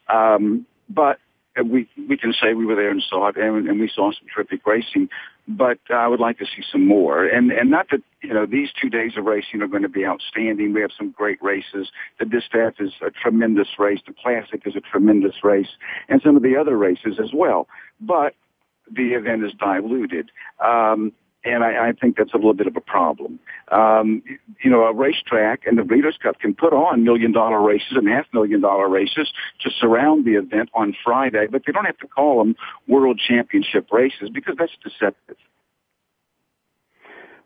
Um, 0.09 0.67
but 0.91 1.19
we 1.63 1.89
we 2.09 2.17
can 2.17 2.33
say 2.33 2.55
we 2.55 2.67
were 2.67 2.75
there 2.75 2.91
and 2.91 3.03
saw 3.09 3.29
it, 3.29 3.37
and, 3.37 3.69
and 3.69 3.81
we 3.81 3.89
saw 3.89 4.11
some 4.13 4.27
terrific 4.35 4.67
racing. 4.67 5.09
But 5.47 5.79
I 5.91 6.09
would 6.09 6.21
like 6.21 6.39
to 6.39 6.47
see 6.47 6.63
some 6.71 6.87
more, 6.87 7.25
and 7.25 7.53
and 7.53 7.71
not 7.71 7.87
that 7.91 8.03
you 8.23 8.33
know 8.33 8.47
these 8.47 8.71
two 8.81 8.89
days 8.89 9.13
of 9.17 9.25
racing 9.25 9.63
are 9.63 9.69
going 9.69 9.83
to 9.83 9.89
be 9.89 10.05
outstanding. 10.05 10.73
We 10.73 10.81
have 10.81 10.91
some 10.97 11.11
great 11.11 11.43
races. 11.43 11.91
The 12.19 12.25
Distaff 12.25 12.75
is 12.81 12.93
a 13.07 13.11
tremendous 13.11 13.69
race. 13.79 14.01
The 14.07 14.15
Classic 14.15 14.63
is 14.65 14.75
a 14.75 14.81
tremendous 14.81 15.45
race, 15.45 15.69
and 16.09 16.21
some 16.23 16.37
of 16.37 16.43
the 16.43 16.57
other 16.57 16.77
races 16.77 17.21
as 17.23 17.31
well. 17.33 17.69
But 18.01 18.35
the 18.91 19.13
event 19.15 19.45
is 19.45 19.53
diluted. 19.59 20.31
Um, 20.65 21.13
and 21.45 21.63
I, 21.63 21.89
I 21.89 21.93
think 21.93 22.17
that's 22.17 22.33
a 22.33 22.37
little 22.37 22.55
bit 22.55 22.67
of 22.67 22.77
a 22.77 22.81
problem. 22.81 23.39
Um, 23.71 24.23
you 24.63 24.71
know, 24.71 24.85
a 24.85 24.93
racetrack 24.93 25.67
and 25.67 25.79
the 25.79 25.83
Breeders' 25.83 26.17
Cup 26.23 26.39
can 26.41 26.55
put 26.55 26.73
on 26.73 27.05
million 27.05 27.33
dollar 27.33 27.61
races 27.61 27.93
and 27.93 28.09
half 28.09 28.27
million 28.33 28.61
dollar 28.61 28.89
races 28.89 29.33
to 29.61 29.71
surround 29.71 30.25
the 30.25 30.35
event 30.35 30.71
on 30.75 30.97
Friday, 31.05 31.47
but 31.51 31.63
they 31.67 31.73
don't 31.73 31.85
have 31.85 31.99
to 31.99 32.09
call 32.09 32.39
them 32.39 32.57
World 32.89 33.21
Championship 33.27 33.89
races 33.93 34.31
because 34.33 34.57
that's 34.59 34.73
deceptive. 34.83 35.37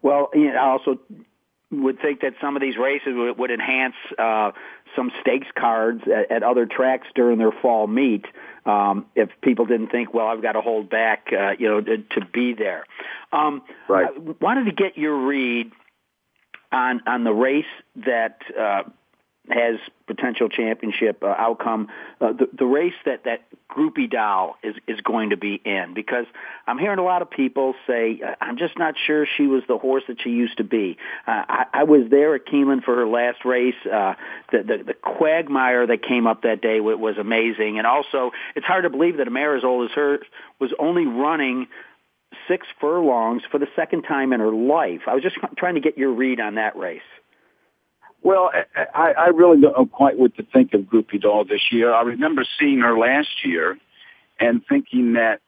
Well, 0.03 0.31
you 0.33 0.53
know, 0.53 0.61
also 0.61 0.99
would 1.71 2.01
think 2.01 2.21
that 2.21 2.33
some 2.41 2.57
of 2.57 2.63
these 2.63 2.77
races 2.79 3.09
would, 3.09 3.39
would 3.39 3.51
enhance 3.51 3.95
uh, 4.19 4.53
some 4.97 5.11
stakes 5.21 5.49
cards 5.59 6.03
at, 6.07 6.31
at 6.31 6.43
other 6.43 6.67
tracks 6.67 7.07
during 7.15 7.39
their 7.39 7.53
fall 7.53 7.87
meet. 7.87 8.25
Um, 8.65 9.07
if 9.15 9.29
people 9.43 9.67
didn't 9.67 9.89
think, 9.89 10.15
well, 10.15 10.29
I've 10.29 10.43
got 10.43 10.53
to 10.53 10.61
hold 10.61 10.89
back, 10.89 11.29
uh, 11.33 11.53
you 11.59 11.69
know, 11.69 11.81
to, 11.81 11.99
to 11.99 12.27
be 12.33 12.55
there. 12.55 12.85
Um, 13.33 13.63
right. 13.89 14.07
I 14.09 14.35
wanted 14.41 14.65
to 14.65 14.73
get 14.73 14.97
your 14.97 15.27
read 15.27 15.71
on 16.73 17.01
on 17.07 17.25
the 17.25 17.33
race 17.33 17.65
that 17.97 18.39
uh, 18.59 18.83
has 19.51 19.79
potential 20.07 20.49
championship 20.49 21.23
uh, 21.23 21.27
outcome. 21.27 21.89
Uh, 22.21 22.33
the, 22.33 22.49
the 22.57 22.65
race 22.65 22.95
that 23.05 23.25
that 23.25 23.43
Groupie 23.71 24.11
Doll 24.11 24.57
is 24.63 24.75
is 24.87 25.01
going 25.01 25.31
to 25.31 25.37
be 25.37 25.61
in 25.65 25.95
because 25.95 26.27
I'm 26.67 26.79
hearing 26.79 26.99
a 26.99 27.05
lot 27.05 27.23
of 27.23 27.31
people 27.31 27.75
say 27.87 28.21
I'm 28.41 28.57
just 28.57 28.79
not 28.79 28.95
sure 29.07 29.27
she 29.37 29.47
was 29.47 29.63
the 29.69 29.79
horse 29.79 30.05
that 30.09 30.21
she 30.23 30.31
used 30.31 30.59
to 30.59 30.65
be. 30.65 30.97
Uh, 31.27 31.43
I, 31.49 31.67
I 31.73 31.85
was 31.85 32.11
there 32.11 32.35
at 32.35 32.47
Keeneland 32.47 32.85
for 32.85 32.97
her 32.97 33.07
last 33.07 33.45
race. 33.45 33.75
Uh, 33.85 34.15
the, 34.51 34.63
the 34.63 34.85
the 34.85 34.95
quagmire 34.95 35.87
that 35.87 36.03
came 36.03 36.27
up 36.27 36.43
that 36.43 36.61
day 36.63 36.81
was, 36.81 36.97
was 36.99 37.19
amazing, 37.19 37.79
and 37.79 37.87
also 37.87 38.33
it's 38.57 38.67
hard 38.67 38.85
to 38.85 38.91
believe 38.91 39.19
that 39.19 39.29
a 39.29 39.31
mare 39.31 39.57
as 39.57 39.65
old 39.65 39.91
as 39.91 39.95
her 39.95 40.21
was 40.59 40.73
only 40.79 41.07
running 41.07 41.67
six 42.47 42.67
furlongs 42.81 43.43
for 43.51 43.59
the 43.59 43.69
second 43.77 44.03
time 44.03 44.33
in 44.33 44.41
her 44.41 44.53
life. 44.53 45.03
I 45.07 45.15
was 45.15 45.23
just 45.23 45.37
trying 45.57 45.75
to 45.75 45.81
get 45.81 45.99
your 45.99 46.13
read 46.13 46.41
on 46.41 46.57
that 46.57 46.77
race. 46.77 47.01
Well, 48.23 48.51
I, 48.95 49.13
I 49.13 49.27
really 49.29 49.61
don't 49.61 49.77
know 49.77 49.87
quite 49.87 50.19
what 50.19 50.35
to 50.37 50.43
think 50.43 50.75
of 50.75 50.83
Groupie 50.83 51.21
Doll 51.21 51.45
this 51.45 51.71
year. 51.71 51.93
I 51.93 52.03
remember 52.03 52.45
seeing 52.59 52.81
her 52.81 52.99
last 52.99 53.45
year 53.45 53.79
and 54.41 54.63
thinking 54.69 55.15
that 55.15 55.41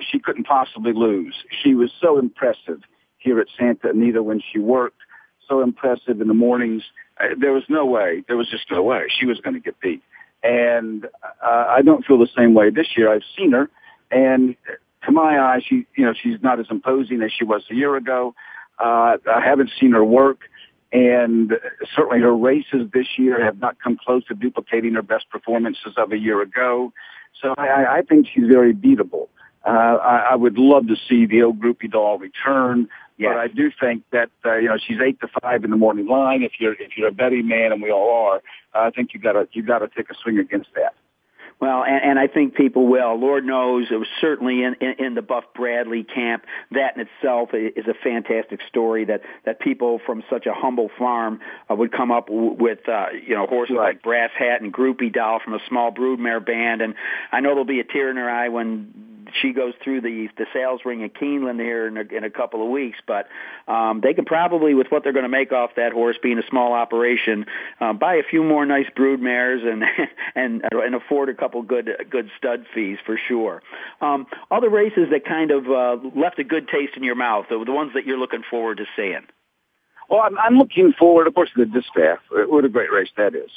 she 0.00 0.18
couldn't 0.18 0.44
possibly 0.44 0.92
lose. 0.92 1.34
She 1.62 1.74
was 1.74 1.90
so 2.00 2.18
impressive 2.18 2.80
here 3.18 3.40
at 3.40 3.48
Santa 3.58 3.90
Anita 3.90 4.22
when 4.22 4.40
she 4.52 4.58
worked, 4.58 4.98
so 5.48 5.60
impressive 5.62 6.20
in 6.20 6.28
the 6.28 6.34
mornings. 6.34 6.82
Uh, 7.20 7.28
there 7.38 7.52
was 7.52 7.64
no 7.68 7.84
way. 7.84 8.22
There 8.28 8.36
was 8.36 8.48
just 8.48 8.70
no 8.70 8.82
way 8.82 9.06
she 9.08 9.26
was 9.26 9.40
going 9.40 9.54
to 9.54 9.60
get 9.60 9.80
beat. 9.80 10.02
And 10.42 11.06
uh, 11.42 11.66
I 11.68 11.82
don't 11.82 12.04
feel 12.04 12.18
the 12.18 12.28
same 12.36 12.54
way 12.54 12.70
this 12.70 12.88
year. 12.96 13.12
I've 13.12 13.22
seen 13.36 13.52
her, 13.52 13.70
and 14.10 14.56
to 15.04 15.12
my 15.12 15.38
eye, 15.38 15.60
she, 15.66 15.86
you 15.96 16.04
know, 16.04 16.14
she's 16.14 16.38
not 16.42 16.60
as 16.60 16.66
imposing 16.70 17.22
as 17.22 17.32
she 17.36 17.44
was 17.44 17.62
a 17.70 17.74
year 17.74 17.96
ago. 17.96 18.34
Uh, 18.78 19.16
I 19.30 19.40
haven't 19.42 19.70
seen 19.80 19.92
her 19.92 20.04
work, 20.04 20.40
and 20.94 21.52
certainly 21.94 22.20
her 22.20 22.34
races 22.34 22.88
this 22.94 23.18
year 23.18 23.44
have 23.44 23.58
not 23.58 23.76
come 23.82 23.98
close 24.02 24.24
to 24.26 24.34
duplicating 24.34 24.94
her 24.94 25.02
best 25.02 25.28
performances 25.28 25.94
of 25.96 26.12
a 26.12 26.16
year 26.16 26.40
ago. 26.40 26.92
So 27.42 27.52
I, 27.58 27.98
I 27.98 28.02
think 28.02 28.28
she's 28.32 28.46
very 28.46 28.72
beatable. 28.72 29.26
Uh, 29.66 29.70
I, 29.70 30.28
I 30.30 30.34
would 30.36 30.56
love 30.56 30.86
to 30.86 30.94
see 31.08 31.26
the 31.26 31.42
old 31.42 31.58
groupie 31.58 31.90
doll 31.90 32.18
return. 32.18 32.88
Yes. 33.18 33.32
But 33.32 33.40
I 33.40 33.48
do 33.48 33.70
think 33.80 34.04
that 34.12 34.30
uh, 34.44 34.56
you 34.56 34.68
know 34.68 34.76
she's 34.76 34.98
eight 35.04 35.20
to 35.20 35.28
five 35.42 35.64
in 35.64 35.70
the 35.70 35.76
morning 35.76 36.06
line. 36.06 36.42
If 36.42 36.52
you're 36.60 36.74
if 36.74 36.96
you're 36.96 37.08
a 37.08 37.12
betting 37.12 37.48
man, 37.48 37.72
and 37.72 37.82
we 37.82 37.90
all 37.90 38.12
are, 38.28 38.36
uh, 38.74 38.86
I 38.86 38.90
think 38.90 39.14
you 39.14 39.20
got 39.20 39.32
to 39.32 39.48
you 39.52 39.62
got 39.62 39.80
to 39.80 39.88
take 39.88 40.10
a 40.10 40.14
swing 40.22 40.38
against 40.38 40.68
that. 40.74 40.94
Well, 41.60 41.84
and, 41.84 42.10
and 42.10 42.18
I 42.18 42.26
think 42.26 42.54
people 42.54 42.86
will. 42.86 43.18
Lord 43.18 43.44
knows 43.44 43.86
it 43.90 43.96
was 43.96 44.08
certainly 44.20 44.62
in, 44.62 44.74
in, 44.80 45.06
in 45.06 45.14
the 45.14 45.22
Buff 45.22 45.44
Bradley 45.54 46.04
camp. 46.04 46.44
That 46.72 46.96
in 46.96 47.06
itself 47.06 47.50
is 47.54 47.86
a 47.86 47.94
fantastic 47.94 48.60
story 48.68 49.04
that 49.06 49.22
that 49.44 49.60
people 49.60 50.00
from 50.04 50.22
such 50.28 50.46
a 50.46 50.52
humble 50.52 50.90
farm 50.98 51.40
uh, 51.70 51.74
would 51.74 51.92
come 51.92 52.10
up 52.10 52.26
w- 52.26 52.56
with, 52.58 52.88
uh, 52.88 53.06
you 53.26 53.34
know, 53.34 53.46
horses 53.46 53.76
right. 53.78 53.94
like 53.94 54.02
Brass 54.02 54.30
Hat 54.38 54.60
and 54.60 54.72
Groupie 54.72 55.12
Doll 55.12 55.40
from 55.42 55.54
a 55.54 55.60
small 55.68 55.92
broodmare 55.92 56.44
band. 56.44 56.82
And 56.82 56.94
I 57.32 57.40
know 57.40 57.50
there'll 57.50 57.64
be 57.64 57.80
a 57.80 57.84
tear 57.84 58.10
in 58.10 58.16
her 58.16 58.28
eye 58.28 58.48
when 58.48 58.92
she 59.40 59.52
goes 59.52 59.74
through 59.82 60.00
the 60.00 60.28
the 60.36 60.46
sales 60.52 60.80
ring 60.84 61.02
at 61.04 61.14
Keeneland 61.14 61.60
here 61.60 61.86
in 61.86 61.96
a, 61.96 62.16
in 62.16 62.24
a 62.24 62.30
couple 62.30 62.62
of 62.62 62.70
weeks. 62.70 62.98
But 63.06 63.28
um, 63.68 64.00
they 64.02 64.14
can 64.14 64.24
probably, 64.24 64.74
with 64.74 64.88
what 64.90 65.02
they're 65.02 65.12
going 65.12 65.24
to 65.24 65.28
make 65.28 65.52
off 65.52 65.70
that 65.76 65.92
horse 65.92 66.16
being 66.22 66.38
a 66.38 66.46
small 66.48 66.72
operation, 66.72 67.46
uh, 67.80 67.92
buy 67.92 68.14
a 68.14 68.22
few 68.22 68.42
more 68.42 68.64
nice 68.66 68.86
brood 68.94 69.20
mares 69.20 69.62
and 69.64 69.84
and 70.34 70.62
and 70.72 70.94
afford 70.94 71.28
a 71.28 71.34
couple 71.34 71.62
good 71.62 71.90
good 72.10 72.30
stud 72.36 72.66
fees 72.74 72.98
for 73.04 73.18
sure. 73.28 73.62
Um, 74.00 74.26
other 74.50 74.68
races 74.68 75.08
that 75.10 75.24
kind 75.24 75.50
of 75.50 75.66
uh, 75.70 75.96
left 76.18 76.38
a 76.38 76.44
good 76.44 76.68
taste 76.68 76.96
in 76.96 77.04
your 77.04 77.16
mouth, 77.16 77.46
the, 77.48 77.62
the 77.64 77.72
ones 77.72 77.92
that 77.94 78.06
you're 78.06 78.18
looking 78.18 78.42
forward 78.48 78.78
to 78.78 78.86
seeing. 78.96 79.26
Well, 80.08 80.20
I'm, 80.20 80.38
I'm 80.38 80.58
looking 80.58 80.92
forward, 80.98 81.26
of 81.26 81.34
course, 81.34 81.50
to 81.56 81.64
the 81.64 81.70
distaff. 81.70 82.18
What 82.30 82.64
a 82.64 82.68
great 82.68 82.92
race 82.92 83.08
that 83.16 83.34
is. 83.34 83.50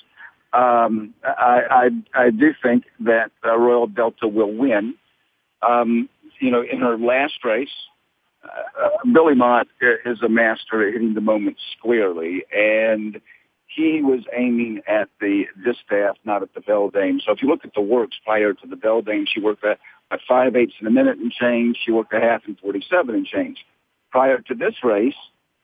Um, 0.53 1.13
I, 1.23 1.61
I, 1.69 1.89
I 2.13 2.29
do 2.29 2.53
think 2.63 2.85
that 3.01 3.31
uh, 3.45 3.57
Royal 3.57 3.87
Delta 3.87 4.27
will 4.27 4.53
win. 4.53 4.95
Um, 5.61 6.09
you 6.39 6.51
know, 6.51 6.61
in 6.61 6.79
her 6.79 6.97
last 6.97 7.43
race, 7.43 7.69
uh, 8.43 8.89
Billy 9.11 9.35
Mott 9.35 9.67
is 10.05 10.21
a 10.21 10.29
master 10.29 10.87
at 10.87 10.93
hitting 10.93 11.13
the 11.13 11.21
moment 11.21 11.57
squarely, 11.77 12.43
and 12.55 13.19
he 13.67 14.01
was 14.01 14.21
aiming 14.35 14.81
at 14.87 15.09
the 15.19 15.45
distaff, 15.63 16.17
not 16.25 16.41
at 16.41 16.53
the 16.53 16.61
Beldame. 16.61 17.21
So 17.23 17.31
if 17.31 17.41
you 17.41 17.49
look 17.49 17.65
at 17.65 17.73
the 17.73 17.81
works 17.81 18.17
prior 18.23 18.53
to 18.53 18.67
the 18.67 18.75
Beldame, 18.75 19.25
she 19.27 19.39
worked 19.39 19.63
at, 19.63 19.79
at 20.11 20.19
five 20.27 20.55
eighths 20.55 20.73
in 20.79 20.87
a 20.87 20.91
minute 20.91 21.17
and 21.17 21.31
change. 21.31 21.77
She 21.83 21.91
worked 21.91 22.13
a 22.13 22.19
half 22.19 22.41
in 22.47 22.55
47 22.55 23.13
and 23.13 23.25
change. 23.25 23.65
Prior 24.09 24.39
to 24.39 24.55
this 24.55 24.75
race, 24.83 25.15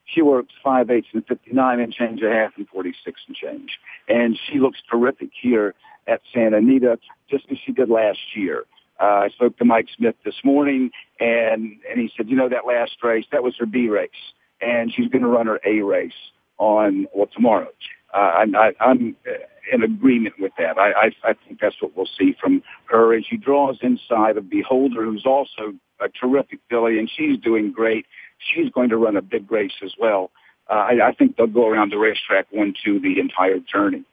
she 0.05 0.21
worked 0.21 0.51
five 0.63 0.89
eighths 0.89 1.07
and 1.13 1.25
59 1.25 1.79
and 1.79 1.93
change, 1.93 2.21
a 2.21 2.29
half 2.29 2.51
in 2.57 2.65
46 2.65 3.21
and 3.27 3.35
change. 3.35 3.79
And 4.07 4.37
she 4.47 4.59
looks 4.59 4.79
terrific 4.91 5.29
here 5.41 5.73
at 6.07 6.21
Santa 6.33 6.57
Anita, 6.57 6.99
just 7.29 7.45
as 7.49 7.57
she 7.65 7.71
did 7.71 7.89
last 7.89 8.19
year. 8.35 8.65
Uh, 9.04 9.26
I 9.26 9.30
spoke 9.30 9.58
to 9.58 9.66
Mike 9.66 9.88
Smith 9.97 10.16
this 10.24 10.39
morning, 10.45 10.89
and 11.20 11.78
and 11.89 11.99
he 11.99 12.10
said, 12.16 12.30
you 12.30 12.38
know, 12.38 12.47
that 12.47 12.66
last 12.66 12.95
race 13.04 13.26
that 13.34 13.43
was 13.43 13.54
her 13.60 13.66
B 13.66 13.89
race, 13.89 14.10
and 14.62 14.93
she's 14.93 15.10
going 15.10 15.24
to 15.24 15.28
run 15.28 15.47
her 15.47 15.60
A 15.66 15.82
race 15.82 16.14
on 16.58 17.08
well 17.14 17.28
tomorrow. 17.36 17.68
Uh, 18.14 18.18
I'm, 18.18 18.56
I, 18.56 18.72
I'm 18.80 19.18
in 19.74 19.84
agreement 19.84 20.36
with 20.39 20.54
that. 20.58 20.78
I, 20.78 20.91
I 20.91 21.32
I 21.32 21.34
think 21.45 21.60
that's 21.60 21.76
what 21.82 21.97
we'll 21.97 22.08
see 22.18 22.34
from 22.39 22.64
her 22.86 23.14
as 23.14 23.26
she 23.30 23.36
draws 23.36 23.78
inside 23.82 24.38
of 24.38 24.49
Beholder, 24.49 25.04
who's 25.04 25.26
also 25.26 25.74
a 25.99 26.08
terrific 26.08 26.60
filly, 26.70 26.97
and 26.97 27.12
she's 27.14 27.38
doing 27.39 27.74
great. 27.74 28.06
She's 28.56 28.70
going 28.72 28.88
to 28.89 28.97
run 28.97 29.18
a 29.18 29.22
big 29.22 29.51
race 29.51 29.80
as 29.84 29.93
well. 29.99 30.32
Uh, 30.70 30.76
I, 30.76 31.10
I 31.10 31.12
think 31.12 31.36
they'll 31.36 31.47
go 31.47 31.68
around 31.68 31.91
the 31.91 31.97
racetrack 31.97 32.47
one 32.51 32.74
two 32.86 33.01
the 33.01 33.20
entire 33.20 33.60
journey. 33.60 34.06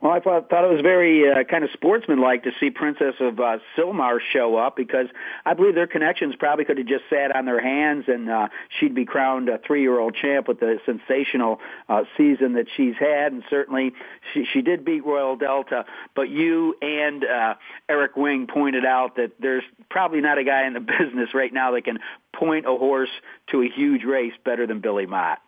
Well, 0.00 0.12
I 0.12 0.20
thought, 0.20 0.50
thought 0.50 0.64
it 0.64 0.72
was 0.72 0.80
very 0.82 1.30
uh, 1.30 1.44
kind 1.44 1.64
of 1.64 1.70
sportsmanlike 1.72 2.44
to 2.44 2.50
see 2.58 2.70
Princess 2.70 3.14
of 3.20 3.38
uh, 3.38 3.58
Sylmar 3.76 4.18
show 4.32 4.56
up 4.56 4.76
because 4.76 5.06
I 5.44 5.54
believe 5.54 5.74
their 5.74 5.86
connections 5.86 6.34
probably 6.36 6.64
could 6.64 6.78
have 6.78 6.86
just 6.86 7.04
sat 7.08 7.34
on 7.34 7.44
their 7.44 7.60
hands 7.60 8.04
and 8.08 8.30
uh, 8.30 8.48
she'd 8.78 8.94
be 8.94 9.04
crowned 9.04 9.48
a 9.48 9.58
three-year-old 9.58 10.14
champ 10.14 10.48
with 10.48 10.60
the 10.60 10.78
sensational 10.84 11.60
uh, 11.88 12.02
season 12.16 12.54
that 12.54 12.66
she's 12.76 12.94
had, 12.98 13.32
and 13.32 13.42
certainly 13.48 13.92
she, 14.32 14.44
she 14.52 14.62
did 14.62 14.84
beat 14.84 15.04
Royal 15.04 15.36
Delta. 15.36 15.84
But 16.14 16.28
you 16.28 16.76
and 16.80 17.24
uh, 17.24 17.54
Eric 17.88 18.16
Wing 18.16 18.46
pointed 18.52 18.84
out 18.84 19.16
that 19.16 19.32
there's 19.40 19.64
probably 19.90 20.20
not 20.20 20.38
a 20.38 20.44
guy 20.44 20.66
in 20.66 20.72
the 20.72 20.80
business 20.98 21.34
right 21.34 21.52
now 21.52 21.72
that 21.72 21.84
can 21.84 21.98
point 22.34 22.66
a 22.66 22.76
horse 22.76 23.10
to 23.50 23.62
a 23.62 23.68
huge 23.68 24.04
race 24.04 24.32
better 24.44 24.66
than 24.66 24.80
Billy 24.80 25.06
Mott. 25.06 25.38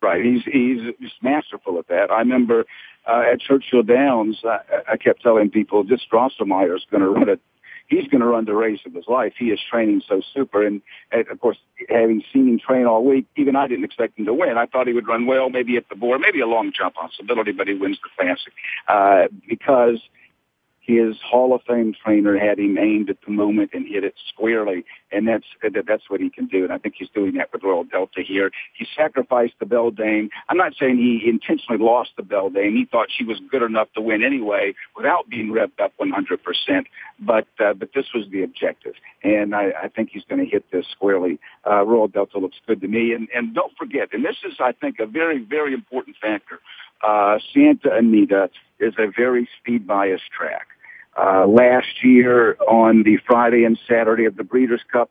Right. 0.00 0.24
He's 0.24 0.42
he's 0.44 1.10
masterful 1.22 1.78
at 1.78 1.88
that. 1.88 2.12
I 2.12 2.20
remember 2.20 2.64
uh, 3.06 3.24
at 3.32 3.40
Churchill 3.40 3.82
Downs, 3.82 4.38
I, 4.44 4.58
I 4.92 4.96
kept 4.96 5.22
telling 5.22 5.50
people, 5.50 5.84
this 5.84 6.00
Drosselmeyer 6.12 6.76
is 6.76 6.86
going 6.90 7.02
to 7.02 7.08
run 7.08 7.28
it. 7.28 7.40
He's 7.86 8.06
going 8.08 8.20
to 8.20 8.26
run 8.26 8.44
the 8.44 8.54
race 8.54 8.80
of 8.84 8.92
his 8.92 9.06
life. 9.08 9.32
He 9.38 9.46
is 9.46 9.58
training 9.70 10.02
so 10.06 10.20
super, 10.34 10.66
and, 10.66 10.82
and 11.10 11.26
of 11.28 11.40
course, 11.40 11.56
having 11.88 12.22
seen 12.30 12.46
him 12.46 12.58
train 12.58 12.84
all 12.84 13.02
week, 13.02 13.24
even 13.36 13.56
I 13.56 13.66
didn't 13.66 13.84
expect 13.84 14.18
him 14.18 14.26
to 14.26 14.34
win. 14.34 14.58
I 14.58 14.66
thought 14.66 14.86
he 14.86 14.92
would 14.92 15.08
run 15.08 15.26
well, 15.26 15.48
maybe 15.48 15.78
at 15.78 15.88
the 15.88 15.96
board, 15.96 16.20
maybe 16.20 16.40
a 16.40 16.46
long 16.46 16.70
jump 16.76 16.96
possibility, 16.96 17.52
but 17.52 17.66
he 17.66 17.72
wins 17.72 17.98
the 18.02 18.10
classic 18.14 18.52
uh, 18.88 19.28
because 19.48 20.00
his 20.88 21.16
Hall 21.22 21.54
of 21.54 21.60
Fame 21.68 21.94
trainer 22.02 22.38
had 22.38 22.58
him 22.58 22.78
aimed 22.78 23.10
at 23.10 23.18
the 23.20 23.30
moment 23.30 23.72
and 23.74 23.86
hit 23.86 24.04
it 24.04 24.14
squarely, 24.26 24.86
and 25.12 25.28
that's 25.28 25.44
that's 25.86 26.08
what 26.08 26.18
he 26.18 26.30
can 26.30 26.46
do. 26.46 26.64
And 26.64 26.72
I 26.72 26.78
think 26.78 26.94
he's 26.96 27.10
doing 27.10 27.34
that 27.34 27.52
with 27.52 27.62
Royal 27.62 27.84
Delta 27.84 28.22
here. 28.26 28.50
He 28.72 28.86
sacrificed 28.96 29.52
the 29.60 29.66
Beldame. 29.66 30.30
I'm 30.48 30.56
not 30.56 30.72
saying 30.80 30.96
he 30.96 31.28
intentionally 31.28 31.78
lost 31.78 32.12
the 32.16 32.22
Beldame. 32.22 32.72
He 32.74 32.86
thought 32.90 33.08
she 33.14 33.22
was 33.22 33.38
good 33.50 33.62
enough 33.62 33.88
to 33.96 34.00
win 34.00 34.24
anyway 34.24 34.74
without 34.96 35.28
being 35.28 35.48
revved 35.48 35.78
up 35.78 35.92
100%. 36.00 36.86
But 37.20 37.48
uh, 37.60 37.74
but 37.74 37.90
this 37.94 38.06
was 38.14 38.24
the 38.32 38.42
objective, 38.42 38.94
and 39.22 39.54
I, 39.54 39.72
I 39.82 39.88
think 39.88 40.08
he's 40.14 40.24
going 40.24 40.42
to 40.42 40.50
hit 40.50 40.64
this 40.72 40.86
squarely. 40.90 41.38
Uh, 41.66 41.84
Royal 41.84 42.08
Delta 42.08 42.38
looks 42.38 42.56
good 42.66 42.80
to 42.80 42.88
me, 42.88 43.12
and 43.12 43.28
and 43.34 43.54
don't 43.54 43.76
forget, 43.76 44.08
and 44.14 44.24
this 44.24 44.36
is 44.42 44.54
I 44.58 44.72
think 44.72 45.00
a 45.00 45.06
very 45.06 45.38
very 45.38 45.74
important 45.74 46.16
factor. 46.16 46.60
Uh, 47.06 47.38
Santa 47.52 47.94
Anita 47.94 48.48
is 48.80 48.94
a 48.98 49.06
very 49.14 49.46
speed 49.60 49.86
biased 49.86 50.30
track. 50.30 50.68
Uh, 51.18 51.46
last 51.48 52.04
year 52.04 52.56
on 52.68 53.02
the 53.02 53.18
Friday 53.26 53.64
and 53.64 53.76
Saturday 53.88 54.24
of 54.24 54.36
the 54.36 54.44
Breeders' 54.44 54.82
Cup, 54.92 55.10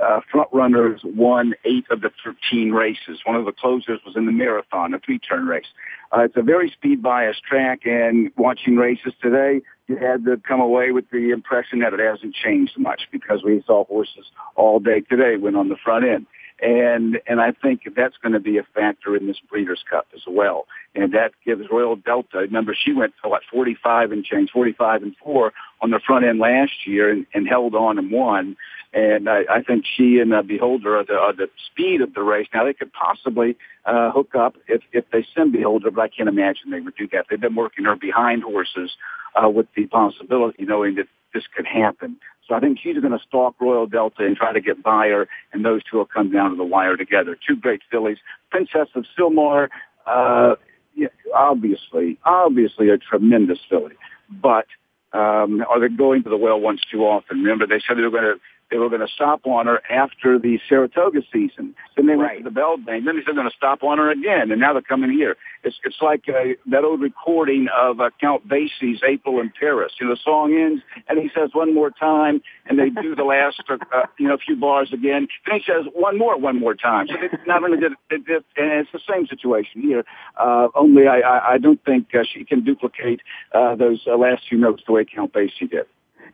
uh, 0.00 0.20
front 0.30 0.48
runners 0.50 1.00
won 1.04 1.54
eight 1.66 1.84
of 1.90 2.00
the 2.00 2.10
13 2.24 2.72
races. 2.72 3.20
One 3.24 3.36
of 3.36 3.44
the 3.44 3.52
closers 3.52 4.00
was 4.06 4.16
in 4.16 4.24
the 4.24 4.32
marathon, 4.32 4.94
a 4.94 4.98
three-turn 4.98 5.46
race. 5.46 5.66
Uh, 6.10 6.22
it's 6.22 6.36
a 6.36 6.42
very 6.42 6.70
speed-biased 6.70 7.42
track, 7.42 7.80
and 7.84 8.30
watching 8.36 8.76
races 8.76 9.12
today, 9.20 9.60
you 9.88 9.96
had 9.96 10.24
to 10.24 10.38
come 10.38 10.60
away 10.60 10.90
with 10.92 11.10
the 11.10 11.30
impression 11.30 11.80
that 11.80 11.92
it 11.92 12.00
hasn't 12.00 12.34
changed 12.34 12.78
much 12.78 13.02
because 13.10 13.42
we 13.44 13.62
saw 13.66 13.84
horses 13.84 14.24
all 14.56 14.80
day 14.80 15.00
today 15.00 15.36
win 15.36 15.54
on 15.54 15.68
the 15.68 15.76
front 15.76 16.06
end. 16.06 16.26
And, 16.62 17.18
and 17.26 17.40
I 17.40 17.50
think 17.50 17.82
that's 17.96 18.16
going 18.22 18.34
to 18.34 18.40
be 18.40 18.56
a 18.56 18.62
factor 18.62 19.16
in 19.16 19.26
this 19.26 19.38
Breeders' 19.50 19.82
Cup 19.90 20.06
as 20.14 20.22
well. 20.28 20.66
And 20.94 21.12
that 21.12 21.32
gives 21.44 21.62
Royal 21.72 21.96
Delta, 21.96 22.38
remember 22.38 22.72
she 22.72 22.92
went 22.92 23.14
to 23.22 23.28
what, 23.28 23.42
45 23.50 24.12
and 24.12 24.24
change, 24.24 24.50
45 24.52 25.02
and 25.02 25.16
4 25.24 25.52
on 25.80 25.90
the 25.90 25.98
front 26.06 26.24
end 26.24 26.38
last 26.38 26.86
year 26.86 27.10
and, 27.10 27.26
and 27.34 27.48
held 27.48 27.74
on 27.74 27.98
and 27.98 28.12
won. 28.12 28.56
And 28.92 29.28
I, 29.28 29.40
I 29.50 29.62
think 29.62 29.86
she 29.96 30.18
and 30.20 30.32
uh, 30.32 30.42
Beholder 30.42 30.98
are 30.98 31.04
the, 31.04 31.14
are 31.14 31.32
the 31.32 31.48
speed 31.66 32.00
of 32.00 32.14
the 32.14 32.22
race. 32.22 32.46
Now 32.54 32.64
they 32.64 32.74
could 32.74 32.92
possibly 32.92 33.56
uh, 33.84 34.12
hook 34.12 34.36
up 34.36 34.54
if, 34.68 34.82
if 34.92 35.04
they 35.10 35.26
send 35.34 35.52
Beholder, 35.52 35.90
but 35.90 36.02
I 36.02 36.08
can't 36.08 36.28
imagine 36.28 36.70
they 36.70 36.80
would 36.80 36.96
do 36.96 37.08
that. 37.12 37.26
They've 37.28 37.40
been 37.40 37.56
working 37.56 37.86
her 37.86 37.96
behind 37.96 38.44
horses 38.44 38.92
uh, 39.34 39.48
with 39.48 39.66
the 39.74 39.86
possibility, 39.86 40.64
knowing 40.64 40.94
that 40.96 41.08
this 41.34 41.44
could 41.56 41.66
happen. 41.66 42.18
So 42.48 42.54
I 42.54 42.60
think 42.60 42.78
she's 42.82 42.98
going 42.98 43.12
to 43.12 43.24
stalk 43.26 43.54
Royal 43.60 43.86
Delta 43.86 44.24
and 44.24 44.36
try 44.36 44.52
to 44.52 44.60
get 44.60 44.82
by 44.82 45.08
her, 45.08 45.28
and 45.52 45.64
those 45.64 45.82
two 45.88 45.98
will 45.98 46.06
come 46.06 46.30
down 46.30 46.50
to 46.50 46.56
the 46.56 46.64
wire 46.64 46.96
together. 46.96 47.36
Two 47.46 47.56
great 47.56 47.82
fillies. 47.90 48.18
Princess 48.50 48.88
of 48.94 49.04
Sylmar, 49.16 49.68
uh, 50.06 50.56
yeah, 50.94 51.08
obviously, 51.34 52.18
obviously 52.24 52.90
a 52.90 52.98
tremendous 52.98 53.58
filly, 53.68 53.94
but 54.28 54.66
um, 55.12 55.62
are 55.68 55.80
they 55.80 55.94
going 55.94 56.22
to 56.24 56.30
the 56.30 56.36
well 56.36 56.58
once 56.58 56.80
too 56.90 57.02
often? 57.02 57.38
Remember, 57.38 57.66
they 57.66 57.80
said 57.86 57.96
they 57.96 58.02
were 58.02 58.10
going 58.10 58.24
to 58.24 58.40
they 58.72 58.78
were 58.78 58.88
going 58.88 59.06
to 59.06 59.12
stop 59.14 59.46
on 59.46 59.66
her 59.66 59.82
after 59.90 60.38
the 60.38 60.58
Saratoga 60.66 61.20
season. 61.30 61.74
Then 61.94 62.06
they 62.06 62.16
went 62.16 62.38
to 62.38 62.44
the 62.44 62.50
Bell. 62.50 62.76
Then 62.78 63.04
they 63.04 63.12
said 63.20 63.22
they're 63.26 63.34
going 63.34 63.50
to 63.50 63.56
stop 63.56 63.82
on 63.82 63.98
her 63.98 64.10
again, 64.10 64.50
and 64.50 64.58
now 64.58 64.72
they're 64.72 64.80
coming 64.80 65.12
here. 65.12 65.36
It's 65.62 65.76
it's 65.84 66.00
like 66.00 66.24
uh, 66.26 66.54
that 66.70 66.82
old 66.82 67.02
recording 67.02 67.68
of 67.76 68.00
uh, 68.00 68.08
Count 68.18 68.48
Basie's 68.48 69.02
"April 69.06 69.40
in 69.40 69.52
Paris." 69.60 69.92
You 70.00 70.06
know, 70.06 70.14
the 70.14 70.20
song 70.24 70.54
ends, 70.54 70.82
and 71.06 71.18
he 71.18 71.30
says 71.34 71.50
one 71.52 71.74
more 71.74 71.90
time, 71.90 72.42
and 72.66 72.78
they 72.78 72.88
do 72.88 73.14
the 73.14 73.24
last 73.24 73.62
uh, 73.68 73.76
you 74.18 74.26
know 74.26 74.34
a 74.34 74.38
few 74.38 74.56
bars 74.56 74.90
again. 74.92 75.28
Then 75.46 75.60
he 75.60 75.62
says 75.66 75.84
one 75.92 76.18
more, 76.18 76.38
one 76.38 76.58
more 76.58 76.74
time. 76.74 77.08
So 77.08 77.14
they 77.20 77.28
not 77.46 77.62
only 77.62 77.78
did 77.78 77.92
it, 77.92 77.98
it, 78.10 78.22
it 78.26 78.44
and 78.56 78.72
it's 78.72 78.90
the 78.92 79.00
same 79.08 79.26
situation 79.26 79.82
here. 79.82 80.04
Uh, 80.40 80.68
only 80.74 81.06
I, 81.06 81.20
I 81.20 81.52
I 81.52 81.58
don't 81.58 81.84
think 81.84 82.14
uh, 82.14 82.24
she 82.24 82.44
can 82.44 82.64
duplicate 82.64 83.20
uh, 83.54 83.74
those 83.76 84.02
uh, 84.06 84.16
last 84.16 84.44
few 84.48 84.56
notes 84.56 84.82
the 84.86 84.92
way 84.92 85.04
Count 85.04 85.34
Basie 85.34 85.70
did. 85.70 85.86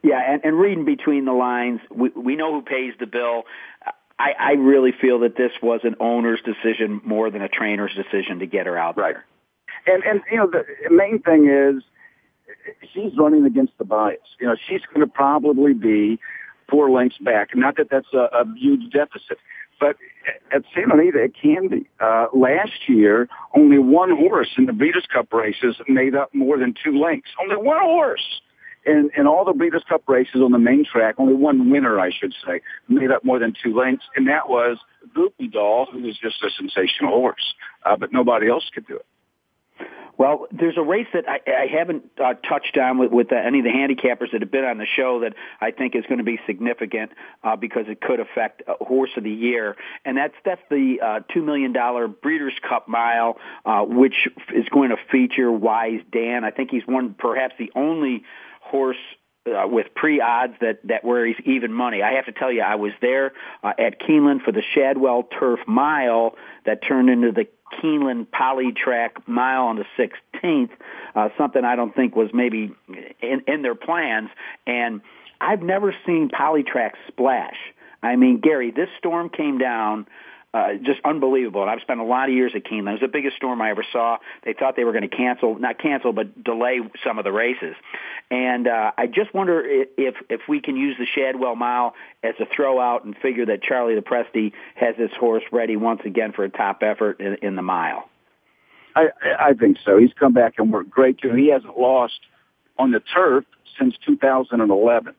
Yeah, 0.03 0.20
and, 0.32 0.44
and 0.44 0.59
reading 0.59 0.84
between 0.84 1.24
the 1.24 1.32
lines, 1.32 1.80
we, 1.90 2.11
we 2.11 2.36
know 2.36 2.53
who 2.53 2.62
pays 2.62 2.94
the 3.01 3.07
bill. 3.07 3.44
I, 4.18 4.32
I 4.38 4.51
really 4.53 4.92
feel 4.92 5.20
that 5.20 5.36
this 5.36 5.53
was 5.62 5.80
an 5.84 5.94
owner's 6.01 6.40
decision 6.42 7.01
more 7.05 7.30
than 7.30 7.42
a 7.42 7.49
trainer's 7.49 7.94
decision 7.94 8.38
to 8.40 8.46
get 8.46 8.66
her 8.66 8.76
out 8.76 8.96
Right. 8.96 9.14
there. 9.14 9.24
And 9.94 10.03
and 10.05 10.20
you 10.30 10.36
know 10.36 10.51
the 10.51 10.64
main 10.90 11.20
thing 11.20 11.49
is 11.49 11.82
she's 12.92 13.16
running 13.16 13.44
against 13.46 13.72
the 13.78 13.84
bias. 13.84 14.18
You 14.40 14.49
know 14.49 14.57
she's 14.68 14.80
going 14.92 15.07
to 15.07 15.12
probably 15.12 15.72
be 15.72 16.18
four 16.68 16.90
lengths 16.90 17.16
back. 17.18 17.51
Not 17.55 17.76
that 17.76 17.88
that's 17.90 18.12
a, 18.12 18.28
a 18.40 18.44
huge 18.57 18.92
deficit, 18.92 19.38
but 19.80 19.96
at 20.53 20.62
Santa 20.74 20.94
Anita 20.94 21.22
it 21.22 21.32
can 21.40 21.68
be. 21.68 21.86
Uh, 22.01 22.26
last 22.34 22.88
year, 22.88 23.28
only 23.55 23.78
one 23.78 24.11
horse 24.16 24.51
in 24.59 24.66
the 24.66 24.72
Breeders' 24.72 25.07
Cup 25.12 25.32
races 25.32 25.76
made 25.88 26.14
up 26.14 26.34
more 26.34 26.59
than 26.59 26.74
two 26.84 26.99
lengths. 26.99 27.30
Only 27.40 27.57
one 27.57 27.80
horse. 27.80 28.40
In, 28.89 29.11
in 29.16 29.26
all 29.26 29.45
the 29.45 29.53
Breeders' 29.53 29.84
Cup 29.86 30.09
races 30.09 30.41
on 30.43 30.51
the 30.51 30.59
main 30.59 30.84
track, 30.84 31.16
only 31.18 31.34
one 31.34 31.70
winner, 31.70 32.01
I 32.01 32.11
should 32.11 32.34
say, 32.47 32.62
made 32.89 33.11
up 33.11 33.22
more 33.22 33.39
than 33.39 33.53
two 33.62 33.76
lengths, 33.76 34.05
and 34.16 34.26
that 34.28 34.49
was 34.49 34.78
Groupie 35.14 35.53
Doll, 35.53 35.86
who 35.93 36.03
was 36.03 36.16
just 36.16 36.43
a 36.43 36.51
sensational 36.51 37.12
horse, 37.12 37.55
uh, 37.84 37.97
but 37.97 38.12
nobody 38.12 38.49
else 38.49 38.64
could 38.74 38.86
do 38.86 38.97
it. 38.97 39.07
Well, 40.18 40.49
there's 40.51 40.76
a 40.76 40.82
race 40.82 41.07
that 41.14 41.28
I, 41.28 41.39
I 41.47 41.66
haven't 41.66 42.03
uh, 42.18 42.34
touched 42.34 42.76
on 42.76 42.99
with, 42.99 43.12
with 43.12 43.32
uh, 43.32 43.36
any 43.36 43.61
of 43.61 43.64
the 43.64 43.70
handicappers 43.70 44.32
that 44.32 44.41
have 44.41 44.51
been 44.51 44.64
on 44.64 44.78
the 44.78 44.86
show 44.97 45.20
that 45.20 45.34
I 45.61 45.70
think 45.70 45.95
is 45.95 46.05
going 46.09 46.18
to 46.18 46.24
be 46.24 46.41
significant 46.45 47.12
uh, 47.45 47.55
because 47.55 47.84
it 47.86 48.01
could 48.01 48.18
affect 48.18 48.62
uh, 48.66 48.84
horse 48.84 49.11
of 49.16 49.22
the 49.22 49.30
year, 49.30 49.76
and 50.05 50.16
that's 50.16 50.34
that's 50.45 50.61
the 50.70 50.97
uh, 51.01 51.20
two 51.32 51.43
million 51.43 51.72
dollar 51.72 52.09
Breeders' 52.09 52.59
Cup 52.68 52.89
Mile, 52.89 53.39
uh, 53.64 53.82
which 53.84 54.26
is 54.53 54.68
going 54.70 54.91
to 54.91 54.97
feature 55.12 55.53
Wise 55.53 56.01
Dan. 56.11 56.43
I 56.43 56.51
think 56.51 56.72
he's 56.72 56.86
one, 56.86 57.14
perhaps 57.16 57.55
the 57.57 57.70
only 57.76 58.24
horse 58.69 58.97
uh, 59.47 59.66
with 59.66 59.87
pre-odds 59.95 60.55
that 60.61 60.81
that 60.85 61.05
where 61.05 61.27
he's 61.27 61.37
even 61.45 61.73
money. 61.73 62.03
I 62.03 62.12
have 62.12 62.27
to 62.27 62.33
tell 62.33 62.53
you, 62.53 62.62
I 62.62 62.75
was 62.75 62.93
there 63.01 63.33
uh, 63.62 63.73
at 63.79 64.01
Keeneland 64.01 64.43
for 64.45 64.53
the 64.53 64.62
Shadwell 64.75 65.25
Turf 65.39 65.61
Mile 65.66 66.35
that 66.66 66.81
turned 66.87 67.09
into 67.09 67.33
the 67.33 67.47
Keeneland 67.83 68.27
Polytrack 68.29 69.27
Mile 69.27 69.64
on 69.64 69.77
the 69.77 69.85
16th. 69.99 70.71
Uh, 71.14 71.29
something 71.37 71.64
I 71.64 71.77
don't 71.77 71.95
think 71.95 72.16
was 72.16 72.31
maybe 72.33 72.75
in, 73.21 73.43
in 73.47 73.62
their 73.62 73.75
plans. 73.75 74.31
And 74.66 75.01
I've 75.41 75.62
never 75.62 75.95
seen 76.07 76.29
Polytrack 76.29 76.93
splash. 77.07 77.57
I 78.03 78.16
mean, 78.16 78.41
Gary, 78.41 78.71
this 78.71 78.89
storm 78.99 79.29
came 79.29 79.59
down 79.59 80.07
uh, 80.55 80.74
just 80.82 81.01
unbelievable. 81.05 81.62
And 81.62 81.70
I've 81.70 81.80
spent 81.82 82.01
a 82.01 82.05
lot 82.05 82.28
of 82.28 82.34
years 82.34 82.53
at 82.55 82.64
Keeneland. 82.64 82.88
It 82.88 82.92
was 82.92 83.01
the 83.03 83.09
biggest 83.09 83.36
storm 83.36 83.61
I 83.61 83.70
ever 83.70 83.84
saw. 83.92 84.18
They 84.44 84.55
thought 84.55 84.76
they 84.76 84.84
were 84.84 84.92
going 84.92 85.09
to 85.09 85.14
cancel, 85.14 85.59
not 85.59 85.78
cancel, 85.78 86.12
but 86.12 86.42
delay 86.42 86.80
some 87.05 87.18
of 87.18 87.24
the 87.24 87.32
races. 87.32 87.74
And 88.30 88.66
uh, 88.66 88.92
I 88.96 89.07
just 89.07 89.34
wonder 89.34 89.62
if 89.64 90.14
if 90.28 90.40
we 90.49 90.61
can 90.61 90.76
use 90.76 90.96
the 90.99 91.07
Shadwell 91.07 91.55
Mile 91.55 91.94
as 92.22 92.34
a 92.40 92.46
throw 92.55 92.80
out 92.80 93.05
and 93.05 93.16
figure 93.16 93.46
that 93.46 93.62
Charlie 93.62 93.94
LoPresti 93.94 94.53
has 94.74 94.96
this 94.96 95.11
horse 95.18 95.44
ready 95.53 95.76
once 95.76 96.01
again 96.05 96.32
for 96.32 96.44
a 96.44 96.51
top 96.51 96.82
effort 96.82 97.20
in, 97.20 97.36
in 97.42 97.57
the 97.57 97.62
mile. 97.62 98.09
I, 98.96 99.09
I 99.38 99.53
think 99.55 99.76
so. 99.84 99.99
He's 99.99 100.12
come 100.18 100.32
back 100.32 100.55
and 100.59 100.72
worked 100.72 100.90
great 100.90 101.18
too. 101.18 101.34
He 101.34 101.51
hasn't 101.51 101.78
lost 101.78 102.20
on 102.78 102.90
the 102.90 103.01
turf 103.01 103.44
since 103.78 103.94
2011. 104.07 105.14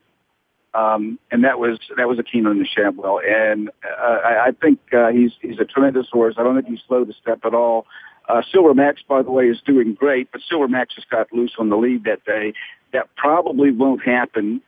Um, 0.72 1.18
and 1.32 1.42
that 1.44 1.58
was 1.58 1.78
that 1.96 2.06
was 2.08 2.18
a 2.18 2.22
Keenan 2.22 2.52
in 2.52 2.58
the 2.60 2.66
Shadwell, 2.66 3.20
and 3.26 3.70
uh, 3.84 4.18
I, 4.24 4.46
I 4.46 4.50
think 4.52 4.78
uh, 4.92 5.08
he's 5.08 5.32
he's 5.42 5.58
a 5.58 5.64
tremendous 5.64 6.06
horse. 6.12 6.36
I 6.38 6.44
don't 6.44 6.54
think 6.54 6.68
he's 6.68 6.86
slow 6.86 7.04
to 7.04 7.12
step 7.12 7.40
at 7.44 7.54
all. 7.54 7.86
Uh, 8.28 8.42
Silver 8.52 8.72
Max, 8.72 9.02
by 9.08 9.22
the 9.22 9.32
way, 9.32 9.46
is 9.46 9.60
doing 9.66 9.94
great, 9.94 10.30
but 10.30 10.40
Silver 10.48 10.68
Max 10.68 10.94
just 10.94 11.10
got 11.10 11.32
loose 11.32 11.54
on 11.58 11.70
the 11.70 11.76
lead 11.76 12.04
that 12.04 12.24
day. 12.24 12.52
That 12.92 13.08
probably 13.16 13.72
won't 13.72 14.04
happen 14.04 14.62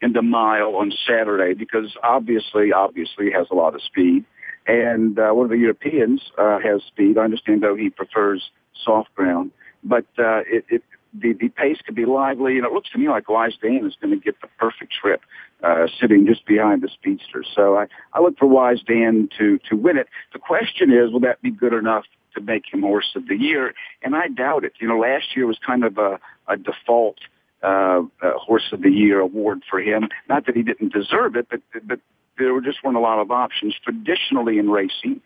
in 0.00 0.12
the 0.12 0.22
mile 0.22 0.76
on 0.76 0.92
Saturday 1.06 1.54
because 1.54 1.96
obviously, 2.04 2.72
obviously, 2.72 3.26
he 3.26 3.32
has 3.32 3.48
a 3.50 3.54
lot 3.54 3.74
of 3.74 3.82
speed. 3.82 4.24
And 4.68 5.18
uh, 5.18 5.30
one 5.30 5.44
of 5.44 5.50
the 5.50 5.56
Europeans 5.56 6.22
uh, 6.36 6.58
has 6.60 6.82
speed. 6.86 7.18
I 7.18 7.22
understand 7.22 7.62
though 7.62 7.74
he 7.74 7.90
prefers 7.90 8.50
soft 8.84 9.12
ground, 9.14 9.50
but 9.82 10.06
uh, 10.18 10.42
it, 10.46 10.64
it 10.68 10.82
the, 11.14 11.32
the 11.32 11.48
pace 11.48 11.78
could 11.84 11.94
be 11.94 12.04
lively, 12.04 12.58
and 12.58 12.66
it 12.66 12.72
looks 12.72 12.90
to 12.90 12.98
me 12.98 13.08
like 13.08 13.28
Wise 13.28 13.54
Dan 13.62 13.86
is 13.86 13.96
going 14.00 14.12
to 14.12 14.22
get 14.22 14.40
the 14.40 14.48
perfect 14.58 14.92
trip, 14.92 15.22
uh, 15.62 15.86
sitting 16.00 16.26
just 16.26 16.46
behind 16.46 16.82
the 16.82 16.88
speedster. 16.88 17.44
So 17.54 17.76
I, 17.76 17.86
I 18.12 18.20
look 18.20 18.38
for 18.38 18.46
Wise 18.46 18.80
Dan 18.86 19.28
to 19.38 19.58
to 19.70 19.76
win 19.76 19.96
it. 19.98 20.08
The 20.32 20.38
question 20.38 20.92
is, 20.92 21.12
will 21.12 21.20
that 21.20 21.42
be 21.42 21.50
good 21.50 21.72
enough 21.72 22.04
to 22.34 22.40
make 22.40 22.72
him 22.72 22.82
horse 22.82 23.12
of 23.16 23.26
the 23.26 23.36
year? 23.36 23.74
And 24.02 24.14
I 24.14 24.28
doubt 24.28 24.64
it. 24.64 24.72
You 24.80 24.88
know, 24.88 24.98
last 24.98 25.36
year 25.36 25.46
was 25.46 25.58
kind 25.64 25.84
of 25.84 25.98
a, 25.98 26.20
a 26.46 26.56
default 26.56 27.18
uh, 27.62 28.02
uh, 28.22 28.32
horse 28.34 28.68
of 28.72 28.82
the 28.82 28.90
year 28.90 29.20
award 29.20 29.62
for 29.68 29.80
him. 29.80 30.08
Not 30.28 30.46
that 30.46 30.56
he 30.56 30.62
didn't 30.62 30.92
deserve 30.92 31.36
it, 31.36 31.48
but 31.50 31.60
but 31.84 32.00
there 32.38 32.58
just 32.60 32.82
weren't 32.84 32.96
a 32.96 33.00
lot 33.00 33.18
of 33.18 33.30
options 33.30 33.74
traditionally 33.82 34.58
in 34.58 34.70
racing. 34.70 35.20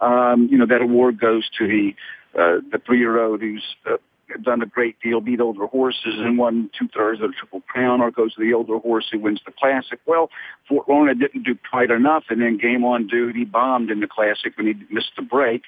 Um, 0.00 0.48
you 0.50 0.58
know, 0.58 0.66
that 0.66 0.82
award 0.82 1.18
goes 1.18 1.48
to 1.58 1.66
the 1.66 1.94
uh, 2.38 2.60
the 2.70 2.78
three 2.84 2.98
year 2.98 3.18
old 3.24 3.40
who's 3.40 3.64
uh, 3.86 3.96
done 4.42 4.62
a 4.62 4.66
great 4.66 5.00
deal, 5.00 5.20
beat 5.20 5.40
older 5.40 5.66
horses 5.66 6.14
and 6.18 6.38
won 6.38 6.70
two 6.78 6.88
thirds 6.88 7.20
of 7.20 7.30
the 7.30 7.36
Triple 7.38 7.62
Crown, 7.62 8.00
or 8.00 8.10
goes 8.10 8.34
to 8.34 8.40
the 8.40 8.52
older 8.52 8.78
horse 8.78 9.06
who 9.10 9.18
wins 9.18 9.40
the 9.44 9.52
Classic. 9.52 9.98
Well, 10.06 10.30
Fort 10.68 10.88
Larned 10.88 11.20
didn't 11.20 11.44
do 11.44 11.56
quite 11.70 11.90
enough, 11.90 12.24
and 12.28 12.40
then 12.40 12.58
Game 12.58 12.84
On 12.84 13.06
Dude 13.06 13.36
he 13.36 13.44
bombed 13.44 13.90
in 13.90 14.00
the 14.00 14.06
Classic 14.06 14.56
when 14.56 14.66
he 14.66 14.74
missed 14.94 15.12
the 15.16 15.22
break. 15.22 15.62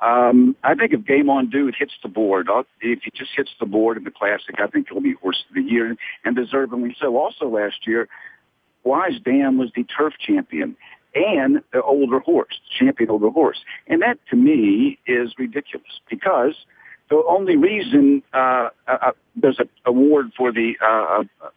Um, 0.00 0.56
I 0.62 0.74
think 0.74 0.92
if 0.92 1.04
Game 1.06 1.30
On 1.30 1.48
Dude 1.48 1.74
hits 1.78 1.94
the 2.02 2.08
board, 2.08 2.48
if 2.80 3.00
he 3.02 3.10
just 3.14 3.30
hits 3.36 3.50
the 3.58 3.66
board 3.66 3.96
in 3.96 4.04
the 4.04 4.10
Classic, 4.10 4.54
I 4.58 4.66
think 4.66 4.88
he'll 4.90 5.00
be 5.00 5.14
horse 5.14 5.42
of 5.48 5.54
the 5.54 5.62
year, 5.62 5.96
and 6.24 6.36
deservingly 6.36 6.94
so. 7.00 7.16
Also 7.16 7.48
last 7.48 7.86
year, 7.86 8.08
Wise 8.84 9.18
Dan 9.24 9.58
was 9.58 9.70
the 9.74 9.84
turf 9.84 10.14
champion 10.24 10.76
and 11.14 11.62
the 11.72 11.82
older 11.82 12.20
horse, 12.20 12.60
champion 12.78 13.10
older 13.10 13.30
horse. 13.30 13.58
And 13.88 14.02
that 14.02 14.18
to 14.30 14.36
me 14.36 14.98
is 15.06 15.32
ridiculous 15.38 16.00
because 16.10 16.54
the 17.08 17.22
only 17.28 17.56
reason 17.56 18.22
uh, 18.32 18.68
uh, 18.88 19.12
there's 19.36 19.58
an 19.58 19.68
award 19.84 20.32
for 20.36 20.52
the 20.52 20.74
uh, 20.82 21.22
uh, 21.44 21.48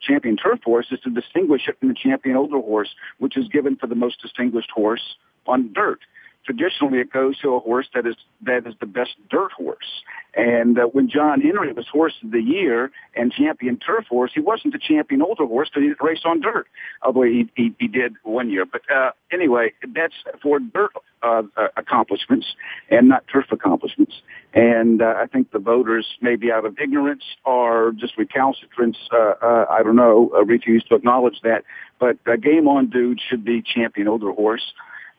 champion 0.00 0.36
turf 0.36 0.60
horse 0.64 0.86
is 0.90 1.00
to 1.00 1.10
distinguish 1.10 1.62
it 1.68 1.78
from 1.78 1.88
the 1.88 1.94
champion 1.94 2.36
older 2.36 2.60
horse, 2.60 2.94
which 3.18 3.36
is 3.36 3.48
given 3.48 3.76
for 3.76 3.86
the 3.86 3.94
most 3.94 4.20
distinguished 4.22 4.70
horse 4.70 5.16
on 5.46 5.72
dirt. 5.72 6.00
Traditionally, 6.48 7.00
it 7.00 7.12
goes 7.12 7.38
to 7.40 7.56
a 7.56 7.60
horse 7.60 7.88
that 7.94 8.06
is 8.06 8.16
that 8.40 8.66
is 8.66 8.72
the 8.80 8.86
best 8.86 9.10
dirt 9.28 9.52
horse. 9.52 10.02
And 10.34 10.78
uh, 10.78 10.84
when 10.84 11.10
John 11.10 11.42
Henry 11.42 11.74
was 11.74 11.86
horse 11.92 12.14
of 12.24 12.30
the 12.30 12.40
year 12.40 12.90
and 13.14 13.30
champion 13.30 13.76
turf 13.76 14.06
horse, 14.08 14.30
he 14.34 14.40
wasn't 14.40 14.72
the 14.72 14.78
champion 14.78 15.20
older 15.20 15.44
horse 15.44 15.68
because 15.68 15.82
he 15.82 15.88
didn't 15.88 16.02
race 16.02 16.22
on 16.24 16.40
dirt, 16.40 16.66
although 17.02 17.24
he 17.24 17.50
he, 17.54 17.74
he 17.78 17.86
did 17.86 18.14
one 18.22 18.48
year. 18.48 18.64
But 18.64 18.80
uh, 18.90 19.10
anyway, 19.30 19.74
that's 19.94 20.14
for 20.42 20.58
dirt 20.58 20.92
uh, 21.22 21.42
uh, 21.58 21.68
accomplishments 21.76 22.46
and 22.90 23.08
not 23.08 23.24
turf 23.30 23.52
accomplishments. 23.52 24.14
And 24.54 25.02
uh, 25.02 25.16
I 25.18 25.26
think 25.26 25.50
the 25.50 25.58
voters, 25.58 26.06
maybe 26.22 26.50
out 26.50 26.64
of 26.64 26.78
ignorance 26.78 27.24
or 27.44 27.92
just 27.94 28.16
recalcitrance, 28.16 28.96
uh, 29.12 29.34
uh, 29.42 29.66
I 29.68 29.82
don't 29.82 29.96
know, 29.96 30.30
uh, 30.34 30.46
refuse 30.46 30.82
to 30.84 30.94
acknowledge 30.94 31.40
that. 31.42 31.64
But 31.98 32.16
uh, 32.26 32.36
Game 32.36 32.68
On 32.68 32.88
Dude 32.88 33.20
should 33.28 33.44
be 33.44 33.60
champion 33.60 34.08
older 34.08 34.32
horse. 34.32 34.72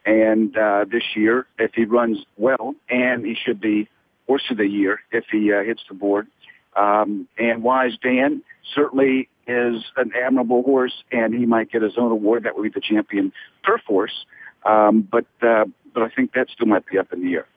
And 0.09 0.57
uh, 0.57 0.85
this 0.91 1.03
year, 1.15 1.45
if 1.59 1.75
he 1.75 1.85
runs 1.85 2.25
well, 2.35 2.73
and 2.89 3.23
he 3.23 3.35
should 3.35 3.61
be 3.61 3.87
horse 4.25 4.41
of 4.49 4.57
the 4.57 4.65
year 4.65 5.01
if 5.11 5.25
he 5.31 5.53
uh, 5.53 5.61
hits 5.63 5.81
the 5.87 5.93
board. 5.93 6.25
Um, 6.75 7.27
and 7.37 7.61
Wise 7.61 7.95
Dan 8.01 8.41
certainly 8.73 9.29
is 9.47 9.83
an 9.97 10.11
admirable 10.19 10.63
horse, 10.63 11.03
and 11.11 11.35
he 11.35 11.45
might 11.45 11.71
get 11.71 11.83
his 11.83 11.93
own 11.95 12.11
award. 12.11 12.45
That 12.45 12.55
would 12.55 12.63
be 12.63 12.69
the 12.69 12.81
champion 12.81 13.31
turf 13.63 13.81
horse. 13.85 14.25
Um, 14.65 15.07
but 15.11 15.27
uh, 15.43 15.65
but 15.93 16.01
I 16.01 16.09
think 16.09 16.33
that 16.33 16.47
still 16.55 16.65
might 16.65 16.87
be 16.87 16.97
up 16.97 17.13
in 17.13 17.23
the 17.23 17.35
air. 17.35 17.47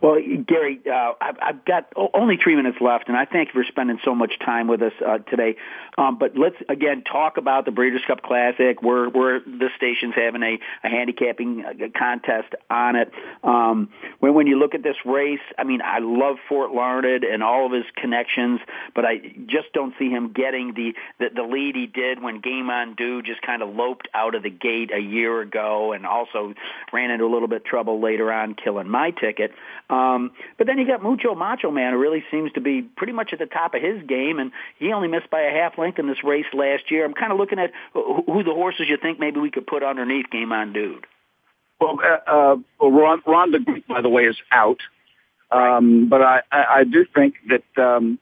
Well, 0.00 0.18
Gary, 0.46 0.80
uh, 0.86 1.12
I've, 1.20 1.36
I've 1.40 1.64
got 1.64 1.92
only 2.12 2.36
three 2.36 2.56
minutes 2.56 2.78
left, 2.80 3.08
and 3.08 3.16
I 3.16 3.24
thank 3.24 3.48
you 3.48 3.62
for 3.62 3.64
spending 3.66 3.98
so 4.04 4.14
much 4.14 4.38
time 4.38 4.68
with 4.68 4.82
us 4.82 4.92
uh, 5.04 5.18
today. 5.18 5.56
Um, 5.96 6.18
but 6.18 6.36
let's 6.36 6.56
again 6.68 7.02
talk 7.02 7.36
about 7.36 7.64
the 7.64 7.70
Breeders' 7.70 8.02
Cup 8.06 8.22
Classic. 8.22 8.82
Where 8.82 9.08
where 9.08 9.40
the 9.40 9.70
station's 9.76 10.14
having 10.14 10.42
a, 10.42 10.58
a 10.82 10.88
handicapping 10.88 11.64
uh, 11.64 11.72
contest 11.96 12.54
on 12.68 12.96
it. 12.96 13.12
Um, 13.42 13.90
when 14.20 14.34
when 14.34 14.46
you 14.46 14.58
look 14.58 14.74
at 14.74 14.82
this 14.82 14.96
race, 15.04 15.40
I 15.56 15.64
mean, 15.64 15.80
I 15.82 16.00
love 16.00 16.36
Fort 16.48 16.72
Larned 16.72 17.24
and 17.24 17.42
all 17.42 17.66
of 17.66 17.72
his 17.72 17.84
connections, 17.96 18.60
but 18.94 19.04
I 19.04 19.18
just 19.46 19.72
don't 19.72 19.94
see 19.98 20.10
him 20.10 20.32
getting 20.32 20.74
the 20.74 20.94
the, 21.18 21.30
the 21.34 21.42
lead 21.42 21.76
he 21.76 21.86
did 21.86 22.22
when 22.22 22.40
Game 22.40 22.70
on 22.70 22.94
Dude 22.94 23.24
just 23.24 23.42
kind 23.42 23.62
of 23.62 23.74
loped 23.74 24.08
out 24.14 24.34
of 24.34 24.42
the 24.42 24.50
gate 24.50 24.90
a 24.92 25.00
year 25.00 25.40
ago, 25.40 25.92
and 25.92 26.04
also 26.04 26.54
ran 26.92 27.10
into 27.10 27.24
a 27.24 27.32
little 27.32 27.48
bit 27.48 27.58
of 27.58 27.64
trouble 27.64 28.00
later 28.00 28.32
on, 28.32 28.54
killing 28.54 28.88
my 28.88 29.10
ticket. 29.10 29.52
Um, 29.90 30.32
but 30.56 30.66
then 30.66 30.78
you 30.78 30.86
got 30.86 31.02
Mucho 31.02 31.34
Macho 31.34 31.70
Man, 31.70 31.92
who 31.92 31.98
really 31.98 32.24
seems 32.30 32.52
to 32.52 32.60
be 32.60 32.82
pretty 32.82 33.12
much 33.12 33.32
at 33.32 33.38
the 33.38 33.46
top 33.46 33.74
of 33.74 33.82
his 33.82 34.02
game, 34.06 34.38
and 34.38 34.52
he 34.78 34.92
only 34.92 35.08
missed 35.08 35.30
by 35.30 35.42
a 35.42 35.50
half 35.50 35.78
length 35.78 35.98
in 35.98 36.06
this 36.06 36.24
race 36.24 36.46
last 36.52 36.90
year. 36.90 37.04
I'm 37.04 37.14
kind 37.14 37.32
of 37.32 37.38
looking 37.38 37.58
at 37.58 37.70
who 37.92 38.42
the 38.42 38.54
horses 38.54 38.86
you 38.88 38.96
think 38.96 39.20
maybe 39.20 39.40
we 39.40 39.50
could 39.50 39.66
put 39.66 39.82
underneath 39.82 40.30
Game 40.30 40.52
on 40.52 40.72
Dude. 40.72 41.06
Well, 41.80 41.98
uh, 42.02 42.30
uh, 42.30 42.56
well 42.80 42.90
Ron, 42.90 43.22
Ron 43.26 43.50
the 43.50 43.58
Greek, 43.58 43.86
by 43.86 44.00
the 44.00 44.08
way, 44.08 44.24
is 44.24 44.36
out. 44.50 44.80
Um, 45.50 46.08
but 46.08 46.22
I, 46.22 46.42
I, 46.50 46.64
I 46.78 46.84
do 46.84 47.04
think 47.14 47.34
that 47.48 47.82
um, 47.82 48.18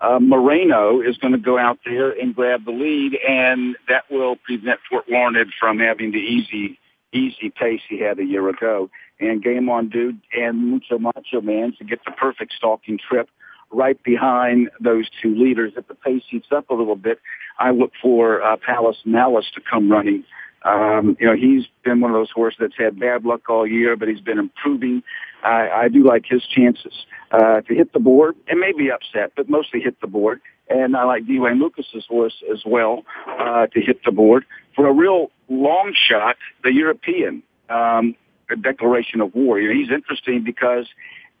uh, 0.00 0.18
Moreno 0.20 1.00
is 1.00 1.16
going 1.18 1.32
to 1.32 1.38
go 1.38 1.58
out 1.58 1.78
there 1.84 2.10
and 2.10 2.34
grab 2.34 2.64
the 2.64 2.72
lead, 2.72 3.16
and 3.26 3.76
that 3.88 4.04
will 4.10 4.36
prevent 4.36 4.80
Fort 4.90 5.08
Larned 5.08 5.52
from 5.58 5.78
having 5.78 6.12
the 6.12 6.18
easy 6.18 6.78
easy 7.12 7.48
pace 7.48 7.80
he 7.88 8.00
had 8.00 8.18
a 8.18 8.24
year 8.24 8.48
ago. 8.48 8.90
And 9.20 9.42
Game 9.42 9.68
on 9.68 9.88
Dude 9.88 10.20
and 10.32 10.70
Mucho 10.70 10.98
Macho 10.98 11.40
Man 11.40 11.72
to 11.78 11.84
get 11.84 12.00
the 12.04 12.10
perfect 12.10 12.52
stalking 12.56 12.98
trip 12.98 13.28
right 13.70 14.02
behind 14.02 14.70
those 14.80 15.08
two 15.22 15.34
leaders. 15.34 15.72
If 15.76 15.88
the 15.88 15.94
pace 15.94 16.22
heats 16.28 16.48
up 16.54 16.70
a 16.70 16.74
little 16.74 16.96
bit, 16.96 17.20
I 17.58 17.70
look 17.70 17.92
for 18.00 18.42
uh, 18.42 18.56
Palace 18.56 18.98
Malice 19.04 19.46
to 19.54 19.60
come 19.60 19.90
running. 19.90 20.24
Um, 20.64 21.16
you 21.20 21.26
know, 21.26 21.36
he's 21.36 21.64
been 21.84 22.00
one 22.00 22.10
of 22.10 22.14
those 22.14 22.30
horses 22.30 22.58
that's 22.60 22.76
had 22.78 22.98
bad 22.98 23.24
luck 23.24 23.48
all 23.50 23.66
year, 23.66 23.96
but 23.96 24.08
he's 24.08 24.20
been 24.20 24.38
improving. 24.38 25.02
I, 25.42 25.68
I 25.68 25.88
do 25.88 26.02
like 26.02 26.24
his 26.26 26.42
chances 26.46 27.04
uh, 27.30 27.60
to 27.60 27.74
hit 27.74 27.92
the 27.92 28.00
board 28.00 28.34
and 28.48 28.58
maybe 28.58 28.90
upset, 28.90 29.32
but 29.36 29.48
mostly 29.48 29.80
hit 29.80 30.00
the 30.00 30.06
board. 30.06 30.40
And 30.70 30.96
I 30.96 31.04
like 31.04 31.26
D. 31.26 31.38
Wayne 31.38 31.60
Lukas's 31.60 32.06
horse 32.08 32.42
as 32.50 32.62
well 32.64 33.04
uh, 33.28 33.66
to 33.66 33.80
hit 33.80 34.00
the 34.04 34.10
board 34.10 34.46
for 34.74 34.88
a 34.88 34.92
real 34.92 35.30
long 35.50 35.92
shot. 35.94 36.36
The 36.62 36.72
European 36.72 37.42
um, 37.68 38.14
declaration 38.60 39.20
of 39.20 39.34
war. 39.34 39.60
You 39.60 39.68
know, 39.68 39.74
he's 39.74 39.90
interesting 39.90 40.44
because 40.44 40.86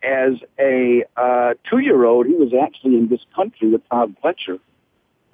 as 0.02 0.34
a 0.58 1.04
uh, 1.16 1.54
two-year-old, 1.68 2.26
he 2.26 2.34
was 2.34 2.52
actually 2.62 2.96
in 2.96 3.08
this 3.08 3.24
country 3.34 3.70
with 3.70 3.88
Todd 3.88 4.14
Pletcher 4.22 4.60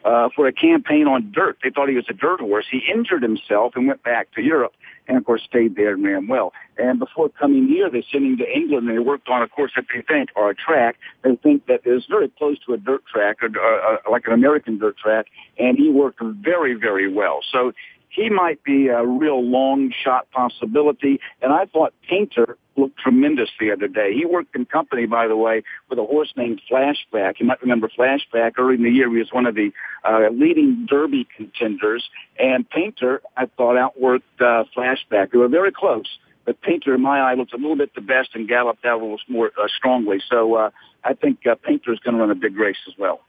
uh, 0.04 0.28
for 0.34 0.46
a 0.46 0.52
campaign 0.52 1.06
on 1.06 1.32
dirt. 1.32 1.58
They 1.62 1.70
thought 1.70 1.88
he 1.88 1.96
was 1.96 2.06
a 2.08 2.14
dirt 2.14 2.40
horse. 2.40 2.66
He 2.70 2.80
injured 2.92 3.22
himself 3.22 3.72
and 3.76 3.86
went 3.86 4.02
back 4.02 4.32
to 4.32 4.42
Europe 4.42 4.72
and 5.08 5.18
of 5.18 5.24
course 5.24 5.42
stayed 5.42 5.74
there 5.74 5.94
and 5.94 6.04
ran 6.04 6.28
well. 6.28 6.52
And 6.78 6.98
before 6.98 7.28
coming 7.28 7.66
here, 7.66 7.90
they 7.90 8.04
sent 8.10 8.24
him 8.24 8.36
to 8.38 8.48
England 8.48 8.88
and 8.88 8.96
they 8.96 9.00
worked 9.00 9.28
on 9.28 9.42
a 9.42 9.48
course 9.48 9.72
that 9.76 9.86
they 9.92 10.02
think 10.02 10.30
or 10.36 10.50
a 10.50 10.54
track 10.54 10.96
they 11.22 11.36
think 11.36 11.66
that 11.66 11.80
is 11.84 12.04
very 12.08 12.28
close 12.28 12.58
to 12.66 12.74
a 12.74 12.78
dirt 12.78 13.02
track 13.06 13.42
or 13.42 13.48
uh, 13.48 13.94
uh, 13.94 14.10
like 14.10 14.26
an 14.26 14.32
American 14.32 14.78
dirt 14.78 14.96
track. 14.96 15.26
And 15.58 15.76
he 15.76 15.90
worked 15.90 16.20
very, 16.22 16.74
very 16.74 17.12
well. 17.12 17.40
So 17.52 17.72
he 18.10 18.28
might 18.28 18.62
be 18.64 18.88
a 18.88 19.04
real 19.04 19.42
long 19.42 19.92
shot 20.04 20.30
possibility. 20.32 21.20
And 21.40 21.52
I 21.52 21.64
thought 21.66 21.94
Painter 22.08 22.58
looked 22.76 22.98
tremendous 22.98 23.50
the 23.58 23.70
other 23.70 23.88
day. 23.88 24.12
He 24.14 24.26
worked 24.26 24.54
in 24.56 24.64
company, 24.66 25.06
by 25.06 25.28
the 25.28 25.36
way, 25.36 25.62
with 25.88 25.98
a 25.98 26.04
horse 26.04 26.32
named 26.36 26.60
Flashback. 26.70 27.38
You 27.38 27.46
might 27.46 27.62
remember 27.62 27.88
Flashback. 27.88 28.52
Early 28.58 28.74
in 28.74 28.82
the 28.82 28.90
year, 28.90 29.08
he 29.10 29.18
was 29.18 29.32
one 29.32 29.46
of 29.46 29.54
the 29.54 29.70
uh, 30.04 30.28
leading 30.32 30.86
Derby 30.86 31.26
contenders. 31.36 32.08
And 32.38 32.68
Painter, 32.68 33.22
I 33.36 33.46
thought, 33.46 33.76
outworked 33.76 34.22
uh, 34.40 34.64
Flashback. 34.76 35.30
They 35.30 35.38
were 35.38 35.48
very 35.48 35.72
close. 35.72 36.18
But 36.44 36.60
Painter, 36.62 36.94
in 36.94 37.02
my 37.02 37.20
eye, 37.20 37.34
looked 37.34 37.52
a 37.52 37.58
little 37.58 37.76
bit 37.76 37.94
the 37.94 38.00
best 38.00 38.30
and 38.34 38.48
galloped 38.48 38.84
out 38.84 39.00
a 39.00 39.04
little 39.04 39.18
more 39.28 39.52
uh, 39.56 39.68
strongly. 39.68 40.20
So 40.28 40.54
uh, 40.54 40.70
I 41.04 41.14
think 41.14 41.46
uh, 41.46 41.54
Painter 41.54 41.92
is 41.92 42.00
going 42.00 42.14
to 42.14 42.20
run 42.20 42.30
a 42.30 42.34
big 42.34 42.56
race 42.56 42.78
as 42.88 42.94
well. 42.98 43.20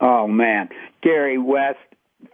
Oh 0.00 0.26
man, 0.26 0.70
Gary 1.02 1.36
West, 1.36 1.78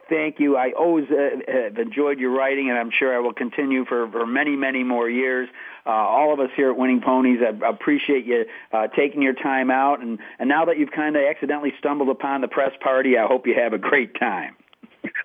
thank 0.09 0.39
you. 0.39 0.57
I 0.57 0.73
always 0.73 1.07
uh, 1.11 1.37
have 1.47 1.79
enjoyed 1.79 2.19
your 2.19 2.31
writing, 2.31 2.71
and 2.71 2.79
I'm 2.79 2.91
sure 2.91 3.15
I 3.15 3.21
will 3.21 3.33
continue 3.33 3.85
for, 3.85 4.11
for 4.11 4.27
many, 4.27 4.57
many 4.57 4.85
more 4.85 5.09
years. 5.09 5.49
Uh, 5.87 5.91
all 5.91 6.33
of 6.33 6.41
us 6.41 6.51
here 6.57 6.71
at 6.71 6.77
Winning 6.77 7.01
Ponies 7.01 7.39
I 7.43 7.69
appreciate 7.69 8.25
you 8.25 8.45
uh, 8.73 8.89
taking 8.89 9.23
your 9.23 9.35
time 9.35 9.71
out. 9.71 10.01
And, 10.01 10.19
and 10.39 10.49
now 10.49 10.65
that 10.65 10.79
you've 10.79 10.91
kind 10.91 11.17
of 11.17 11.23
accidentally 11.23 11.73
stumbled 11.79 12.09
upon 12.09 12.41
the 12.41 12.49
press 12.49 12.73
party, 12.81 13.17
I 13.17 13.27
hope 13.27 13.47
you 13.47 13.55
have 13.55 13.73
a 13.73 13.79
great 13.79 14.19
time. 14.19 14.57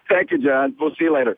Thank 0.09 0.31
you, 0.31 0.37
John. 0.37 0.75
We'll 0.79 0.91
see 0.91 1.05
you 1.05 1.13
later. 1.13 1.37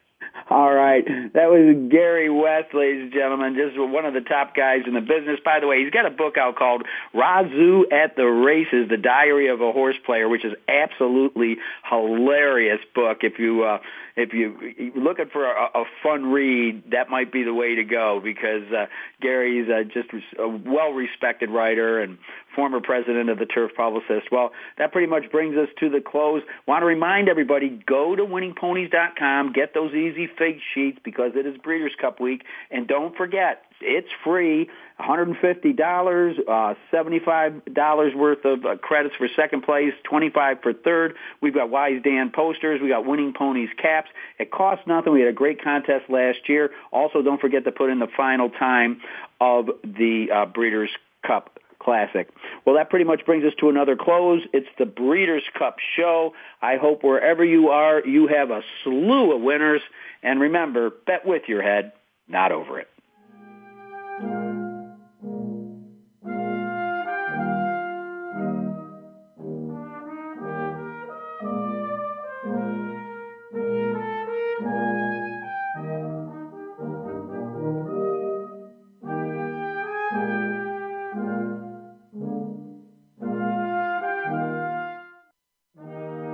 All 0.54 0.72
right. 0.72 1.04
That 1.34 1.50
was 1.50 1.90
Gary 1.90 2.30
West, 2.30 2.76
ladies 2.76 3.06
and 3.06 3.12
gentlemen, 3.12 3.56
just 3.56 3.76
one 3.76 4.06
of 4.06 4.14
the 4.14 4.22
top 4.22 4.56
guys 4.56 4.82
in 4.86 4.94
the 4.94 5.02
business. 5.02 5.40
By 5.44 5.60
the 5.60 5.66
way, 5.66 5.82
he's 5.82 5.90
got 5.90 6.06
a 6.06 6.12
book 6.12 6.38
out 6.38 6.58
called 6.58 6.84
Razoo 7.12 7.92
at 7.92 8.16
the 8.16 8.26
Races, 8.28 8.88
The 8.88 8.98
Diary 8.98 9.48
of 9.48 9.62
a 9.62 9.72
Horse 9.72 9.96
Player, 10.06 10.30
which 10.30 10.46
is 10.46 10.54
absolutely 10.68 11.58
hilarious 11.90 12.78
book. 12.94 13.24
If 13.24 13.40
you, 13.40 13.64
uh, 13.64 13.80
if 14.16 14.34
you, 14.34 14.56
you're 14.78 15.04
looking 15.04 15.26
for 15.34 15.44
a, 15.44 15.70
a 15.74 15.86
fun 16.04 16.28
read, 16.28 16.84
that 16.92 17.10
might 17.10 17.32
be 17.32 17.42
the 17.42 17.54
way 17.56 17.74
to 17.74 17.84
go 17.84 18.22
because, 18.24 18.72
uh, 18.72 18.86
Gary's 19.22 19.68
uh, 19.68 19.86
just 19.86 20.10
a 20.38 20.48
well-respected 20.48 21.50
writer 21.50 22.00
and 22.00 22.20
former 22.56 22.82
president 22.82 23.30
of 23.30 23.40
the 23.40 23.46
Turf 23.46 23.72
Publicist. 23.76 24.32
Well, 24.32 24.52
that 24.78 24.92
pretty 24.92 25.08
much 25.08 25.32
brings 25.32 25.58
us 25.58 25.70
to 25.80 25.90
the 25.90 26.02
close. 26.02 26.42
Want 26.68 26.82
to 26.82 26.86
remind 26.86 27.30
everybody, 27.30 27.70
go 27.70 28.16
to 28.16 28.24
winningponies.com, 28.24 29.54
get 29.54 29.74
those 29.74 29.94
easy 29.94 30.28
fig 30.38 30.58
sheets 30.74 31.00
because 31.04 31.32
it 31.36 31.46
is 31.46 31.58
Breeders' 31.58 31.94
Cup 32.00 32.20
week, 32.20 32.44
and 32.72 32.88
don't 32.88 33.16
forget, 33.16 33.64
it's 33.82 34.10
free. 34.24 34.70
$150, 35.00 36.40
uh, 36.48 36.76
$75 36.94 38.16
worth 38.16 38.46
of 38.46 38.66
uh, 38.66 38.78
credits 38.78 39.16
for 39.16 39.28
second 39.36 39.64
place, 39.64 39.94
25 40.04 40.58
for 40.62 40.74
third. 40.74 41.16
We've 41.42 41.54
got 41.54 41.70
Wise 41.70 42.02
Dan 42.04 42.32
posters. 42.34 42.80
We 42.82 42.90
got 42.90 43.06
Winning 43.06 43.34
Ponies 43.34 43.70
caps. 43.82 44.10
It 44.40 44.52
costs 44.52 44.86
nothing. 44.88 45.14
We 45.14 45.22
had 45.22 45.30
a 45.30 45.34
great 45.34 45.64
contest 45.64 46.10
last 46.10 46.48
year. 46.48 46.72
Also, 46.92 47.22
don't 47.22 47.42
forget 47.42 47.66
to 47.66 47.72
put 47.72 47.90
in 47.90 48.00
the 48.00 48.08
final 48.16 48.50
time 48.50 49.02
of 49.42 49.68
the 49.84 50.28
uh, 50.34 50.46
Breeders' 50.46 50.92
Cup 51.26 51.60
Classic. 51.84 52.30
Well, 52.66 52.76
that 52.76 52.90
pretty 52.90 53.06
much 53.06 53.26
brings 53.26 53.44
us 53.44 53.54
to 53.60 53.70
another 53.70 53.96
close. 53.96 54.42
It's 54.54 54.68
the 54.80 54.86
Breeders' 54.86 55.44
Cup 55.58 55.78
show. 55.98 56.34
I 56.62 56.78
hope 56.78 57.04
wherever 57.04 57.44
you 57.44 57.70
are, 57.70 58.06
you 58.06 58.28
have 58.28 58.52
a 58.52 58.62
slew 58.84 59.36
of 59.36 59.42
winners. 59.42 59.82
And 60.22 60.40
remember, 60.40 60.92
bet 61.06 61.26
with 61.26 61.44
your 61.48 61.62
head, 61.62 61.92
not 62.28 62.52
over 62.52 62.80
it. 62.80 64.43